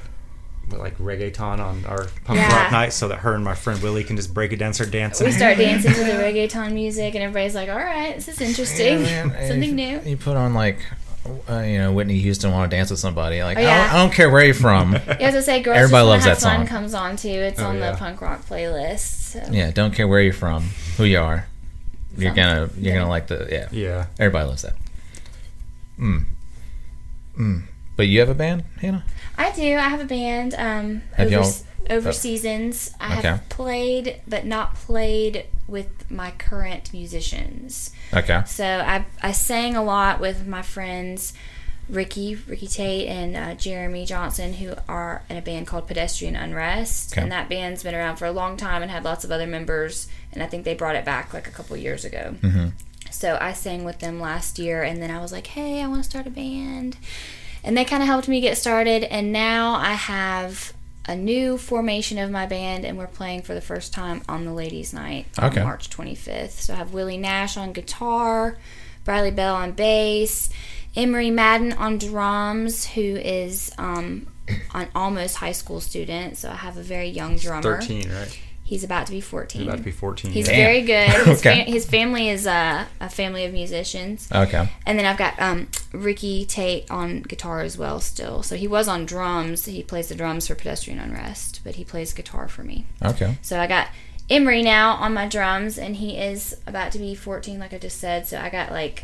like 0.78 0.98
reggaeton 1.00 1.60
on 1.60 1.84
our 1.86 2.06
punk 2.24 2.40
Yeah. 2.40 2.64
rock 2.64 2.72
night 2.72 2.94
so 2.94 3.10
that 3.10 3.18
her 3.20 3.34
and 3.36 3.44
my 3.44 3.54
friend 3.56 3.82
Willie 3.84 4.06
can 4.06 4.16
just 4.16 4.34
break 4.34 4.54
a 4.54 4.58
down, 4.58 4.74
start 4.74 4.90
dancing. 4.92 5.26
we 5.28 5.34
start 5.34 5.58
dancing 5.66 5.92
to 5.94 6.00
the 6.00 6.12
reggaeton 6.14 6.72
music, 6.74 7.14
and 7.14 7.22
everybody's 7.24 7.56
like, 7.56 7.68
"All 7.68 7.76
right, 7.76 8.16
this 8.16 8.30
is 8.30 8.40
interesting, 8.40 9.02
Yeah, 9.02 9.24
something 9.50 9.78
you, 9.78 10.00
new." 10.00 10.00
You 10.06 10.16
put 10.16 10.38
on 10.38 10.54
like, 10.54 10.78
uh, 11.50 11.60
you 11.60 11.78
know, 11.78 11.92
Whitney 11.94 12.20
Houston 12.20 12.52
want 12.52 12.70
to 12.72 12.76
dance 12.78 12.90
with 12.90 13.00
somebody. 13.00 13.44
Like, 13.44 13.58
Oh, 13.58 13.62
I, 13.62 13.64
don't, 13.66 13.94
I 13.94 13.98
don't 13.98 14.12
care 14.14 14.30
where 14.30 14.44
you're 14.44 14.54
from. 14.54 14.94
Yeah, 14.94 15.16
as 15.20 15.36
I 15.36 15.40
say, 15.42 15.62
girls 15.62 15.78
Everybody 15.78 16.06
loves 16.06 16.22
Wanna 16.26 16.30
have 16.36 16.42
that 16.42 16.48
fun 16.48 16.58
song. 16.60 16.68
comes 16.68 16.94
on 16.94 17.16
too. 17.18 17.30
It's 17.30 17.60
Oh, 17.60 17.68
on 17.68 17.78
yeah. 17.78 17.92
the 17.92 17.98
punk 17.98 18.22
rock 18.22 18.46
playlist. 18.46 19.00
So. 19.00 19.44
yeah, 19.52 19.72
don't 19.72 19.94
care 19.94 20.08
where 20.08 20.22
you're 20.22 20.34
from, 20.34 20.64
who 20.98 21.04
you 21.04 21.20
are. 21.20 21.48
You're 22.18 22.34
gonna 22.34 22.70
you're 22.78 22.94
good. 22.94 23.00
gonna 23.00 23.10
like 23.10 23.28
the 23.28 23.48
yeah. 23.50 23.70
yeah. 23.72 24.06
Everybody 24.20 24.50
loves 24.50 24.64
that. 24.64 24.74
Mm. 26.00 26.26
Mm. 27.38 27.64
But 27.96 28.08
you 28.08 28.20
have 28.20 28.30
a 28.30 28.36
band, 28.36 28.64
Hannah? 28.82 29.06
I 29.38 29.52
do. 29.52 29.78
I 29.78 29.82
have 29.90 30.02
a 30.02 30.06
band. 30.06 30.54
Um, 30.58 31.02
Have 31.16 31.28
over, 31.28 31.36
y'all- 31.36 31.54
over 31.90 32.10
oh. 32.10 32.12
seasons, 32.12 32.94
I 33.00 33.20
Okay. 33.20 33.28
have 33.30 33.50
played, 33.50 34.22
but 34.28 34.46
not 34.46 34.76
played 34.76 35.46
with 35.72 36.12
my 36.12 36.32
current 36.32 36.94
musicians. 36.94 37.92
Okay. 38.14 38.44
So 38.46 38.66
I 38.66 39.06
I 39.24 39.32
sang 39.32 39.76
a 39.76 39.84
lot 39.84 40.20
with 40.20 40.46
my 40.46 40.62
friends 40.62 41.34
Ricky 41.90 42.36
Ricky 42.36 42.68
Tate 42.68 43.08
and 43.08 43.36
uh, 43.36 43.56
Jeremy 43.56 44.06
Johnson, 44.06 44.54
who 44.54 44.76
are 44.88 45.24
in 45.30 45.36
a 45.38 45.42
band 45.42 45.68
called 45.68 45.88
Pedestrian 45.88 46.36
Unrest, 46.36 47.14
Okay. 47.14 47.22
and 47.22 47.32
that 47.32 47.50
band's 47.50 47.84
been 47.84 47.96
around 47.96 48.18
for 48.18 48.26
a 48.26 48.32
long 48.32 48.56
time 48.56 48.82
and 48.82 48.92
had 48.92 49.04
lots 49.04 49.24
of 49.26 49.32
other 49.32 49.48
members. 49.48 50.08
And 50.32 50.42
I 50.44 50.46
think 50.46 50.64
they 50.64 50.76
brought 50.76 50.96
it 50.96 51.04
back 51.04 51.34
like 51.34 51.48
a 51.48 51.52
couple 51.52 51.76
years 51.76 52.06
ago. 52.06 52.36
Mm-hmm. 52.42 52.68
So 53.10 53.38
I 53.42 53.52
sang 53.52 53.84
with 53.84 54.00
them 54.00 54.22
last 54.22 54.58
year, 54.58 54.84
and 54.84 55.02
then 55.02 55.12
I 55.12 55.20
was 55.20 55.34
like, 55.34 55.48
hey, 55.48 55.82
I 55.84 55.88
want 55.88 56.02
to 56.04 56.10
start 56.10 56.28
a 56.28 56.30
band. 56.30 56.96
And 57.64 57.76
they 57.78 57.84
kind 57.84 58.02
of 58.02 58.08
helped 58.08 58.30
me 58.30 58.40
get 58.40 58.58
started. 58.58 59.04
And 59.04 59.34
now 59.34 59.74
I 59.76 59.94
have 59.94 60.74
a 61.08 61.16
new 61.16 61.58
formation 61.58 62.18
of 62.18 62.30
my 62.30 62.46
band, 62.46 62.86
and 62.86 62.98
we're 62.98 63.08
playing 63.08 63.42
for 63.42 63.54
the 63.54 63.62
first 63.62 63.94
time 63.94 64.22
on 64.30 64.46
the 64.46 64.54
Ladies' 64.54 64.94
Night 64.94 65.26
on 65.38 65.46
Okay. 65.52 65.64
March 65.64 65.90
25th. 65.90 66.52
So 66.52 66.74
I 66.74 66.78
have 66.78 66.94
Willie 66.94 67.18
Nash 67.18 67.58
on 67.58 67.74
guitar, 67.74 68.58
Bradley 69.04 69.32
Bell 69.32 69.56
on 69.56 69.72
bass, 69.72 70.50
Emery 70.96 71.32
Madden 71.32 71.74
on 71.74 71.98
drums, 71.98 72.86
who 72.86 73.02
is 73.02 73.72
um, 73.78 74.28
an 74.74 74.90
almost 74.94 75.38
high 75.38 75.54
school 75.54 75.82
student. 75.82 76.38
So 76.38 76.50
I 76.52 76.56
have 76.56 76.78
a 76.78 76.84
very 76.84 77.08
young 77.10 77.38
drummer. 77.38 77.62
Thirteen, 77.64 78.10
right? 78.12 78.40
He's 78.72 78.86
about 78.86 79.06
to 79.08 79.12
be 79.12 79.20
14. 79.20 79.60
He's 79.64 79.68
about 79.68 79.78
to 79.80 79.84
be 79.84 79.92
fourteen. 79.92 80.32
He's 80.32 80.48
yeah. 80.48 80.56
Very 80.56 80.82
good. 80.84 81.10
His, 81.28 81.40
Okay. 81.40 81.64
fam- 81.66 81.74
his 81.74 81.86
family 81.86 82.30
is 82.30 82.48
uh, 82.48 82.86
a 83.02 83.10
family 83.10 83.44
of 83.44 83.52
musicians. 83.52 84.30
Okay. 84.34 84.70
And 84.86 84.98
then 84.98 85.06
I've 85.06 85.18
got 85.18 85.38
um, 85.42 85.68
Ricky 85.92 86.46
Tate 86.46 86.90
on 86.90 87.22
guitar 87.24 87.60
as 87.60 87.78
well, 87.78 88.00
still. 88.00 88.44
So 88.44 88.56
he 88.56 88.70
was 88.70 88.88
on 88.88 89.06
drums. 89.06 89.66
He 89.66 89.84
plays 89.84 90.08
the 90.08 90.16
drums 90.16 90.48
for 90.48 90.56
Pedestrian 90.56 91.00
Unrest, 91.00 91.60
but 91.66 91.76
he 91.76 91.84
plays 91.84 92.14
guitar 92.14 92.48
for 92.48 92.64
me. 92.64 92.86
Okay. 93.04 93.38
So 93.42 93.60
I 93.60 93.68
got 93.68 93.90
Emery 94.30 94.62
now 94.62 94.94
on 94.94 95.14
my 95.14 95.28
drums, 95.28 95.78
and 95.78 95.98
he 95.98 96.18
is 96.18 96.56
about 96.66 96.94
to 96.94 96.98
be 96.98 97.14
14, 97.14 97.60
like 97.60 97.74
I 97.74 97.78
just 97.78 97.98
said. 98.00 98.26
So 98.26 98.40
I 98.40 98.50
got 98.50 98.72
like 98.72 99.04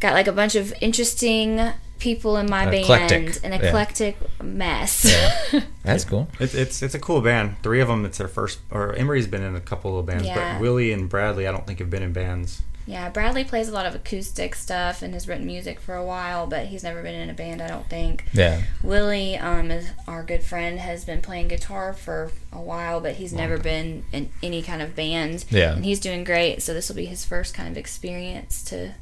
got 0.00 0.12
like 0.14 0.26
a 0.26 0.32
bunch 0.32 0.56
of 0.56 0.74
interesting 0.80 1.60
people 1.98 2.36
in 2.36 2.48
my 2.48 2.64
Eclectic. 2.72 3.26
band, 3.26 3.40
an 3.44 3.52
Yeah. 3.60 3.68
eclectic 3.68 4.16
mess. 4.42 5.04
Yeah. 5.52 5.60
That's 5.82 6.04
cool. 6.04 6.28
It's, 6.40 6.54
it's 6.54 6.82
it's 6.82 6.94
a 6.94 6.98
cool 6.98 7.20
band. 7.20 7.56
Three 7.62 7.80
of 7.80 7.88
them, 7.88 8.04
it's 8.04 8.18
their 8.18 8.28
first. 8.28 8.58
Or 8.70 8.92
Emery's 8.94 9.26
been 9.26 9.42
in 9.42 9.54
a 9.56 9.60
couple 9.60 9.98
of 9.98 10.06
bands, 10.06 10.26
Yeah. 10.26 10.54
but 10.54 10.60
Willie 10.60 10.92
and 10.92 11.08
Bradley, 11.08 11.46
I 11.46 11.52
don't 11.52 11.66
think 11.66 11.78
have 11.78 11.90
been 11.90 12.02
in 12.02 12.12
bands. 12.12 12.62
Yeah, 12.86 13.10
Bradley 13.10 13.44
plays 13.44 13.68
a 13.68 13.72
lot 13.72 13.84
of 13.84 13.94
acoustic 13.94 14.54
stuff 14.54 15.02
and 15.02 15.12
has 15.12 15.28
written 15.28 15.44
music 15.44 15.78
for 15.78 15.94
a 15.94 16.02
while, 16.02 16.46
but 16.46 16.68
he's 16.68 16.82
never 16.82 17.02
been 17.02 17.14
in 17.14 17.28
a 17.28 17.34
band, 17.34 17.60
I 17.60 17.68
don't 17.68 17.86
think. 17.86 18.24
Yeah. 18.32 18.62
Willie, 18.82 19.36
um, 19.36 19.70
is 19.70 19.90
our 20.06 20.22
good 20.22 20.42
friend, 20.42 20.78
has 20.78 21.04
been 21.04 21.20
playing 21.20 21.48
guitar 21.48 21.92
for 21.92 22.32
a 22.50 22.58
while, 22.62 23.02
but 23.02 23.16
he's 23.16 23.34
never 23.34 23.58
been 23.58 24.04
in 24.10 24.30
any 24.42 24.62
kind 24.62 24.80
of 24.80 24.96
band. 24.96 25.44
Yeah. 25.50 25.74
And 25.74 25.84
he's 25.84 26.00
doing 26.00 26.24
great, 26.24 26.62
so 26.62 26.72
this 26.72 26.88
will 26.88 26.96
be 26.96 27.04
his 27.04 27.26
first 27.26 27.52
kind 27.52 27.68
of 27.68 27.76
experience 27.76 28.62
to 28.64 28.94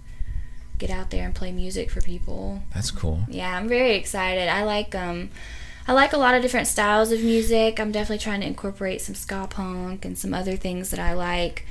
get 0.79 0.91
out 0.91 1.11
there 1.11 1.25
and 1.25 1.35
play 1.35 1.53
music 1.53 1.91
for 1.91 2.01
people. 2.01 2.63
That's 2.75 2.91
cool. 2.91 3.21
Yeah, 3.29 3.57
I'm 3.57 3.69
very 3.69 3.95
excited. 3.95 4.49
I 4.49 4.63
like 4.65 4.95
um 4.95 5.31
I 5.89 5.93
like 5.93 6.13
a 6.13 6.17
lot 6.19 6.35
of 6.35 6.43
different 6.43 6.67
styles 6.67 7.13
of 7.13 7.21
music. 7.23 7.79
I'm 7.79 7.93
definitely 7.93 8.19
trying 8.19 8.41
to 8.41 8.47
incorporate 8.47 9.01
some 9.01 9.15
ska 9.15 9.47
punk 9.49 10.05
and 10.05 10.19
some 10.19 10.35
other 10.35 10.57
things 10.57 10.91
that 10.91 10.99
I 11.01 11.13
like. 11.15 11.65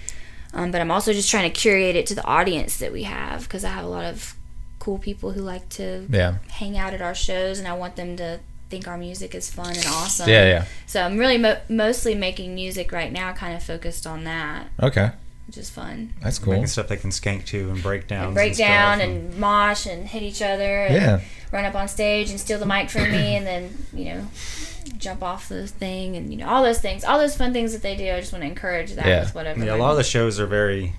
Um, 0.54 0.72
but 0.72 0.80
I'm 0.80 0.90
also 0.90 1.12
just 1.12 1.30
trying 1.30 1.52
to 1.52 1.60
curate 1.60 1.98
it 1.98 2.06
to 2.08 2.16
the 2.16 2.24
audience 2.24 2.78
that 2.78 2.94
we 2.94 3.04
have 3.04 3.44
because 3.44 3.66
I 3.66 3.70
have 3.70 3.84
a 3.84 3.90
lot 3.90 4.06
of 4.06 4.36
cool 4.80 4.98
people 4.98 5.32
who 5.32 5.42
like 5.42 5.68
to 5.70 6.08
Yeah. 6.10 6.36
hang 6.50 6.78
out 6.78 6.94
at 6.94 7.02
our 7.02 7.14
shows 7.16 7.60
and 7.60 7.68
I 7.68 7.74
want 7.74 7.98
them 7.98 8.16
to 8.18 8.40
think 8.70 8.88
our 8.88 8.98
music 8.98 9.36
is 9.36 9.52
fun 9.52 9.76
and 9.76 9.86
awesome. 9.86 10.30
Yeah. 10.30 10.48
Yeah. 10.48 10.66
So 10.88 11.02
I'm 11.04 11.18
really 11.18 11.38
mo- 11.38 11.60
mostly 11.68 12.16
making 12.16 12.56
music 12.56 12.94
right 12.94 13.12
now 13.12 13.34
kind 13.34 13.54
of 13.56 13.64
focused 13.64 14.08
on 14.08 14.24
that, 14.24 14.68
Okay. 14.82 15.12
Which 15.48 15.58
is 15.58 15.70
fun. 15.70 16.14
That's 16.22 16.40
cool. 16.40 16.54
Making 16.54 16.68
stuff 16.68 16.88
they 16.88 16.98
can 16.98 17.12
skank 17.12 17.46
to 17.48 17.70
and 17.70 17.82
break 17.84 18.08
down. 18.08 18.26
And 18.28 18.34
break 18.34 18.56
down 18.58 19.00
and 19.02 19.38
mosh 19.38 19.86
and 19.86 20.08
hit 20.08 20.24
each 20.24 20.42
other. 20.42 20.86
And 20.86 20.96
Yeah. 20.96 21.20
Run 21.52 21.66
up 21.66 21.76
on 21.76 21.88
stage 21.88 22.32
and 22.32 22.40
steal 22.40 22.58
the 22.60 22.66
mic 22.66 22.90
from 22.90 23.12
me, 23.12 23.36
and 23.36 23.46
then 23.46 23.78
you 23.94 24.06
know, 24.06 24.28
jump 24.98 25.24
off 25.24 25.48
the 25.48 25.68
thing, 25.68 26.16
and 26.18 26.32
you 26.32 26.38
know 26.38 26.48
all 26.50 26.64
those 26.64 26.80
things, 26.80 27.04
all 27.06 27.18
those 27.20 27.36
fun 27.38 27.54
things 27.54 27.72
that 27.72 27.82
they 27.82 27.96
do. 27.96 28.12
I 28.12 28.20
just 28.20 28.34
want 28.34 28.44
to 28.44 28.48
encourage 28.50 28.94
that 28.94 29.06
Yeah. 29.06 29.20
with 29.22 29.36
whatever. 29.36 29.60
Yeah, 29.64 29.68
a 29.68 29.74
I'm- 29.74 29.80
lot 29.80 29.92
of 29.92 29.98
the 29.98 30.04
shows 30.04 30.40
are 30.40 30.48
very 30.48 30.94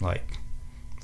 like 0.00 0.22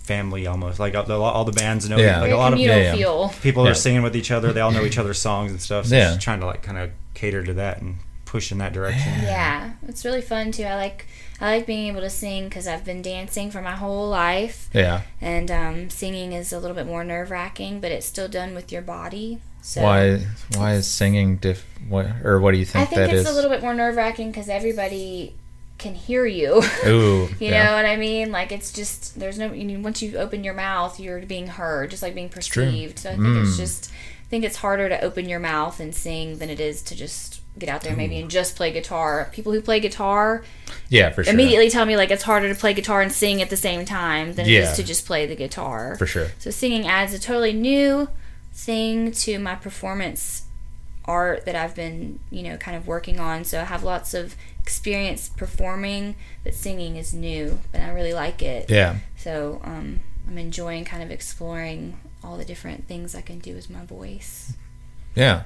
family 0.02 0.46
almost. 0.46 0.78
Like 0.78 0.94
all 0.94 1.44
the, 1.44 1.52
bands 1.52 1.88
know, 1.88 1.96
Yeah. 1.96 2.20
like 2.20 2.30
a 2.32 2.36
lot 2.36 2.52
of 2.52 2.58
yeah, 2.58 2.76
yeah. 2.76 2.94
feel. 2.94 3.32
people 3.42 3.64
Yeah. 3.64 3.70
are 3.70 3.74
singing 3.74 4.02
with 4.02 4.14
each 4.14 4.30
other. 4.30 4.52
They 4.52 4.60
all 4.60 4.70
know 4.70 4.84
each 4.84 4.98
other's 5.02 5.18
songs 5.18 5.50
and 5.50 5.60
stuff. 5.60 5.86
So 5.86 5.96
Yeah. 5.96 6.08
just 6.10 6.20
trying 6.20 6.40
to 6.40 6.46
like 6.46 6.62
kind 6.62 6.78
of 6.78 6.90
cater 7.14 7.42
to 7.42 7.54
that 7.54 7.80
and 7.80 7.96
push 8.26 8.52
in 8.52 8.58
that 8.58 8.72
direction. 8.72 9.12
Yeah, 9.22 9.70
it's 9.88 10.04
really 10.04 10.20
fun 10.20 10.52
too. 10.52 10.64
I 10.64 10.76
like 10.76 11.06
I 11.40 11.56
like 11.56 11.66
being 11.66 11.88
able 11.88 12.00
to 12.00 12.10
sing 12.10 12.44
because 12.44 12.66
I've 12.68 12.84
been 12.84 13.02
dancing 13.02 13.50
for 13.50 13.60
my 13.60 13.72
whole 13.72 14.08
life, 14.08 14.70
Yeah. 14.72 15.02
and 15.20 15.50
um, 15.50 15.90
singing 15.90 16.32
is 16.32 16.52
a 16.52 16.58
little 16.60 16.76
bit 16.76 16.86
more 16.86 17.02
nerve 17.04 17.30
wracking, 17.30 17.80
but 17.80 17.90
it's 17.90 18.06
still 18.06 18.28
done 18.28 18.54
with 18.54 18.70
your 18.70 18.82
body. 18.82 19.40
So 19.60 19.82
Why? 19.82 20.26
Why 20.56 20.74
is 20.74 20.86
singing 20.86 21.36
diff? 21.38 21.64
What 21.88 22.06
or 22.22 22.38
what 22.38 22.52
do 22.52 22.58
you 22.58 22.64
think, 22.66 22.90
that 22.90 22.92
is? 22.92 22.98
I 22.98 23.00
think 23.06 23.10
that 23.10 23.18
it's 23.20 23.28
is? 23.28 23.32
a 23.32 23.34
little 23.34 23.50
bit 23.50 23.62
more 23.62 23.74
nerve 23.74 23.96
wracking 23.96 24.30
because 24.30 24.48
everybody 24.48 25.34
can 25.78 25.94
hear 25.94 26.24
you. 26.26 26.62
Ooh. 26.86 27.28
You 27.40 27.48
yeah. 27.48 27.64
know 27.64 27.74
what 27.74 27.86
I 27.86 27.96
mean? 27.96 28.30
Like 28.30 28.52
it's 28.52 28.72
just 28.72 29.18
there's 29.18 29.38
no. 29.38 29.52
You 29.52 29.64
know, 29.64 29.80
once 29.82 30.02
you 30.02 30.18
open 30.18 30.44
your 30.44 30.54
mouth, 30.54 31.00
you're 31.00 31.20
being 31.20 31.46
heard, 31.48 31.90
just 31.90 32.02
like 32.02 32.14
being 32.14 32.28
perceived. 32.28 32.98
So 33.00 33.10
I 33.10 33.14
think 33.16 33.38
it's 33.38 33.54
Mm. 33.54 33.58
just. 33.58 33.90
I 33.90 34.26
think 34.28 34.44
it's 34.44 34.56
harder 34.56 34.88
to 34.88 35.00
open 35.02 35.28
your 35.28 35.38
mouth 35.40 35.78
and 35.80 35.94
sing 35.94 36.38
than 36.38 36.50
it 36.50 36.58
is 36.60 36.82
to 36.82 36.94
just 36.96 37.33
get 37.58 37.68
out 37.68 37.82
there 37.82 37.94
maybe 37.96 38.18
and 38.18 38.30
just 38.30 38.56
play 38.56 38.72
guitar. 38.72 39.28
People 39.32 39.52
who 39.52 39.60
play 39.60 39.78
guitar 39.80 40.42
Yeah, 40.88 41.10
for 41.10 41.22
sure. 41.22 41.32
immediately 41.32 41.70
tell 41.70 41.86
me 41.86 41.96
like 41.96 42.10
it's 42.10 42.24
harder 42.24 42.52
to 42.52 42.58
play 42.58 42.74
guitar 42.74 43.00
and 43.00 43.12
sing 43.12 43.40
at 43.40 43.50
the 43.50 43.56
same 43.56 43.84
time 43.84 44.32
than 44.34 44.46
it 44.46 44.50
Yeah. 44.50 44.70
is 44.70 44.76
to 44.76 44.82
just 44.82 45.06
play 45.06 45.26
the 45.26 45.36
guitar. 45.36 45.94
For 45.96 46.06
sure. 46.06 46.28
So 46.38 46.50
singing 46.50 46.86
adds 46.88 47.14
a 47.14 47.18
totally 47.18 47.52
new 47.52 48.08
thing 48.52 49.12
to 49.12 49.38
my 49.38 49.54
performance 49.54 50.42
art 51.04 51.44
that 51.44 51.54
I've 51.54 51.74
been, 51.74 52.18
you 52.30 52.42
know, 52.42 52.56
kind 52.56 52.76
of 52.76 52.86
working 52.86 53.20
on. 53.20 53.44
So 53.44 53.60
I 53.60 53.64
have 53.64 53.84
lots 53.84 54.14
of 54.14 54.34
experience 54.58 55.28
performing, 55.28 56.16
but 56.42 56.54
singing 56.54 56.96
is 56.96 57.12
new, 57.14 57.60
and 57.72 57.84
I 57.84 57.90
really 57.90 58.14
like 58.14 58.42
it. 58.42 58.70
Yeah. 58.70 58.96
So 59.16 59.60
um, 59.64 60.00
I'm 60.26 60.38
enjoying 60.38 60.84
kind 60.86 61.02
of 61.02 61.10
exploring 61.10 61.98
all 62.24 62.36
the 62.38 62.44
different 62.44 62.88
things 62.88 63.14
I 63.14 63.20
can 63.20 63.38
do 63.38 63.54
with 63.54 63.68
my 63.68 63.84
voice. 63.84 64.54
Yeah. 65.14 65.42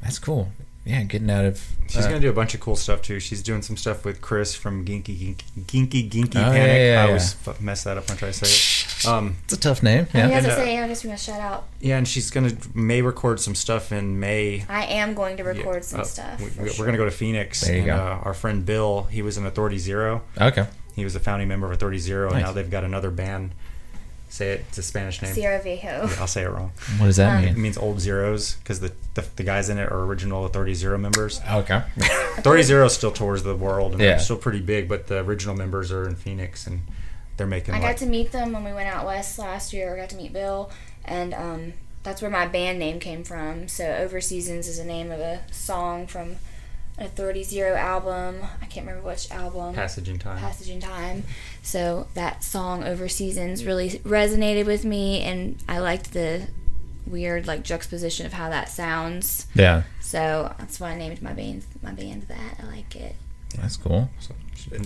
That's 0.00 0.18
cool. 0.20 0.50
Yeah, 0.86 1.02
getting 1.04 1.30
out 1.30 1.46
of. 1.46 1.66
She's 1.88 2.04
uh, 2.04 2.08
gonna 2.08 2.20
do 2.20 2.28
a 2.28 2.32
bunch 2.34 2.54
of 2.54 2.60
cool 2.60 2.76
stuff 2.76 3.00
too. 3.00 3.18
She's 3.20 3.42
doing 3.42 3.62
some 3.62 3.76
stuff 3.76 4.04
with 4.04 4.20
Chris 4.20 4.54
from 4.54 4.84
Ginky 4.84 5.34
Ginky 5.34 5.36
Ginky 5.88 6.10
Ginky 6.10 6.36
Oh, 6.36 6.40
yeah, 6.40 6.52
Panic. 6.52 6.66
yeah, 6.66 6.72
I 6.72 6.78
yeah. 6.86 7.06
always 7.06 7.36
f- 7.46 7.60
mess 7.60 7.84
that 7.84 7.96
up 7.96 8.06
when 8.08 8.16
I 8.16 8.18
try 8.18 8.28
to 8.32 8.34
say 8.44 8.46
it. 9.06 9.08
Um, 9.10 9.36
It's 9.44 9.52
a 9.54 9.58
tough 9.60 9.82
name. 9.82 10.06
Yeah. 10.12 10.20
Yeah. 10.20 10.26
He 10.28 10.32
has 10.34 10.44
And, 10.44 10.50
to 10.54 10.60
uh, 10.60 10.64
say, 10.64 10.78
I 10.78 10.88
guess 10.88 11.04
we 11.04 11.10
must 11.10 11.24
shout 11.26 11.40
out. 11.40 11.64
yeah, 11.80 11.96
and 11.98 12.06
she's 12.06 12.30
gonna 12.30 12.52
may 12.74 13.00
record 13.02 13.40
some 13.40 13.54
stuff 13.54 13.92
in 13.92 14.20
May. 14.20 14.64
I 14.68 14.84
am 14.86 15.14
going 15.14 15.36
to 15.38 15.42
Yeah, 15.42 15.48
record 15.50 15.84
some 15.84 16.00
uh, 16.00 16.04
stuff. 16.04 16.38
We, 16.40 16.46
we're 16.62 16.68
sure. 16.70 16.84
gonna 16.86 16.98
go 16.98 17.04
to 17.06 17.10
Phoenix. 17.10 17.62
There 17.62 17.72
you 17.74 17.78
and, 17.82 17.86
go. 17.88 17.96
Uh, 17.96 18.20
our 18.22 18.34
friend 18.34 18.64
Bill, 18.66 19.04
he 19.04 19.22
was 19.22 19.38
in 19.38 19.46
Authority 19.46 19.78
Zero. 19.78 20.22
Okay. 20.40 20.66
He 20.94 21.02
was 21.04 21.16
a 21.16 21.20
founding 21.20 21.48
member 21.48 21.66
of 21.66 21.72
Authority 21.72 21.98
Zero, 21.98 22.30
and 22.30 22.40
now 22.42 22.52
they've 22.52 22.70
got 22.70 22.84
another 22.84 23.10
band. 23.10 23.50
Say 24.34 24.50
it. 24.50 24.64
It's 24.68 24.78
a 24.78 24.82
Spanish 24.82 25.22
name. 25.22 25.32
Cero 25.32 25.62
Viejo. 25.62 26.08
Yeah, 26.08 26.16
I'll 26.18 26.26
say 26.26 26.42
it 26.42 26.48
wrong. 26.50 26.72
What 26.98 27.06
does 27.06 27.18
that 27.18 27.38
Um, 27.38 27.44
It 27.44 27.56
means 27.56 27.78
old 27.78 28.00
zeros 28.00 28.54
because 28.56 28.80
the, 28.80 28.90
the 29.14 29.24
the 29.36 29.44
guys 29.44 29.68
in 29.68 29.78
it 29.78 29.92
are 29.92 30.02
original 30.02 30.44
Authority 30.44 30.74
Zero 30.74 30.98
members. 30.98 31.40
Okay. 31.48 31.80
Authority 32.36 32.64
Zero 32.64 32.88
still 32.88 33.12
tours 33.12 33.44
the 33.44 33.54
world 33.54 33.92
and 33.92 34.00
Yeah. 34.00 34.08
they're 34.08 34.18
still 34.18 34.36
pretty 34.36 34.58
big, 34.60 34.88
but 34.88 35.06
the 35.06 35.18
original 35.20 35.54
members 35.54 35.92
are 35.92 36.08
in 36.08 36.16
Phoenix 36.16 36.66
and 36.66 36.80
they're 37.36 37.46
making 37.46 37.74
I 37.74 37.78
like 37.78 37.90
got 37.90 37.96
to 37.98 38.06
meet 38.06 38.32
them 38.32 38.50
when 38.52 38.64
we 38.64 38.72
went 38.72 38.88
out 38.88 39.06
west 39.06 39.38
last 39.38 39.72
year. 39.72 39.94
I 39.94 40.00
got 40.00 40.08
to 40.10 40.16
meet 40.16 40.32
Bill, 40.32 40.68
and 41.04 41.32
um, 41.32 41.72
that's 42.02 42.20
where 42.20 42.30
my 42.30 42.48
band 42.48 42.80
name 42.80 42.98
came 42.98 43.22
from. 43.22 43.68
So 43.68 43.84
Over 43.86 44.20
Seasons 44.20 44.66
is 44.66 44.78
the 44.78 44.84
name 44.84 45.12
of 45.12 45.20
a 45.20 45.42
song 45.52 46.08
from 46.08 46.38
an 46.98 47.06
Authority 47.06 47.42
Zero 47.42 47.76
album. 47.76 48.40
I 48.62 48.66
can't 48.66 48.86
remember 48.86 49.06
which 49.08 49.30
album. 49.30 49.74
Passage 49.74 50.08
in 50.08 50.18
Time. 50.18 50.38
Passage 50.38 50.70
in 50.70 50.80
Time. 50.80 51.24
So 51.62 52.06
that 52.14 52.44
song 52.44 52.84
Over 52.84 53.08
Seasons 53.08 53.64
really 53.64 53.90
resonated 54.00 54.66
with 54.66 54.84
me, 54.84 55.22
and 55.22 55.62
I 55.68 55.78
liked 55.78 56.12
the 56.12 56.48
weird 57.06 57.46
like 57.46 57.62
juxtaposition 57.62 58.26
of 58.26 58.32
how 58.32 58.48
that 58.50 58.68
sounds. 58.68 59.46
Yeah. 59.54 59.82
So 60.00 60.54
that's 60.58 60.80
why 60.80 60.92
I 60.92 60.98
named 60.98 61.22
my 61.22 61.32
band 61.32 61.64
my 61.82 61.92
band 61.92 62.22
that. 62.22 62.60
I 62.62 62.66
like 62.66 62.96
it. 62.96 63.16
That's 63.56 63.76
cool. 63.76 64.10
So, 64.20 64.34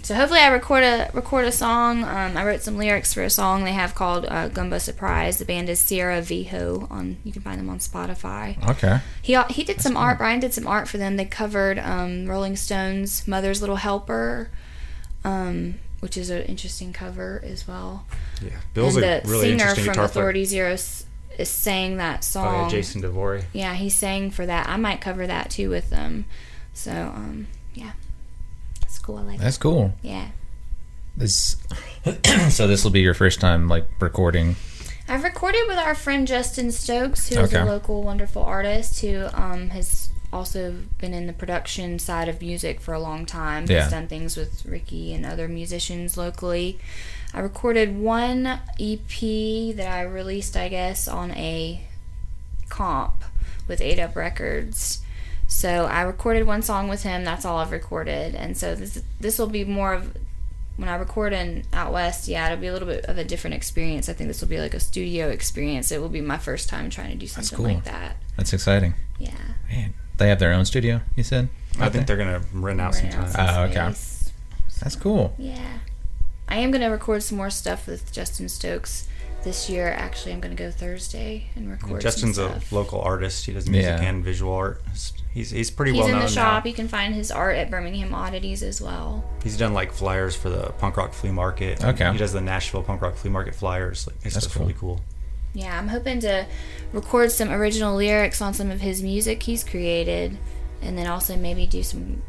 So 0.02 0.14
hopefully 0.14 0.40
I 0.40 0.48
record 0.48 0.82
a 0.82 1.10
record 1.12 1.44
a 1.44 1.52
song. 1.52 2.02
Um, 2.04 2.36
I 2.36 2.44
wrote 2.44 2.62
some 2.62 2.76
lyrics 2.76 3.14
for 3.14 3.22
a 3.22 3.30
song 3.30 3.64
they 3.64 3.72
have 3.72 3.94
called 3.94 4.26
uh, 4.26 4.48
Gumbo 4.48 4.78
Surprise. 4.78 5.38
The 5.38 5.44
band 5.44 5.68
is 5.68 5.80
Cero 5.80 6.20
Viejo. 6.20 6.86
On 6.90 7.16
you 7.24 7.32
can 7.32 7.42
find 7.42 7.58
them 7.60 7.70
on 7.70 7.78
Spotify. 7.78 8.62
Okay. 8.70 9.00
He 9.22 9.40
he 9.50 9.64
did 9.64 9.80
some 9.80 9.96
art. 9.96 10.18
Brian 10.18 10.40
did 10.40 10.52
some 10.52 10.66
art 10.66 10.88
for 10.88 10.98
them. 10.98 11.16
They 11.16 11.24
covered 11.24 11.78
um, 11.78 12.26
Rolling 12.26 12.56
Stones' 12.56 13.26
"Mother's 13.28 13.60
Little 13.60 13.76
Helper," 13.76 14.50
um, 15.24 15.74
which 16.00 16.16
is 16.16 16.30
an 16.30 16.42
interesting 16.42 16.92
cover 16.92 17.40
as 17.44 17.68
well. 17.68 18.04
yeah, 18.42 18.50
Bill's 18.74 18.96
and 18.96 19.04
a 19.04 19.20
the 19.20 19.28
really 19.28 19.48
singer 19.50 19.64
interesting 19.64 19.94
from 19.94 20.04
Authority 20.04 20.44
Zero 20.44 20.72
is 20.72 21.04
sang 21.44 21.98
that 21.98 22.22
player. 22.22 22.44
Oh, 22.44 22.50
song. 22.50 22.64
yeah, 22.64 22.68
Jason 22.68 23.00
DeVore. 23.00 23.42
Yeah, 23.52 23.74
he 23.74 23.88
sang 23.88 24.30
for 24.30 24.44
that. 24.44 24.68
I 24.68 24.76
might 24.76 25.00
cover 25.00 25.26
that 25.26 25.50
too 25.50 25.70
with 25.70 25.90
them. 25.90 26.24
So 26.74 26.90
um, 26.92 27.46
yeah, 27.74 27.92
that's 28.88 28.98
cool. 28.98 29.16
Like. 29.16 29.38
That's 29.38 29.58
cool. 29.58 29.92
Yeah. 30.02 30.28
This. 31.16 31.56
so 32.48 32.66
this 32.66 32.84
will 32.84 32.90
be 32.90 33.00
your 33.00 33.12
first 33.14 33.38
time 33.40 33.68
like 33.68 33.86
recording. 34.00 34.56
I've 35.06 35.24
recorded 35.24 35.62
with 35.68 35.76
our 35.78 35.94
friend 35.94 36.26
Justin 36.26 36.70
Stokes, 36.72 37.28
who 37.28 37.40
is 37.40 37.52
Okay. 37.54 37.62
a 37.62 37.66
local 37.66 38.02
wonderful 38.02 38.42
artist 38.42 39.00
who 39.00 39.26
um, 39.34 39.70
has 39.70 40.08
also 40.32 40.74
been 40.98 41.12
in 41.14 41.26
the 41.26 41.32
production 41.32 41.98
side 41.98 42.28
of 42.28 42.40
music 42.40 42.80
for 42.80 42.92
a 42.94 43.00
long 43.00 43.24
time. 43.26 43.66
Yeah. 43.68 43.82
He's 43.82 43.90
done 43.90 44.06
things 44.06 44.36
with 44.36 44.64
Ricky 44.66 45.12
and 45.14 45.24
other 45.26 45.48
musicians 45.48 46.16
locally. 46.16 46.78
I 47.34 47.40
recorded 47.40 47.98
one 47.98 48.46
EP 48.80 49.76
that 49.76 49.88
I 49.90 50.02
released, 50.02 50.56
I 50.56 50.68
guess, 50.68 51.06
on 51.08 51.30
a 51.32 51.82
comp 52.70 53.24
with 53.66 53.80
8 53.82 53.98
Up 53.98 54.16
Records. 54.16 55.00
So 55.50 55.86
I 55.86 56.02
recorded 56.02 56.46
one 56.46 56.60
song 56.62 56.88
with 56.88 57.02
him. 57.02 57.24
That's 57.24 57.44
all 57.44 57.56
I've 57.58 57.72
recorded, 57.72 58.34
and 58.34 58.56
so 58.56 58.74
this 58.74 59.02
this 59.18 59.38
will 59.38 59.46
be 59.48 59.64
more 59.64 59.94
of 59.94 60.14
when 60.76 60.88
I 60.90 60.94
record 60.96 61.32
in 61.32 61.64
out 61.72 61.90
west. 61.92 62.28
Yeah, 62.28 62.46
it'll 62.46 62.60
be 62.60 62.66
a 62.66 62.72
little 62.72 62.86
bit 62.86 63.06
of 63.06 63.16
a 63.16 63.24
different 63.24 63.54
experience. 63.54 64.08
I 64.08 64.12
think 64.12 64.28
this 64.28 64.40
will 64.42 64.48
be 64.48 64.60
like 64.60 64.74
a 64.74 64.80
studio 64.80 65.28
experience. 65.30 65.90
It 65.90 66.00
will 66.02 66.10
be 66.10 66.20
my 66.20 66.36
first 66.38 66.68
time 66.68 66.90
trying 66.90 67.10
to 67.12 67.16
do 67.16 67.26
something 67.26 67.56
cool. 67.56 67.66
like 67.66 67.84
that. 67.84 68.18
That's 68.36 68.52
exciting. 68.52 68.94
Yeah, 69.18 69.32
Man, 69.70 69.94
they 70.18 70.28
have 70.28 70.38
their 70.38 70.52
own 70.52 70.64
studio. 70.66 71.00
You 71.16 71.24
said. 71.24 71.48
I 71.80 71.88
think 71.88 72.06
they're 72.06 72.16
gonna 72.18 72.42
rent 72.52 72.80
out 72.80 72.94
Renting 72.94 73.12
sometime. 73.12 73.30
some 73.32 73.46
Oh, 73.48 73.62
okay. 73.64 73.92
space. 73.94 74.32
That's 74.80 74.96
cool. 74.96 75.34
Yeah, 75.38 75.78
I 76.46 76.58
am 76.58 76.70
gonna 76.70 76.90
record 76.90 77.22
some 77.22 77.38
more 77.38 77.50
stuff 77.50 77.86
with 77.86 78.12
Justin 78.12 78.48
Stokes 78.50 79.08
this 79.44 79.68
year. 79.70 79.88
Actually, 79.88 80.32
I'm 80.32 80.40
gonna 80.40 80.54
go 80.54 80.70
Thursday 80.70 81.48
and 81.56 81.70
record. 81.70 82.00
Justin's 82.00 82.36
some 82.36 82.50
a 82.52 82.60
local 82.74 83.00
artist. 83.00 83.46
He 83.46 83.52
does 83.52 83.68
music 83.68 83.98
Yeah. 83.98 84.02
and 84.08 84.24
visual 84.24 84.52
art. 84.52 84.82
He's 85.32 85.50
he's 85.50 85.70
pretty 85.70 85.92
He's 85.92 85.98
well 86.00 86.08
known 86.08 86.14
in 86.16 86.18
known 86.20 86.26
the 86.28 86.32
shop. 86.34 86.64
now. 86.64 86.68
You 86.68 86.74
can 86.74 86.88
find 86.88 87.14
his 87.14 87.30
art 87.30 87.56
at 87.56 87.70
Birmingham 87.70 88.14
Oddities 88.14 88.62
as 88.62 88.80
well. 88.80 89.24
He's 89.42 89.56
done 89.56 89.72
like 89.74 89.92
flyers 89.92 90.34
for 90.34 90.48
the 90.48 90.72
punk 90.78 90.96
rock 90.96 91.12
flea 91.12 91.30
market. 91.30 91.82
Okay. 91.84 92.10
He 92.12 92.18
does 92.18 92.32
the 92.32 92.40
Nashville 92.40 92.82
punk 92.82 93.02
rock 93.02 93.14
flea 93.14 93.30
market 93.30 93.54
flyers. 93.54 94.06
Like 94.06 94.22
his 94.22 94.34
That's 94.34 94.46
stuff's 94.46 94.56
cool. 94.56 94.66
really 94.66 94.78
cool. 94.78 95.00
Yeah, 95.54 95.78
I'm 95.78 95.88
hoping 95.88 96.20
to 96.20 96.46
record 96.92 97.32
some 97.32 97.50
original 97.50 97.96
lyrics 97.96 98.40
on 98.42 98.52
some 98.54 98.70
of 98.70 98.80
his 98.80 99.02
music 99.02 99.42
he's 99.44 99.64
created, 99.64 100.36
and 100.82 100.96
then 100.98 101.06
also 101.06 101.36
maybe 101.36 101.66
do 101.66 101.82
some. 101.82 102.22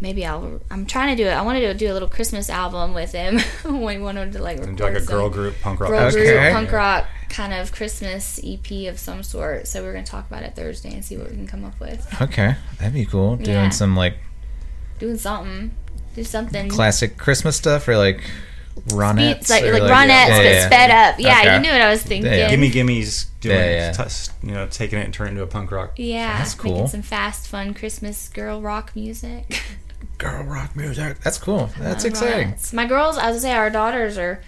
Maybe 0.00 0.26
I'll. 0.26 0.60
I'm 0.70 0.86
trying 0.86 1.16
to 1.16 1.22
do 1.22 1.28
it. 1.28 1.32
I 1.32 1.42
wanted 1.42 1.60
to 1.60 1.74
do 1.74 1.90
a 1.90 1.94
little 1.94 2.08
Christmas 2.08 2.50
album 2.50 2.94
with 2.94 3.12
him. 3.12 3.38
we 3.64 3.98
wanted 3.98 4.32
to 4.32 4.42
like 4.42 4.56
record 4.58 4.68
And 4.70 4.78
do 4.78 4.84
like 4.84 4.96
a 4.96 5.00
girl 5.06 5.30
group 5.30 5.54
punk 5.60 5.80
rock. 5.80 5.90
girl 5.90 6.06
Okay. 6.06 6.24
group 6.38 6.52
punk 6.52 6.72
rock 6.72 7.06
kind 7.30 7.52
of 7.54 7.72
Christmas 7.72 8.38
EP 8.44 8.88
of 8.92 8.98
some 8.98 9.22
sort. 9.22 9.66
So 9.66 9.82
we're 9.82 9.92
gonna 9.92 10.04
talk 10.04 10.26
about 10.28 10.42
it 10.42 10.54
Thursday 10.56 10.92
and 10.92 11.04
see 11.04 11.16
what 11.16 11.30
we 11.30 11.36
can 11.36 11.46
come 11.46 11.64
up 11.64 11.78
with. 11.80 12.06
Okay, 12.20 12.54
that'd 12.78 12.92
be 12.94 13.06
cool. 13.06 13.36
Doing 13.36 13.48
Yeah. 13.48 13.68
some 13.70 13.96
like 13.96 14.18
Doing 14.98 15.16
something. 15.16 15.72
Do 16.14 16.22
something. 16.24 16.68
classic 16.68 17.16
Christmas 17.16 17.56
stuff 17.56 17.88
or 17.88 17.96
like 17.96 18.20
ronettes. 18.88 19.30
It's 19.40 19.50
like, 19.50 19.64
or, 19.64 19.72
like 19.72 19.82
ronettes, 19.82 20.28
yeah, 20.28 20.36
but 20.36 20.44
yeah. 20.44 20.66
sped 20.66 20.90
up. 20.90 21.20
Yeah, 21.20 21.40
Okay. 21.40 21.54
you 21.54 21.60
knew 21.60 21.70
what 21.70 21.80
I 21.80 21.90
was 21.90 22.02
thinking. 22.02 22.30
Yeah. 22.32 22.50
Gimme 22.50 22.70
Gimme's 22.70 23.24
doing, 23.40 23.56
Yeah, 23.56 23.92
yeah. 23.96 24.04
t- 24.04 24.30
you 24.42 24.52
know, 24.54 24.66
taking 24.66 24.98
it 24.98 25.04
and 25.04 25.14
turning 25.14 25.32
it 25.34 25.40
into 25.40 25.42
a 25.44 25.46
punk 25.46 25.70
rock. 25.70 25.92
Yeah, 25.96 26.38
That's 26.38 26.54
cool. 26.54 26.72
Making 26.72 26.88
some 26.88 27.02
fast, 27.02 27.48
fun 27.48 27.74
Christmas 27.74 28.28
girl 28.28 28.60
rock 28.60 28.92
music. 28.94 29.62
girl 30.18 30.42
rock 30.44 30.76
music. 30.76 31.20
That's 31.20 31.38
cool. 31.38 31.70
That's 31.78 32.04
Uh, 32.04 32.08
exciting. 32.08 32.52
ronettes. 32.52 32.72
My 32.72 32.86
girls, 32.86 33.16
I 33.16 33.30
was 33.30 33.42
gonna 33.42 33.52
say, 33.52 33.52
our 33.54 33.70
daughters 33.70 34.18
are. 34.18 34.40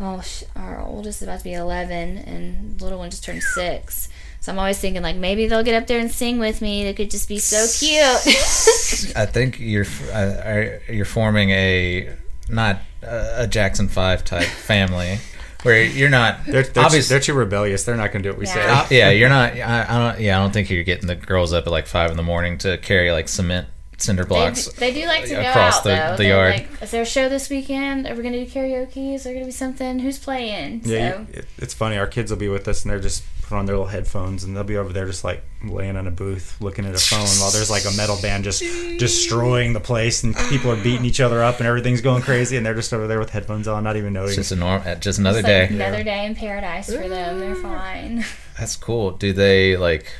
Oh, 0.00 0.20
sh- 0.20 0.42
our 0.56 0.80
oldest 0.82 1.22
is 1.22 1.28
about 1.28 1.38
to 1.38 1.44
be 1.44 1.52
eleven, 1.54 2.18
and 2.18 2.76
the 2.78 2.84
little 2.84 2.98
one 2.98 3.10
just 3.10 3.22
turned 3.24 3.42
six. 3.42 4.08
So 4.40 4.50
I'm 4.52 4.58
always 4.58 4.78
thinking 4.78 5.02
like 5.02 5.14
maybe 5.16 5.46
they'll 5.46 5.62
get 5.62 5.80
up 5.80 5.86
there 5.86 6.00
and 6.00 6.10
sing 6.10 6.38
with 6.40 6.60
me. 6.60 6.82
They 6.82 6.92
could 6.92 7.10
just 7.10 7.28
be 7.28 7.38
so 7.38 7.64
cute. 7.78 8.02
I 9.16 9.24
think 9.24 9.58
you're 9.60 9.86
uh, 10.12 10.42
are- 10.44 10.80
you're 10.88 11.04
forming 11.06 11.50
a 11.50 12.10
not 12.48 12.78
a 13.02 13.42
a 13.42 13.46
Jackson 13.46 13.88
Five 13.88 14.24
type 14.24 14.46
family 14.48 15.18
where 15.62 15.82
you're 15.82 16.10
not 16.10 16.44
They're 16.46 16.62
they're, 16.62 16.84
obvious- 16.84 17.08
they're 17.08 17.20
too 17.20 17.32
rebellious. 17.34 17.84
They're 17.84 17.96
not 17.96 18.12
going 18.12 18.22
to 18.22 18.28
do 18.28 18.32
what 18.32 18.38
we 18.40 18.46
Yeah. 18.46 18.52
say. 18.54 18.68
Uh, 18.68 18.86
yeah, 19.06 19.10
you're 19.10 19.28
not. 19.30 19.52
I, 19.58 19.86
I 19.88 19.98
don't. 20.12 20.20
Yeah, 20.20 20.38
I 20.38 20.42
don't 20.42 20.52
think 20.52 20.68
you're 20.70 20.84
getting 20.84 21.06
the 21.06 21.14
girls 21.14 21.52
up 21.52 21.66
at 21.66 21.70
like 21.70 21.86
five 21.86 22.10
in 22.10 22.16
the 22.16 22.22
morning 22.22 22.58
to 22.58 22.76
carry 22.78 23.10
like 23.12 23.28
cement 23.28 23.68
cinder 23.96 24.24
They, 24.24 24.28
blocks. 24.28 24.66
do- 24.66 24.80
they 24.80 24.92
do 24.92 25.06
like 25.06 25.22
to 25.24 25.30
go 25.30 25.40
across 25.40 25.78
out 25.78 25.84
the- 25.84 25.88
though. 25.90 26.16
the 26.16 26.26
yard. 26.28 26.52
Like, 26.54 26.82
is 26.82 26.90
there 26.90 27.02
a 27.02 27.06
show 27.06 27.28
this 27.28 27.48
weekend? 27.48 28.06
Are 28.06 28.14
we 28.14 28.22
gonna 28.22 28.44
do 28.44 28.50
karaoke? 28.50 29.14
Is 29.14 29.24
there 29.24 29.32
gonna 29.32 29.46
be 29.46 29.50
something? 29.52 30.00
Who's 30.00 30.18
playing? 30.18 30.82
Yeah, 30.84 31.12
so 31.12 31.18
you, 31.20 31.26
it, 31.32 31.46
it's 31.58 31.72
funny. 31.74 31.96
Our 31.96 32.06
kids 32.08 32.30
will 32.30 32.38
be 32.38 32.48
with 32.48 32.68
us, 32.68 32.82
and 32.82 32.90
they're 32.90 33.00
just 33.00 33.22
put 33.44 33.56
on 33.56 33.66
their 33.66 33.76
little 33.76 33.88
headphones, 33.90 34.44
and 34.44 34.56
they'll 34.56 34.64
be 34.64 34.76
over 34.76 34.92
there 34.92 35.06
just 35.06 35.22
like 35.24 35.42
laying 35.64 35.96
on 35.96 36.06
a 36.06 36.10
booth, 36.10 36.56
looking 36.60 36.84
at 36.86 36.94
a 36.94 36.98
phone, 36.98 37.20
while 37.40 37.50
there's 37.50 37.70
like 37.70 37.84
a 37.84 37.92
metal 37.96 38.16
band 38.20 38.44
just 38.44 38.60
destroying 38.98 39.72
the 39.72 39.80
place, 39.80 40.22
and 40.24 40.34
people 40.48 40.70
are 40.70 40.82
beating 40.82 41.04
each 41.04 41.20
other 41.20 41.42
up, 41.42 41.58
and 41.58 41.66
everything's 41.66 42.00
going 42.00 42.22
crazy, 42.22 42.56
and 42.56 42.64
they're 42.64 42.74
just 42.74 42.92
over 42.92 43.06
there 43.06 43.18
with 43.18 43.30
headphones 43.30 43.68
on, 43.68 43.84
not 43.84 43.96
even 43.96 44.12
noticing 44.12 44.40
It's 44.40 44.50
noticing. 44.50 44.58
just 44.58 44.84
a 44.84 44.88
norm. 44.90 45.00
Just 45.00 45.18
another 45.18 45.38
it's 45.40 45.48
day. 45.48 45.60
like 45.62 45.70
another 45.70 46.02
day 46.04 46.26
in 46.26 46.34
paradise 46.34 46.86
for 46.86 47.08
them. 47.08 47.40
They're 47.40 47.54
fine. 47.54 48.24
That's 48.58 48.76
cool. 48.76 49.12
Do 49.12 49.32
they 49.32 49.76
like? 49.76 50.12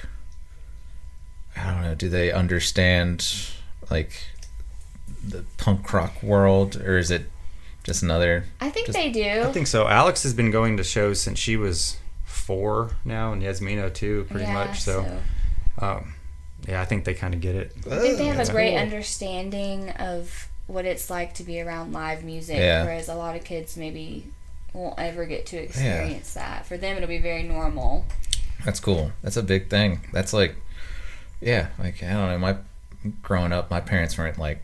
I 1.57 1.71
don't 1.73 1.83
know. 1.83 1.95
Do 1.95 2.09
they 2.09 2.33
understand 2.33 3.27
like 3.91 4.13
the 5.27 5.45
punk 5.59 5.93
rock 5.93 6.23
world, 6.23 6.77
or 6.77 6.99
is 6.99 7.11
it 7.11 7.27
just 7.85 8.03
another? 8.03 8.45
I 8.61 8.71
think 8.71 8.87
Just- 8.87 8.99
they 8.99 9.11
do. 9.11 9.43
I 9.49 9.53
think 9.53 9.67
so. 9.67 9.87
Alex 9.87 10.23
has 10.25 10.35
been 10.35 10.51
going 10.51 10.77
to 10.79 10.85
shows 10.85 11.21
since 11.21 11.39
she 11.39 11.57
was 11.57 11.97
four 12.47 12.91
now, 13.05 13.33
and 13.33 13.43
Yasmina 13.43 13.91
too, 13.91 14.27
pretty 14.31 14.45
Yeah, 14.47 14.53
much. 14.53 14.81
So, 14.81 15.21
um, 15.79 16.15
yeah, 16.69 16.81
I 16.81 16.85
think 16.85 17.05
they 17.05 17.15
kind 17.15 17.35
of 17.35 17.41
get 17.41 17.55
it. 17.55 17.73
I 17.91 17.99
think 17.99 18.19
they 18.19 18.27
have 18.27 18.47
a 18.49 18.51
great 18.53 18.71
Cool. 18.73 18.79
understanding 18.81 19.91
of 19.91 20.49
what 20.67 20.85
it's 20.85 21.11
like 21.11 21.35
to 21.35 21.43
be 21.43 21.61
around 21.61 21.93
live 21.93 22.25
music, 22.25 22.57
Yeah. 22.57 22.85
whereas 22.85 23.09
a 23.09 23.15
lot 23.15 23.37
of 23.37 23.45
kids 23.45 23.77
maybe 23.77 24.27
won't 24.73 24.99
ever 24.99 25.25
get 25.27 25.47
to 25.47 25.57
experience 25.57 26.35
that. 26.35 26.67
For 26.67 26.77
them, 26.77 26.97
it'll 26.97 27.09
be 27.09 27.19
very 27.19 27.43
normal. 27.43 28.07
That's 28.65 28.81
cool. 28.81 29.13
That's 29.23 29.37
a 29.37 29.43
big 29.43 29.69
thing. 29.69 30.01
That's 30.13 30.33
like, 30.33 30.57
yeah, 31.41 31.69
like 31.79 32.03
I 32.03 32.13
don't 32.13 32.31
know. 32.31 32.39
My 32.39 32.57
growing 33.23 33.53
up, 33.53 33.71
my 33.71 33.81
parents 33.81 34.17
weren't 34.17 34.39
like, 34.39 34.63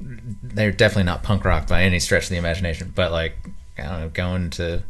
they're 0.00 0.70
definitely 0.72 1.04
not 1.04 1.22
punk 1.22 1.44
rock 1.44 1.66
by 1.66 1.82
any 1.82 1.98
stretch 1.98 2.24
of 2.24 2.28
the 2.30 2.36
imagination. 2.36 2.92
But 2.94 3.12
like, 3.12 3.36
I 3.78 3.82
don't 3.82 4.00
know, 4.00 4.08
going 4.10 4.50
to 4.50 4.82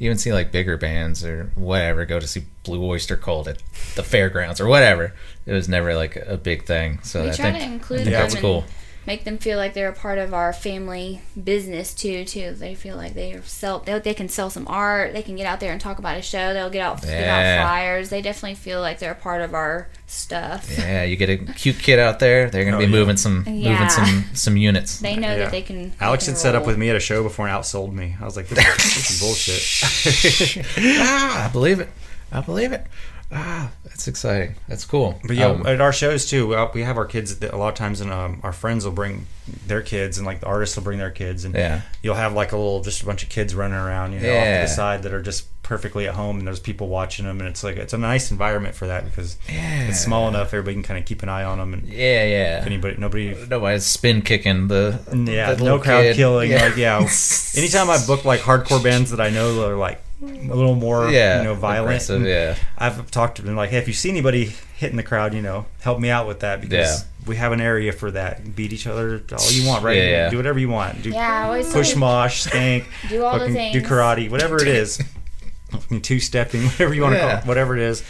even 0.00 0.18
see 0.18 0.32
like 0.32 0.50
bigger 0.50 0.76
bands 0.76 1.24
or 1.24 1.52
whatever, 1.54 2.04
go 2.06 2.18
to 2.18 2.26
see 2.26 2.44
Blue 2.64 2.84
Oyster 2.84 3.16
Cult 3.16 3.46
at 3.46 3.62
the 3.94 4.02
fairgrounds 4.02 4.60
or 4.60 4.66
whatever. 4.66 5.12
It 5.46 5.52
was 5.52 5.68
never 5.68 5.94
like 5.94 6.16
a 6.16 6.36
big 6.36 6.64
thing. 6.64 7.00
So 7.02 7.22
We 7.22 7.30
I 7.30 7.32
try 7.32 7.52
think, 7.52 7.64
to 7.64 7.72
include 7.72 8.00
I 8.00 8.04
think 8.04 8.16
that's 8.16 8.34
cool. 8.34 8.64
Make 9.06 9.24
them 9.24 9.38
feel 9.38 9.56
like 9.58 9.74
they're 9.74 9.88
a 9.88 9.92
part 9.94 10.18
of 10.18 10.32
our 10.34 10.52
family 10.52 11.20
business 11.42 11.94
too. 11.94 12.24
Too, 12.24 12.52
they 12.52 12.74
feel 12.74 12.96
like 12.96 13.14
they 13.14 13.32
are 13.32 13.42
sell. 13.42 13.80
They, 13.80 13.98
they 13.98 14.14
can 14.14 14.28
sell 14.28 14.50
some 14.50 14.66
art. 14.68 15.12
They 15.12 15.22
can 15.22 15.36
get 15.36 15.46
out 15.46 15.58
there 15.60 15.72
and 15.72 15.80
talk 15.80 15.98
about 15.98 16.16
a 16.18 16.22
show. 16.22 16.52
They'll 16.52 16.70
get 16.70 16.82
out, 16.82 17.02
get 17.02 17.10
Yeah. 17.20 17.58
out 17.60 17.66
flyers. 17.66 18.10
They 18.10 18.22
definitely 18.22 18.56
feel 18.56 18.80
like 18.80 18.98
they're 18.98 19.12
a 19.12 19.14
part 19.16 19.40
of 19.42 19.54
our 19.54 19.88
stuff. 20.06 20.70
Yeah, 20.78 21.02
you 21.04 21.16
get 21.16 21.30
a 21.30 21.36
cute 21.38 21.78
kid 21.78 21.98
out 21.98 22.18
there. 22.18 22.50
They're 22.50 22.64
gonna 22.64 22.76
Oh, 22.76 22.80
be 22.80 22.84
yeah. 22.86 22.90
moving 22.90 23.16
some 23.16 23.44
Yeah. 23.46 23.72
moving 23.72 23.88
some 23.90 24.24
some 24.34 24.56
units. 24.56 24.98
They 25.00 25.16
know 25.16 25.28
Yeah. 25.30 25.36
that 25.38 25.50
they 25.50 25.62
can. 25.62 25.90
they 25.90 25.92
Alex 26.00 26.24
can 26.24 26.34
had 26.34 26.38
set 26.40 26.54
up 26.54 26.66
with 26.66 26.76
me 26.78 26.90
at 26.90 26.96
a 26.96 27.00
show 27.00 27.22
before 27.22 27.48
and 27.48 27.56
outsold 27.56 27.92
me. 27.92 28.16
I 28.20 28.24
was 28.24 28.36
like, 28.36 28.48
this, 28.48 28.58
this 28.76 29.10
is 29.10 29.20
bullshit. 29.20 30.64
ah, 30.78 31.46
I 31.46 31.48
believe 31.52 31.80
it. 31.80 31.88
I 32.32 32.40
believe 32.40 32.72
it. 32.72 32.86
Ah, 33.32 33.70
that's 33.84 34.08
exciting. 34.08 34.56
That's 34.68 34.84
cool. 34.84 35.20
But 35.24 35.36
yeah, 35.36 35.46
Um, 35.46 35.64
at 35.66 35.80
our 35.80 35.92
shows 35.92 36.26
too, 36.28 36.48
we- 36.48 36.56
we 36.74 36.82
have 36.82 36.96
our 36.96 37.04
kids. 37.04 37.36
A 37.42 37.56
lot 37.56 37.68
of 37.68 37.74
times, 37.76 38.00
and 38.00 38.12
um, 38.12 38.40
our 38.42 38.52
friends 38.52 38.84
will 38.84 38.92
bring 38.92 39.26
their 39.66 39.82
kids, 39.82 40.18
and 40.18 40.26
like 40.26 40.40
the 40.40 40.46
artists 40.46 40.74
will 40.76 40.82
bring 40.82 40.98
their 40.98 41.10
kids, 41.10 41.44
and 41.44 41.54
Yeah. 41.54 41.82
you'll 42.02 42.16
have 42.16 42.32
like 42.32 42.50
a 42.52 42.56
little, 42.56 42.82
just 42.82 43.02
a 43.02 43.06
bunch 43.06 43.22
of 43.22 43.28
kids 43.28 43.54
running 43.54 43.76
around, 43.78 44.12
you 44.14 44.20
know, 44.20 44.36
off 44.36 44.44
to 44.44 44.58
the 44.62 44.66
side 44.68 45.02
that 45.04 45.12
are 45.12 45.22
just 45.22 45.46
perfectly 45.62 46.08
at 46.08 46.14
home, 46.14 46.38
and 46.38 46.46
there's 46.48 46.58
people 46.58 46.88
watching 46.88 47.24
them, 47.26 47.38
and 47.38 47.48
it's 47.48 47.62
like 47.62 47.76
it's 47.76 47.92
a 47.92 47.98
nice 47.98 48.32
environment 48.32 48.74
for 48.74 48.88
that 48.88 49.04
because 49.04 49.36
yeah. 49.48 49.82
it's 49.88 50.00
small 50.00 50.26
enough, 50.28 50.48
everybody 50.48 50.74
can 50.74 50.82
kind 50.82 50.98
of 50.98 51.04
keep 51.06 51.22
an 51.22 51.28
eye 51.28 51.44
on 51.44 51.58
them, 51.58 51.72
and 51.72 51.86
Yeah, 51.88 52.24
yeah. 52.24 52.62
anybody, 52.66 52.96
nobody, 52.98 53.36
Nobody's 53.48 53.86
spin 53.86 54.22
kicking 54.22 54.66
the 54.66 54.98
yeah, 55.14 55.54
the 55.54 55.64
no 55.64 55.78
crowd 55.78 56.02
kid. 56.02 56.16
killing, 56.16 56.50
Yeah. 56.50 56.64
like 56.64 56.76
yeah. 56.76 56.96
Anytime 57.56 57.90
I 57.90 58.04
book 58.04 58.24
like 58.24 58.40
hardcore 58.40 58.82
bands 58.82 59.12
that 59.12 59.20
I 59.20 59.30
know 59.30 59.64
are 59.68 59.76
like 59.76 60.00
a 60.22 60.54
little 60.54 60.74
more, 60.74 61.10
yeah, 61.10 61.38
you 61.38 61.44
know, 61.44 61.54
violent, 61.54 62.06
yeah, 62.24 62.56
I've 62.76 63.10
talked 63.10 63.36
to 63.36 63.42
them 63.42 63.56
like, 63.56 63.70
hey, 63.70 63.78
if 63.78 63.88
you 63.88 63.94
see 63.94 64.10
anybody 64.10 64.52
hitting 64.76 64.96
the 64.96 65.02
crowd, 65.02 65.32
you 65.34 65.42
know, 65.42 65.66
help 65.80 65.98
me 65.98 66.10
out 66.10 66.26
with 66.26 66.40
that 66.40 66.60
because 66.60 67.00
Yeah. 67.02 67.06
we 67.26 67.36
have 67.36 67.52
an 67.52 67.60
area 67.60 67.92
for 67.92 68.10
that. 68.10 68.54
Beat 68.54 68.72
each 68.72 68.86
other 68.86 69.22
all 69.32 69.50
you 69.50 69.66
want, 69.66 69.82
right? 69.84 69.96
Yeah, 69.96 70.04
yeah. 70.08 70.30
Do 70.30 70.36
whatever 70.36 70.58
you 70.58 70.68
want. 70.68 71.02
Do 71.02 71.10
Yeah, 71.10 71.62
push 71.72 71.90
say- 71.92 71.98
mosh, 71.98 72.40
stank, 72.42 72.84
Do 73.08 73.24
all 73.24 73.38
the 73.38 73.50
things. 73.50 73.72
do 73.72 73.82
karate, 73.82 74.30
whatever 74.30 74.60
it 74.60 74.68
is. 74.68 75.02
Two 76.02 76.18
stepping, 76.20 76.62
whatever 76.66 76.92
you 76.94 77.02
want 77.02 77.14
to 77.14 77.20
call 77.20 77.30
it, 77.38 77.46
whatever 77.46 77.76
it 77.76 77.82
is, 77.82 78.02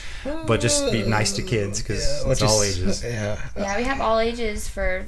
but 0.47 0.61
just 0.61 0.91
be 0.91 1.03
nice 1.03 1.33
to 1.33 1.43
kids 1.43 1.83
because 1.83 2.25
it's 2.27 2.43
all 2.43 2.63
ages. 2.63 3.05
Yeah, 3.05 3.39
Yeah, 3.57 3.77
we 3.77 3.83
have 3.85 4.01
all 4.01 4.19
ages 4.19 4.67
for, 4.67 5.05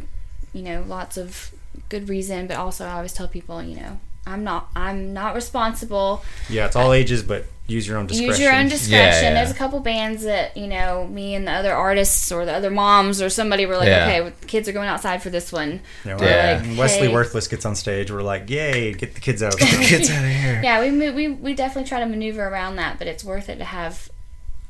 you 0.53 0.63
know, 0.63 0.85
lots 0.87 1.17
of 1.17 1.51
good 1.89 2.09
reason, 2.11 2.47
but 2.47 2.59
also 2.59 2.85
I 2.87 2.93
always 2.93 3.15
tell 3.15 3.27
people, 3.27 3.63
you 3.63 3.77
know, 3.77 4.01
I'm 4.27 4.45
not 4.45 4.68
I'm 4.77 5.12
not 5.12 5.35
responsible. 5.35 6.23
Yeah, 6.49 6.66
it's 6.66 6.77
all 6.77 6.93
ages, 6.93 7.23
but 7.23 7.47
use 7.66 7.87
your 7.89 7.97
own 7.99 8.07
discretion. 8.07 8.29
Use 8.31 8.41
your 8.41 8.53
own 8.55 8.68
discretion. 8.68 8.93
Yeah, 8.99 9.20
yeah. 9.23 9.35
There's 9.35 9.51
a 9.51 9.55
couple 9.55 9.81
bands 9.81 10.25
that, 10.25 10.57
you 10.57 10.66
know, 10.66 11.07
me 11.07 11.35
and 11.35 11.47
the 11.47 11.53
other 11.53 11.73
artists 11.73 12.31
or 12.31 12.45
the 12.45 12.53
other 12.53 12.70
moms 12.70 13.23
or 13.23 13.31
somebody 13.31 13.66
were 13.66 13.77
like, 13.77 13.89
Yeah. 13.89 14.05
okay, 14.07 14.20
well, 14.20 14.33
kids 14.47 14.68
are 14.68 14.73
going 14.73 14.89
outside 14.89 15.23
for 15.23 15.31
this 15.31 15.51
one. 15.53 15.81
You 16.05 16.11
know, 16.11 16.18
Yeah. 16.20 16.53
like, 16.59 16.62
when 16.62 16.77
Wesley 16.77 17.07
hey. 17.09 17.12
Worthless 17.14 17.49
gets 17.49 17.64
on 17.64 17.75
stage. 17.75 18.11
We're 18.11 18.23
like, 18.23 18.49
yay, 18.51 18.93
get 18.93 19.14
the 19.14 19.20
kids 19.20 19.43
out 19.43 19.55
of 19.61 19.61
the 19.61 19.66
kids 19.85 20.11
out 20.11 20.25
of 20.25 20.31
here. 20.31 20.61
Yeah, 20.62 20.81
we, 20.81 21.11
we 21.11 21.29
we 21.29 21.55
definitely 21.55 21.89
try 21.89 22.01
to 22.01 22.07
maneuver 22.07 22.45
around 22.47 22.77
that, 22.77 22.99
but 22.99 23.07
it's 23.09 23.25
worth 23.25 23.49
it 23.49 23.57
to 23.57 23.64
have 23.64 24.09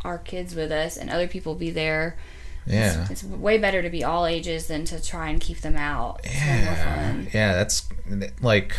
our 0.04 0.18
kids 0.18 0.54
with 0.54 0.72
us 0.72 0.96
and 0.96 1.10
other 1.10 1.26
people 1.28 1.54
be 1.54 1.70
there. 1.70 2.16
Yeah, 2.66 3.02
It's, 3.10 3.10
it's 3.10 3.24
way 3.24 3.58
better 3.58 3.82
to 3.82 3.90
be 3.90 4.04
all 4.04 4.24
ages 4.24 4.68
than 4.68 4.84
to 4.86 5.02
try 5.02 5.28
and 5.30 5.40
keep 5.40 5.58
them 5.62 5.76
out. 5.76 6.20
It's 6.24 6.34
yeah, 6.34 7.14
yeah. 7.34 7.52
That's 7.54 7.88
like. 8.40 8.74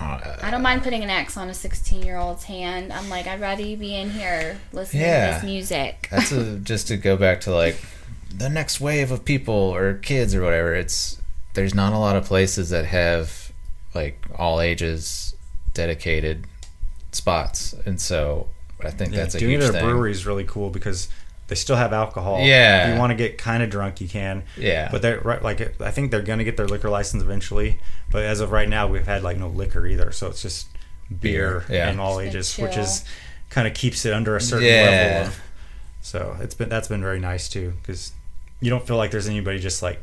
Uh, 0.00 0.36
I 0.42 0.50
don't 0.50 0.62
mind 0.62 0.82
putting 0.82 1.02
an 1.02 1.10
X 1.10 1.36
on 1.36 1.48
a 1.48 1.54
16 1.54 2.02
year 2.02 2.16
old's 2.16 2.44
hand. 2.44 2.92
I'm 2.92 3.08
like, 3.08 3.26
I'd 3.26 3.40
rather 3.40 3.62
you 3.62 3.76
be 3.76 3.96
in 3.96 4.10
here 4.10 4.58
listening 4.72 5.02
Yeah. 5.02 5.26
to 5.28 5.34
this 5.34 5.44
music. 5.44 6.08
that's 6.12 6.30
a, 6.32 6.56
just 6.58 6.88
to 6.88 6.96
go 6.96 7.16
back 7.16 7.40
to 7.42 7.54
like 7.54 7.76
the 8.32 8.48
next 8.48 8.80
wave 8.80 9.10
of 9.10 9.24
people 9.24 9.54
or 9.54 9.94
kids 9.94 10.34
or 10.34 10.42
whatever. 10.42 10.74
It's 10.74 11.20
there's 11.54 11.74
not 11.74 11.92
a 11.92 11.98
lot 11.98 12.14
of 12.14 12.24
places 12.24 12.70
that 12.70 12.84
have 12.86 13.50
like 13.94 14.22
all 14.36 14.60
ages 14.60 15.34
dedicated 15.74 16.44
spots, 17.12 17.72
and 17.86 18.00
so 18.00 18.48
I 18.84 18.90
think 18.90 19.12
Yeah, 19.12 19.20
that's 19.20 19.34
a 19.34 19.38
doing 19.40 19.52
huge 19.52 19.62
it 19.62 19.64
at 19.64 19.70
a 19.70 19.72
thing. 19.74 19.84
brewery 19.84 20.12
is 20.12 20.26
really 20.26 20.44
cool 20.44 20.70
because 20.70 21.08
they 21.48 21.54
still 21.54 21.76
have 21.76 21.92
alcohol. 21.92 22.40
Yeah. 22.40 22.86
if 22.88 22.94
you 22.94 22.98
want 23.00 23.10
to 23.10 23.14
get 23.16 23.36
kind 23.38 23.62
of 23.62 23.70
drunk, 23.70 24.00
you 24.00 24.08
can. 24.08 24.44
Yeah. 24.56 24.88
but 24.92 25.02
they're 25.02 25.20
right. 25.20 25.42
Like 25.42 25.80
I 25.80 25.90
think 25.90 26.10
they're 26.10 26.22
gonna 26.22 26.44
get 26.44 26.56
their 26.56 26.68
liquor 26.68 26.88
license 26.90 27.22
eventually. 27.22 27.78
But 28.10 28.24
as 28.24 28.40
of 28.40 28.52
right 28.52 28.68
now, 28.68 28.86
we've 28.86 29.06
had 29.06 29.22
like 29.22 29.36
no 29.38 29.48
liquor 29.48 29.86
either, 29.86 30.12
so 30.12 30.28
it's 30.28 30.42
just 30.42 30.68
beer, 31.08 31.64
Beer, 31.68 31.76
yeah. 31.76 31.88
and 31.88 32.00
all 32.00 32.20
Just 32.20 32.28
ages, 32.28 32.58
which 32.58 32.76
is 32.76 33.04
kind 33.50 33.66
of 33.66 33.74
keeps 33.74 34.04
it 34.06 34.12
under 34.12 34.36
a 34.36 34.40
certain 34.40 34.66
Yeah. 34.68 34.84
level. 35.20 35.28
Of, 35.28 35.40
so 36.02 36.36
it's 36.40 36.54
been 36.54 36.68
that's 36.68 36.88
been 36.88 37.00
very 37.02 37.18
nice 37.20 37.48
too 37.48 37.72
because 37.82 38.12
you 38.60 38.70
don't 38.70 38.86
feel 38.86 38.96
like 38.96 39.10
there's 39.10 39.28
anybody 39.28 39.58
just 39.58 39.82
like 39.82 40.02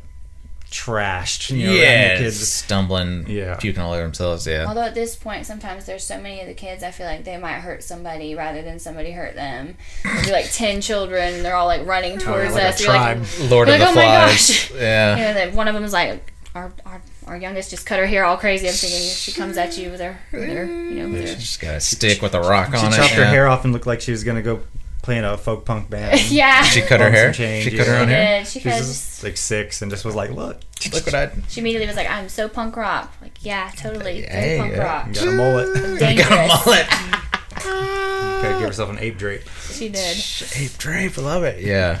trashed. 0.70 1.50
You 1.50 1.66
know, 1.66 1.72
around 1.72 1.80
yeah, 1.80 2.14
the 2.18 2.24
kids. 2.24 2.48
stumbling, 2.48 3.26
Yeah. 3.28 3.56
puking 3.56 3.80
all 3.82 3.92
over 3.92 4.02
themselves. 4.02 4.46
Yeah, 4.46 4.66
Although 4.66 4.82
at 4.82 4.94
this 4.94 5.16
point, 5.16 5.46
sometimes 5.46 5.86
there's 5.86 6.04
so 6.04 6.20
many 6.20 6.40
of 6.40 6.46
the 6.46 6.54
kids, 6.54 6.82
I 6.82 6.90
feel 6.90 7.06
like 7.06 7.24
they 7.24 7.36
might 7.36 7.60
hurt 7.60 7.82
somebody 7.82 8.34
rather 8.34 8.62
than 8.62 8.78
somebody 8.78 9.12
hurt 9.12 9.34
them. 9.34 9.76
There'll 10.02 10.24
be 10.24 10.32
like 10.32 10.50
10 10.52 10.80
children, 10.80 11.34
and 11.34 11.44
they're 11.44 11.56
all 11.56 11.66
like 11.66 11.86
running 11.86 12.18
towards 12.18 12.54
like 12.54 12.62
a 12.62 12.68
us. 12.68 12.80
You're 12.80 12.92
like, 12.92 13.16
tribe. 13.18 13.50
Lord 13.50 13.68
Like, 13.68 13.80
of 13.80 13.86
the 13.86 13.92
oh 13.92 13.94
my 13.94 14.02
Flies. 14.02 14.48
gosh. 14.48 14.70
Yeah, 14.76 15.16
you 15.16 15.22
know, 15.22 15.34
that 15.34 15.54
one 15.54 15.68
of 15.68 15.74
them 15.74 15.84
is 15.84 15.92
like, 15.92 16.32
our, 16.54 16.72
our, 16.86 17.02
our 17.26 17.36
youngest 17.36 17.68
just 17.70 17.84
cut 17.86 17.98
her 17.98 18.06
hair 18.06 18.24
all 18.24 18.36
crazy. 18.38 18.66
I'm 18.66 18.72
thinking 18.74 19.00
she 19.10 19.32
comes 19.32 19.56
at 19.58 19.76
you 19.76 19.90
with 19.90 20.00
her, 20.00 20.18
with 20.32 20.48
her 20.48 20.64
you 20.64 21.02
know, 21.06 21.08
with 21.10 21.28
her. 21.28 21.34
just 21.34 21.60
got 21.60 21.74
a 21.74 21.80
stick 21.80 22.22
with 22.22 22.34
a 22.34 22.40
rock 22.40 22.70
She 22.74 22.78
on 22.78 22.86
it. 22.86 22.92
She 22.92 22.96
chopped 23.02 23.12
her 23.12 23.22
yeah. 23.22 23.30
hair 23.30 23.46
off 23.46 23.64
and 23.64 23.74
looked 23.74 23.86
like 23.86 24.00
she 24.00 24.10
was 24.10 24.24
gonna 24.24 24.40
go 24.40 24.62
play 25.06 25.16
in 25.18 25.24
a 25.24 25.38
folk 25.38 25.64
punk 25.64 25.88
band. 25.88 26.20
Yeah. 26.30 26.62
She 26.64 26.82
cut 26.82 27.00
her 27.00 27.10
hair. 27.10 27.26
and 27.28 27.34
change, 27.34 27.64
she 27.70 27.76
cut 27.76 27.86
her 27.86 27.94
own 27.96 28.08
She 28.08 28.12
hair. 28.12 28.38
did. 28.40 28.46
She 28.48 28.60
She 28.60 28.68
was 28.68 28.76
just, 28.78 28.88
just, 28.88 29.24
like 29.24 29.36
six 29.36 29.80
and 29.80 29.90
just 29.90 30.04
was 30.04 30.14
like, 30.14 30.30
look, 30.30 30.60
Look 30.92 31.06
what 31.06 31.14
I 31.14 31.30
she 31.48 31.60
immediately 31.60 31.86
was 31.86 31.96
like, 31.96 32.10
I'm 32.10 32.28
so 32.28 32.48
punk 32.48 32.76
rock. 32.76 33.12
Like, 33.22 33.42
yeah, 33.44 33.70
totally. 33.76 34.22
Very 34.22 34.26
Hey, 34.26 34.58
punk 34.58 34.72
yeah. 34.72 34.82
rock. 34.82 35.06
you 35.08 35.14
got 35.14 35.28
a 35.28 35.30
mullet. 35.32 35.98
Dangerous. 35.98 36.28
got 36.28 36.44
a 36.44 36.48
mullet. 36.66 36.86
Gotta 38.42 38.58
give 38.58 38.68
herself 38.68 38.90
an 38.90 38.98
ape 38.98 39.16
drape. 39.16 39.42
She 39.70 39.88
did. 39.88 40.16
Ape 40.56 40.76
Drape, 40.78 41.16
love 41.16 41.42
it. 41.44 41.62
Yeah, 41.64 42.00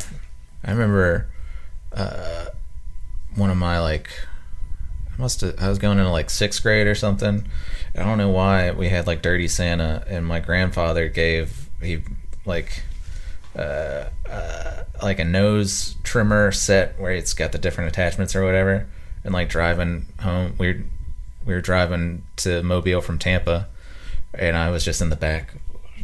I 0.64 0.70
remember 0.72 1.28
uh, 1.92 2.46
one 3.36 3.50
of 3.50 3.56
my 3.56 3.80
like, 3.80 4.10
I 5.16 5.20
must 5.20 5.40
have, 5.40 5.54
I 5.58 5.68
was 5.68 5.78
going 5.78 5.98
into 5.98 6.10
like 6.10 6.28
sixth 6.28 6.62
grade 6.62 6.86
or 6.86 6.94
something. 6.94 7.46
I 7.96 8.02
don't 8.02 8.18
know 8.18 8.28
why 8.30 8.70
we 8.72 8.88
had 8.90 9.06
like 9.06 9.22
Dirty 9.22 9.48
Santa, 9.48 10.04
and 10.08 10.26
my 10.26 10.40
grandfather 10.40 11.08
gave 11.08 11.70
he 11.80 12.02
like 12.44 12.82
uh, 13.56 14.08
uh, 14.30 14.84
like 15.02 15.18
a 15.18 15.24
nose 15.24 15.96
trimmer 16.02 16.52
set 16.52 16.98
where 17.00 17.12
it's 17.12 17.34
got 17.34 17.52
the 17.52 17.58
different 17.58 17.88
attachments 17.88 18.34
or 18.36 18.44
whatever. 18.44 18.86
And 19.24 19.32
like 19.34 19.48
driving 19.48 20.06
home, 20.20 20.54
we 20.58 20.68
were, 20.72 20.78
we 21.46 21.54
were 21.54 21.60
driving 21.60 22.22
to 22.36 22.62
Mobile 22.62 23.00
from 23.00 23.18
Tampa, 23.18 23.66
and 24.34 24.56
I 24.56 24.70
was 24.70 24.84
just 24.84 25.00
in 25.00 25.10
the 25.10 25.16
back, 25.16 25.54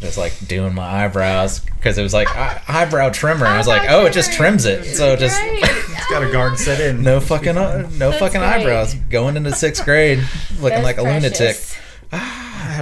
just 0.01 0.19
like 0.19 0.33
doing 0.49 0.75
my 0.75 1.05
eyebrows 1.05 1.61
because 1.61 1.99
it 1.99 2.03
was 2.03 2.13
like 2.15 2.29
eye- 2.35 2.61
eyebrow 2.67 3.11
trimmer. 3.11 3.47
I 3.47 3.59
was 3.59 3.67
like, 3.69 3.89
oh, 3.89 4.07
it 4.07 4.13
just 4.13 4.33
trims 4.33 4.65
it. 4.65 4.85
So 4.97 5.15
just 5.17 5.39
Right. 5.41 5.85
got 6.11 6.23
a 6.25 6.33
guard 6.33 6.59
set 6.59 6.81
in. 6.81 7.03
No 7.03 7.21
fucking 7.21 7.57
uh, 7.57 7.89
no 7.93 8.11
That's 8.11 8.19
fucking 8.19 8.41
great. 8.41 8.51
eyebrows. 8.63 8.95
Going 8.95 9.37
into 9.37 9.53
sixth 9.53 9.85
grade, 9.85 10.19
looking 10.59 10.83
That's 10.83 10.85
like 10.85 10.99
a 10.99 11.03
lunatic. 11.03 11.37
precious. 11.39 11.72
I 11.72 11.72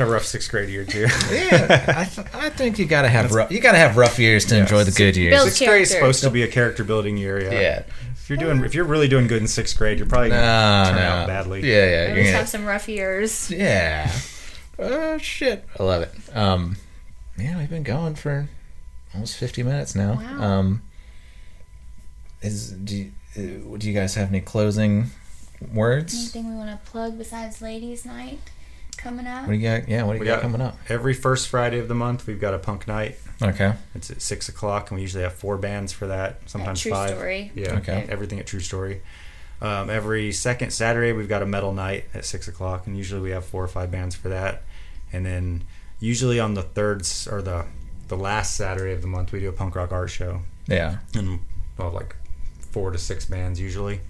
had 0.00 0.08
a 0.08 0.10
rough 0.10 0.24
sixth 0.24 0.50
grade 0.50 0.68
year 0.68 0.84
too. 0.84 1.06
Yeah, 1.30 1.84
I, 1.96 2.04
th- 2.04 2.26
I 2.34 2.50
think 2.50 2.78
you 2.78 2.86
gotta 2.86 3.08
have 3.08 3.32
rough, 3.32 3.50
you 3.52 3.60
gotta 3.60 3.78
have 3.78 3.96
rough 3.96 4.18
years 4.18 4.44
to 4.46 4.56
Yeah. 4.56 4.62
enjoy 4.62 4.84
the 4.84 4.90
good 4.90 5.16
years. 5.16 5.32
Build 5.34 5.48
Sixth 5.50 5.64
grade 5.68 5.82
is 5.82 5.90
supposed 5.90 6.22
to 6.22 6.30
be 6.30 6.42
a 6.42 6.48
character 6.48 6.84
building 6.84 7.16
year. 7.16 7.40
Yeah. 7.42 7.50
Yeah. 7.52 7.82
If 8.12 8.28
you're 8.28 8.38
doing, 8.38 8.64
if 8.64 8.74
you're 8.74 8.84
really 8.84 9.08
doing 9.08 9.26
good 9.26 9.42
in 9.42 9.48
sixth 9.48 9.76
grade, 9.76 9.98
you're 9.98 10.06
probably 10.08 10.30
No, 10.30 10.36
gonna 10.36 10.86
turn 10.90 10.96
no. 10.96 11.02
out 11.02 11.26
badly. 11.26 11.60
Yeah, 11.68 11.74
yeah. 11.90 12.02
I 12.02 12.06
You're 12.14 12.24
gonna, 12.24 12.36
have 12.36 12.48
some 12.48 12.64
rough 12.64 12.88
years. 12.88 13.50
yeah. 13.50 14.10
Oh 14.78 15.18
shit! 15.18 15.64
I 15.78 15.82
love 15.82 16.02
it. 16.02 16.12
Um, 16.36 16.76
yeah, 17.36 17.58
we've 17.58 17.68
been 17.68 17.82
going 17.82 18.14
for 18.14 18.48
almost 19.12 19.36
fifty 19.36 19.62
minutes 19.62 19.94
now. 19.94 20.14
Wow. 20.14 20.42
Um, 20.42 20.82
is 22.40 22.70
do 22.70 22.96
you, 22.96 23.12
uh, 23.36 23.76
do 23.76 23.88
you 23.88 23.92
guys 23.94 24.14
have 24.14 24.28
any 24.28 24.40
closing 24.40 25.10
words? 25.74 26.14
Anything 26.14 26.50
we 26.50 26.56
want 26.56 26.70
to 26.70 26.90
plug 26.90 27.18
besides 27.18 27.60
Ladies 27.60 28.04
Night 28.06 28.38
coming 29.00 29.26
up? 29.26 29.42
What 29.46 29.52
do 29.52 29.58
you 29.58 29.62
got? 29.68 29.88
Yeah, 29.88 30.04
what 30.04 30.14
do 30.14 30.18
you 30.20 30.24
got 30.24 30.36
got 30.36 30.42
coming 30.42 30.60
up? 30.60 30.78
Every 30.88 31.14
first 31.14 31.48
Friday 31.48 31.78
of 31.78 31.88
the 31.88 31.94
month, 31.94 32.26
we've 32.26 32.40
got 32.40 32.54
a 32.54 32.58
punk 32.58 32.86
night. 32.86 33.16
Okay. 33.42 33.72
It's 33.94 34.10
at 34.10 34.20
six 34.22 34.48
o'clock, 34.48 34.90
and 34.90 34.96
we 34.96 35.02
usually 35.02 35.22
have 35.22 35.34
four 35.34 35.56
bands 35.56 35.92
for 35.92 36.06
that. 36.08 36.40
Sometimes 36.46 36.80
True 36.80 36.92
five. 36.92 37.10
Story. 37.10 37.50
Yeah. 37.54 37.76
Okay. 37.78 38.06
Everything 38.08 38.38
at 38.38 38.46
True 38.46 38.60
Story. 38.60 39.00
Um, 39.62 39.90
every 39.90 40.32
second 40.32 40.70
Saturday, 40.72 41.12
we've 41.12 41.28
got 41.28 41.42
a 41.42 41.46
metal 41.46 41.72
night 41.72 42.04
at 42.14 42.24
six 42.24 42.48
o'clock, 42.48 42.86
and 42.86 42.96
usually 42.96 43.20
we 43.20 43.30
have 43.30 43.44
four 43.44 43.62
or 43.64 43.68
five 43.68 43.90
bands 43.90 44.14
for 44.14 44.28
that. 44.30 44.62
And 45.12 45.24
then 45.26 45.64
usually 45.98 46.38
on 46.40 46.54
the 46.54 46.62
third 46.62 47.02
or 47.30 47.42
the 47.42 47.66
the 48.08 48.16
last 48.16 48.56
Saturday 48.56 48.92
of 48.92 49.02
the 49.02 49.08
month, 49.08 49.32
we 49.32 49.40
do 49.40 49.48
a 49.48 49.52
punk 49.52 49.76
rock 49.76 49.92
art 49.92 50.10
show, 50.10 50.40
Yeah. 50.66 50.98
and 51.14 51.40
well, 51.78 51.90
like 51.92 52.16
four 52.72 52.90
to 52.90 52.98
six 52.98 53.24
bands 53.24 53.60
usually. 53.60 54.00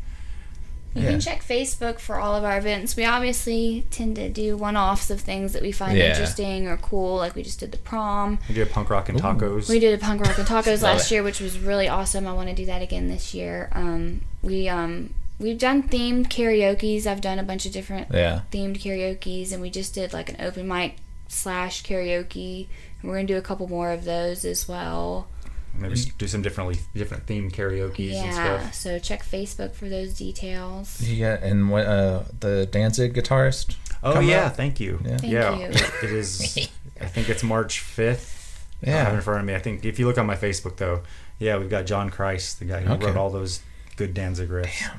You 0.94 1.02
Yeah. 1.02 1.10
can 1.10 1.20
check 1.20 1.42
Facebook 1.46 2.00
for 2.00 2.18
all 2.18 2.34
of 2.34 2.42
our 2.42 2.58
events. 2.58 2.96
We 2.96 3.04
obviously 3.04 3.84
tend 3.90 4.16
to 4.16 4.28
do 4.28 4.56
one 4.56 4.76
offs 4.76 5.08
of 5.10 5.20
things 5.20 5.52
that 5.52 5.62
we 5.62 5.70
find 5.70 5.96
Yeah. 5.96 6.10
interesting 6.10 6.66
or 6.66 6.76
cool, 6.76 7.16
like 7.16 7.34
we 7.36 7.42
just 7.44 7.60
did 7.60 7.70
the 7.70 7.78
prom. 7.78 8.38
We 8.48 8.56
did 8.56 8.66
a 8.66 8.70
punk 8.70 8.90
rock 8.90 9.08
and 9.08 9.16
tacos. 9.20 9.68
We 9.68 9.78
did 9.78 9.94
a 9.94 9.98
punk 9.98 10.20
rock 10.20 10.36
and 10.38 10.46
tacos 10.48 10.82
last 10.82 11.06
it. 11.06 11.14
year, 11.14 11.22
which 11.22 11.40
was 11.40 11.58
really 11.58 11.88
awesome. 11.88 12.26
I 12.26 12.32
want 12.32 12.48
to 12.48 12.54
do 12.54 12.66
that 12.66 12.82
again 12.82 13.08
this 13.08 13.34
year. 13.34 13.68
Um, 13.72 14.22
we 14.42 14.68
um, 14.68 15.14
we've 15.38 15.58
done 15.58 15.84
themed 15.84 16.28
karaoke's. 16.28 17.06
I've 17.06 17.20
done 17.20 17.38
a 17.38 17.44
bunch 17.44 17.66
of 17.66 17.72
different 17.72 18.08
Yeah. 18.12 18.40
themed 18.52 18.80
karaoke's, 18.82 19.52
and 19.52 19.62
we 19.62 19.70
just 19.70 19.94
did 19.94 20.12
like 20.12 20.28
an 20.28 20.36
open 20.40 20.66
mic 20.66 20.96
slash 21.28 21.82
karaoke. 21.84 22.66
And 23.00 23.10
we're 23.10 23.16
gonna 23.18 23.28
do 23.28 23.36
a 23.36 23.42
couple 23.42 23.68
more 23.68 23.92
of 23.92 24.04
those 24.04 24.44
as 24.44 24.66
well. 24.68 25.28
Maybe 25.74 25.92
s- 25.94 26.06
do 26.06 26.26
some 26.28 26.42
differently 26.42 26.78
different 26.94 27.26
themed 27.26 27.52
karaoke's 27.52 27.98
and 27.98 28.08
Yeah, 28.10 28.32
stuff. 28.60 28.74
so 28.74 28.98
check 28.98 29.24
Facebook 29.24 29.72
for 29.74 29.88
those 29.88 30.14
details. 30.14 31.00
Yeah, 31.00 31.38
and 31.40 31.70
what 31.70 31.86
uh 31.86 32.24
the 32.40 32.66
Danzig 32.70 33.14
guitarist? 33.14 33.76
Oh 34.02 34.20
yeah, 34.20 34.46
up? 34.46 34.56
thank 34.56 34.80
you. 34.80 35.00
Yeah. 35.04 35.16
Thank 35.18 35.32
yeah, 35.32 35.56
you. 35.58 35.64
it 35.66 36.10
is. 36.10 36.68
I 37.00 37.06
think 37.06 37.28
it's 37.28 37.42
March 37.42 37.80
fifth. 37.80 38.66
I 38.86 38.90
have 38.90 39.08
Yeah. 39.08 39.14
in 39.14 39.20
front 39.22 39.40
of 39.40 39.46
me. 39.46 39.54
I 39.54 39.58
think 39.58 39.84
if 39.84 39.98
you 39.98 40.06
look 40.06 40.18
on 40.18 40.26
my 40.26 40.36
Facebook 40.36 40.76
though, 40.76 41.02
yeah, 41.38 41.56
we've 41.56 41.70
got 41.70 41.86
John 41.86 42.10
Christ, 42.10 42.58
the 42.58 42.64
guy 42.66 42.80
who 42.80 42.92
Okay. 42.94 43.06
wrote 43.06 43.16
all 43.16 43.30
those 43.30 43.60
good 43.96 44.12
Danzig 44.14 44.48
riffs. 44.50 44.80
Yeah. 44.80 44.92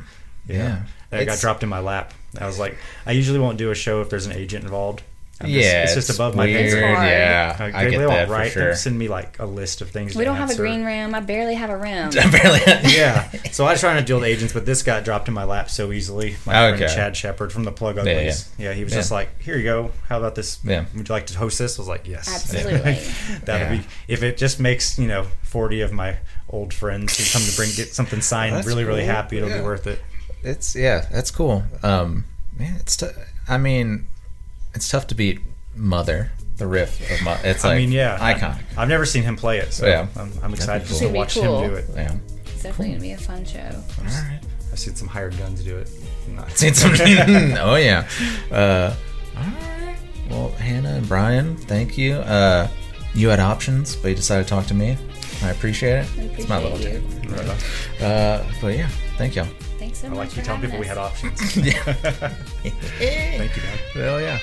Yeah. 0.47 0.81
That 1.11 1.25
got 1.25 1.39
dropped 1.39 1.61
in 1.63 1.69
my 1.69 1.79
lap. 1.79 2.13
I 2.39 2.47
was 2.47 2.57
like, 2.57 2.77
I 3.05 3.11
usually 3.11 3.37
won't 3.39 3.57
do 3.57 3.69
a 3.71 3.75
show 3.75 4.01
if 4.01 4.09
there's 4.09 4.25
an 4.25 4.31
agent 4.31 4.63
involved. 4.63 5.03
I'm 5.43 5.49
just- 5.51 5.65
yeah, 5.65 5.83
it's 5.83 5.93
just 5.95 6.09
above 6.09 6.35
my 6.35 6.45
pay 6.45 6.53
weird. 6.65 6.71
grade. 6.79 6.95
hard. 6.95 7.07
Yeah, 7.09 7.57
Like, 7.59 7.73
I 7.75 7.83
they, 7.85 7.91
get 7.91 7.97
they 7.99 8.03
that 8.05 8.09
won't 8.09 8.27
for 8.27 8.33
write. 8.33 8.51
sure. 8.51 8.69
They 8.69 8.75
send 8.75 8.97
me 8.99 9.07
like 9.07 9.39
a 9.39 9.45
list 9.45 9.81
of 9.81 9.89
things. 9.91 10.15
We 10.15 10.21
to 10.21 10.25
don't 10.25 10.35
have 10.37 10.49
a 10.49 10.55
green 10.55 10.83
room. 10.85 11.13
I 11.15 11.19
barely 11.19 11.55
have 11.55 11.69
a 11.69 11.77
room. 11.77 12.09
Barely. 12.31 12.59
yeah. 12.95 13.29
So 13.51 13.65
I 13.65 13.71
was 13.71 13.79
trying 13.79 13.97
to 13.97 14.03
deal 14.05 14.17
with 14.17 14.25
agents, 14.25 14.53
but 14.53 14.65
this 14.65 14.83
got 14.83 15.03
dropped 15.03 15.27
in 15.27 15.33
my 15.33 15.43
lap 15.43 15.69
so 15.69 15.91
easily. 15.91 16.35
My 16.45 16.67
Okay. 16.69 16.77
friend 16.79 16.93
Chad 16.93 17.17
Shepard 17.17 17.51
from 17.51 17.63
the 17.63 17.71
Plug 17.71 17.97
Uglies. 17.97 18.49
Yeah, 18.57 18.69
yeah. 18.69 18.73
he 18.73 18.83
was 18.83 18.93
Yeah. 18.93 18.99
just 18.99 19.11
like, 19.11 19.41
"Here 19.41 19.57
you 19.57 19.63
go. 19.63 19.91
How 20.09 20.17
about 20.17 20.35
this? 20.35 20.59
Yeah. 20.63 20.85
Would 20.95 21.07
you 21.09 21.13
like 21.13 21.25
to 21.27 21.37
host 21.37 21.59
this?" 21.59 21.77
I 21.77 21.81
was 21.81 21.87
like, 21.87 22.07
"Yes, 22.07 22.27
Absolutely. 22.33 22.97
That'd 23.45 23.71
Yeah. 23.71 23.77
be 23.81 23.83
if 24.07 24.23
it 24.23 24.37
just 24.37 24.59
makes 24.59 24.97
you 24.99 25.07
know 25.07 25.25
forty 25.43 25.81
of 25.81 25.91
my 25.91 26.17
old 26.49 26.73
friends 26.73 27.17
who 27.17 27.37
come 27.39 27.47
to 27.49 27.55
bring 27.55 27.69
get 27.75 27.93
something 27.93 28.21
signed 28.21 28.55
That's 28.55 28.67
really 28.67 28.83
really 28.83 29.05
happy. 29.05 29.37
It'll 29.37 29.49
Yeah. 29.49 29.57
be 29.59 29.63
worth 29.63 29.87
it. 29.87 30.01
It's 30.43 30.75
yeah, 30.75 31.05
that's 31.11 31.31
cool. 31.31 31.63
Um, 31.83 32.25
man, 32.57 32.75
it's 32.79 32.97
t- 32.97 33.07
I 33.47 33.57
mean, 33.57 34.07
it's 34.73 34.89
tough 34.89 35.07
to 35.07 35.15
beat 35.15 35.39
Mother, 35.75 36.31
the 36.57 36.67
riff 36.67 36.99
of 37.11 37.23
Mother. 37.23 37.41
It's 37.43 37.63
like 37.63 37.73
I 37.73 37.77
mean, 37.77 37.91
yeah, 37.91 38.17
iconic. 38.17 38.61
I've 38.77 38.89
never 38.89 39.05
seen 39.05 39.23
him 39.23 39.35
play 39.35 39.59
it, 39.59 39.73
so 39.73 39.87
Yeah. 39.87 40.07
I'm, 40.15 40.31
I'm 40.43 40.53
excited 40.53 40.87
cool. 40.87 40.99
to 40.99 41.07
watch 41.09 41.33
Should 41.33 41.41
be 41.41 41.47
cool. 41.47 41.61
him 41.61 41.69
do 41.71 41.75
it. 41.77 41.85
Yeah. 41.93 42.15
It's 42.45 42.63
definitely 42.63 42.89
gonna 42.89 43.01
be 43.01 43.11
a 43.11 43.17
fun 43.17 43.45
show. 43.45 43.59
All 43.59 44.03
right. 44.05 44.39
I've 44.71 44.79
seen 44.79 44.95
some 44.95 45.07
hired 45.07 45.37
guns 45.37 45.63
do 45.63 45.77
it. 45.77 45.89
Nah. 46.29 46.45
Seen 46.55 46.73
some. 46.73 46.91
oh 47.01 47.75
yeah. 47.75 48.07
Uh, 48.51 48.95
all 49.37 49.43
right. 49.43 49.97
Well, 50.29 50.49
Hannah 50.51 50.91
and 50.91 51.07
Brian, 51.07 51.57
thank 51.57 51.97
you. 51.97 52.13
Uh, 52.15 52.67
you 53.13 53.27
had 53.27 53.39
options, 53.41 53.95
but 53.97 54.09
you 54.09 54.15
decided 54.15 54.43
to 54.43 54.49
talk 54.49 54.65
to 54.67 54.73
me. 54.73 54.97
I 55.43 55.49
appreciate 55.49 56.05
it. 56.05 56.15
We 56.15 56.23
it's 56.23 56.47
my 56.47 56.57
little 56.57 56.77
appreciate 56.77 57.21
tip. 57.23 57.31
Right. 57.31 58.01
Uh, 58.01 58.43
but 58.61 58.77
yeah, 58.77 58.87
thank 59.17 59.35
y'all 59.35 59.47
so 60.01 60.07
I 60.07 60.11
like 60.13 60.35
you 60.35 60.41
telling 60.41 60.61
people 60.61 60.79
we 60.79 60.87
had 60.87 60.97
options. 60.97 61.55
yeah. 61.57 61.73
Thank 61.83 63.55
you, 63.55 63.61
man. 63.61 63.79
Well, 63.95 64.19
yeah. 64.19 64.39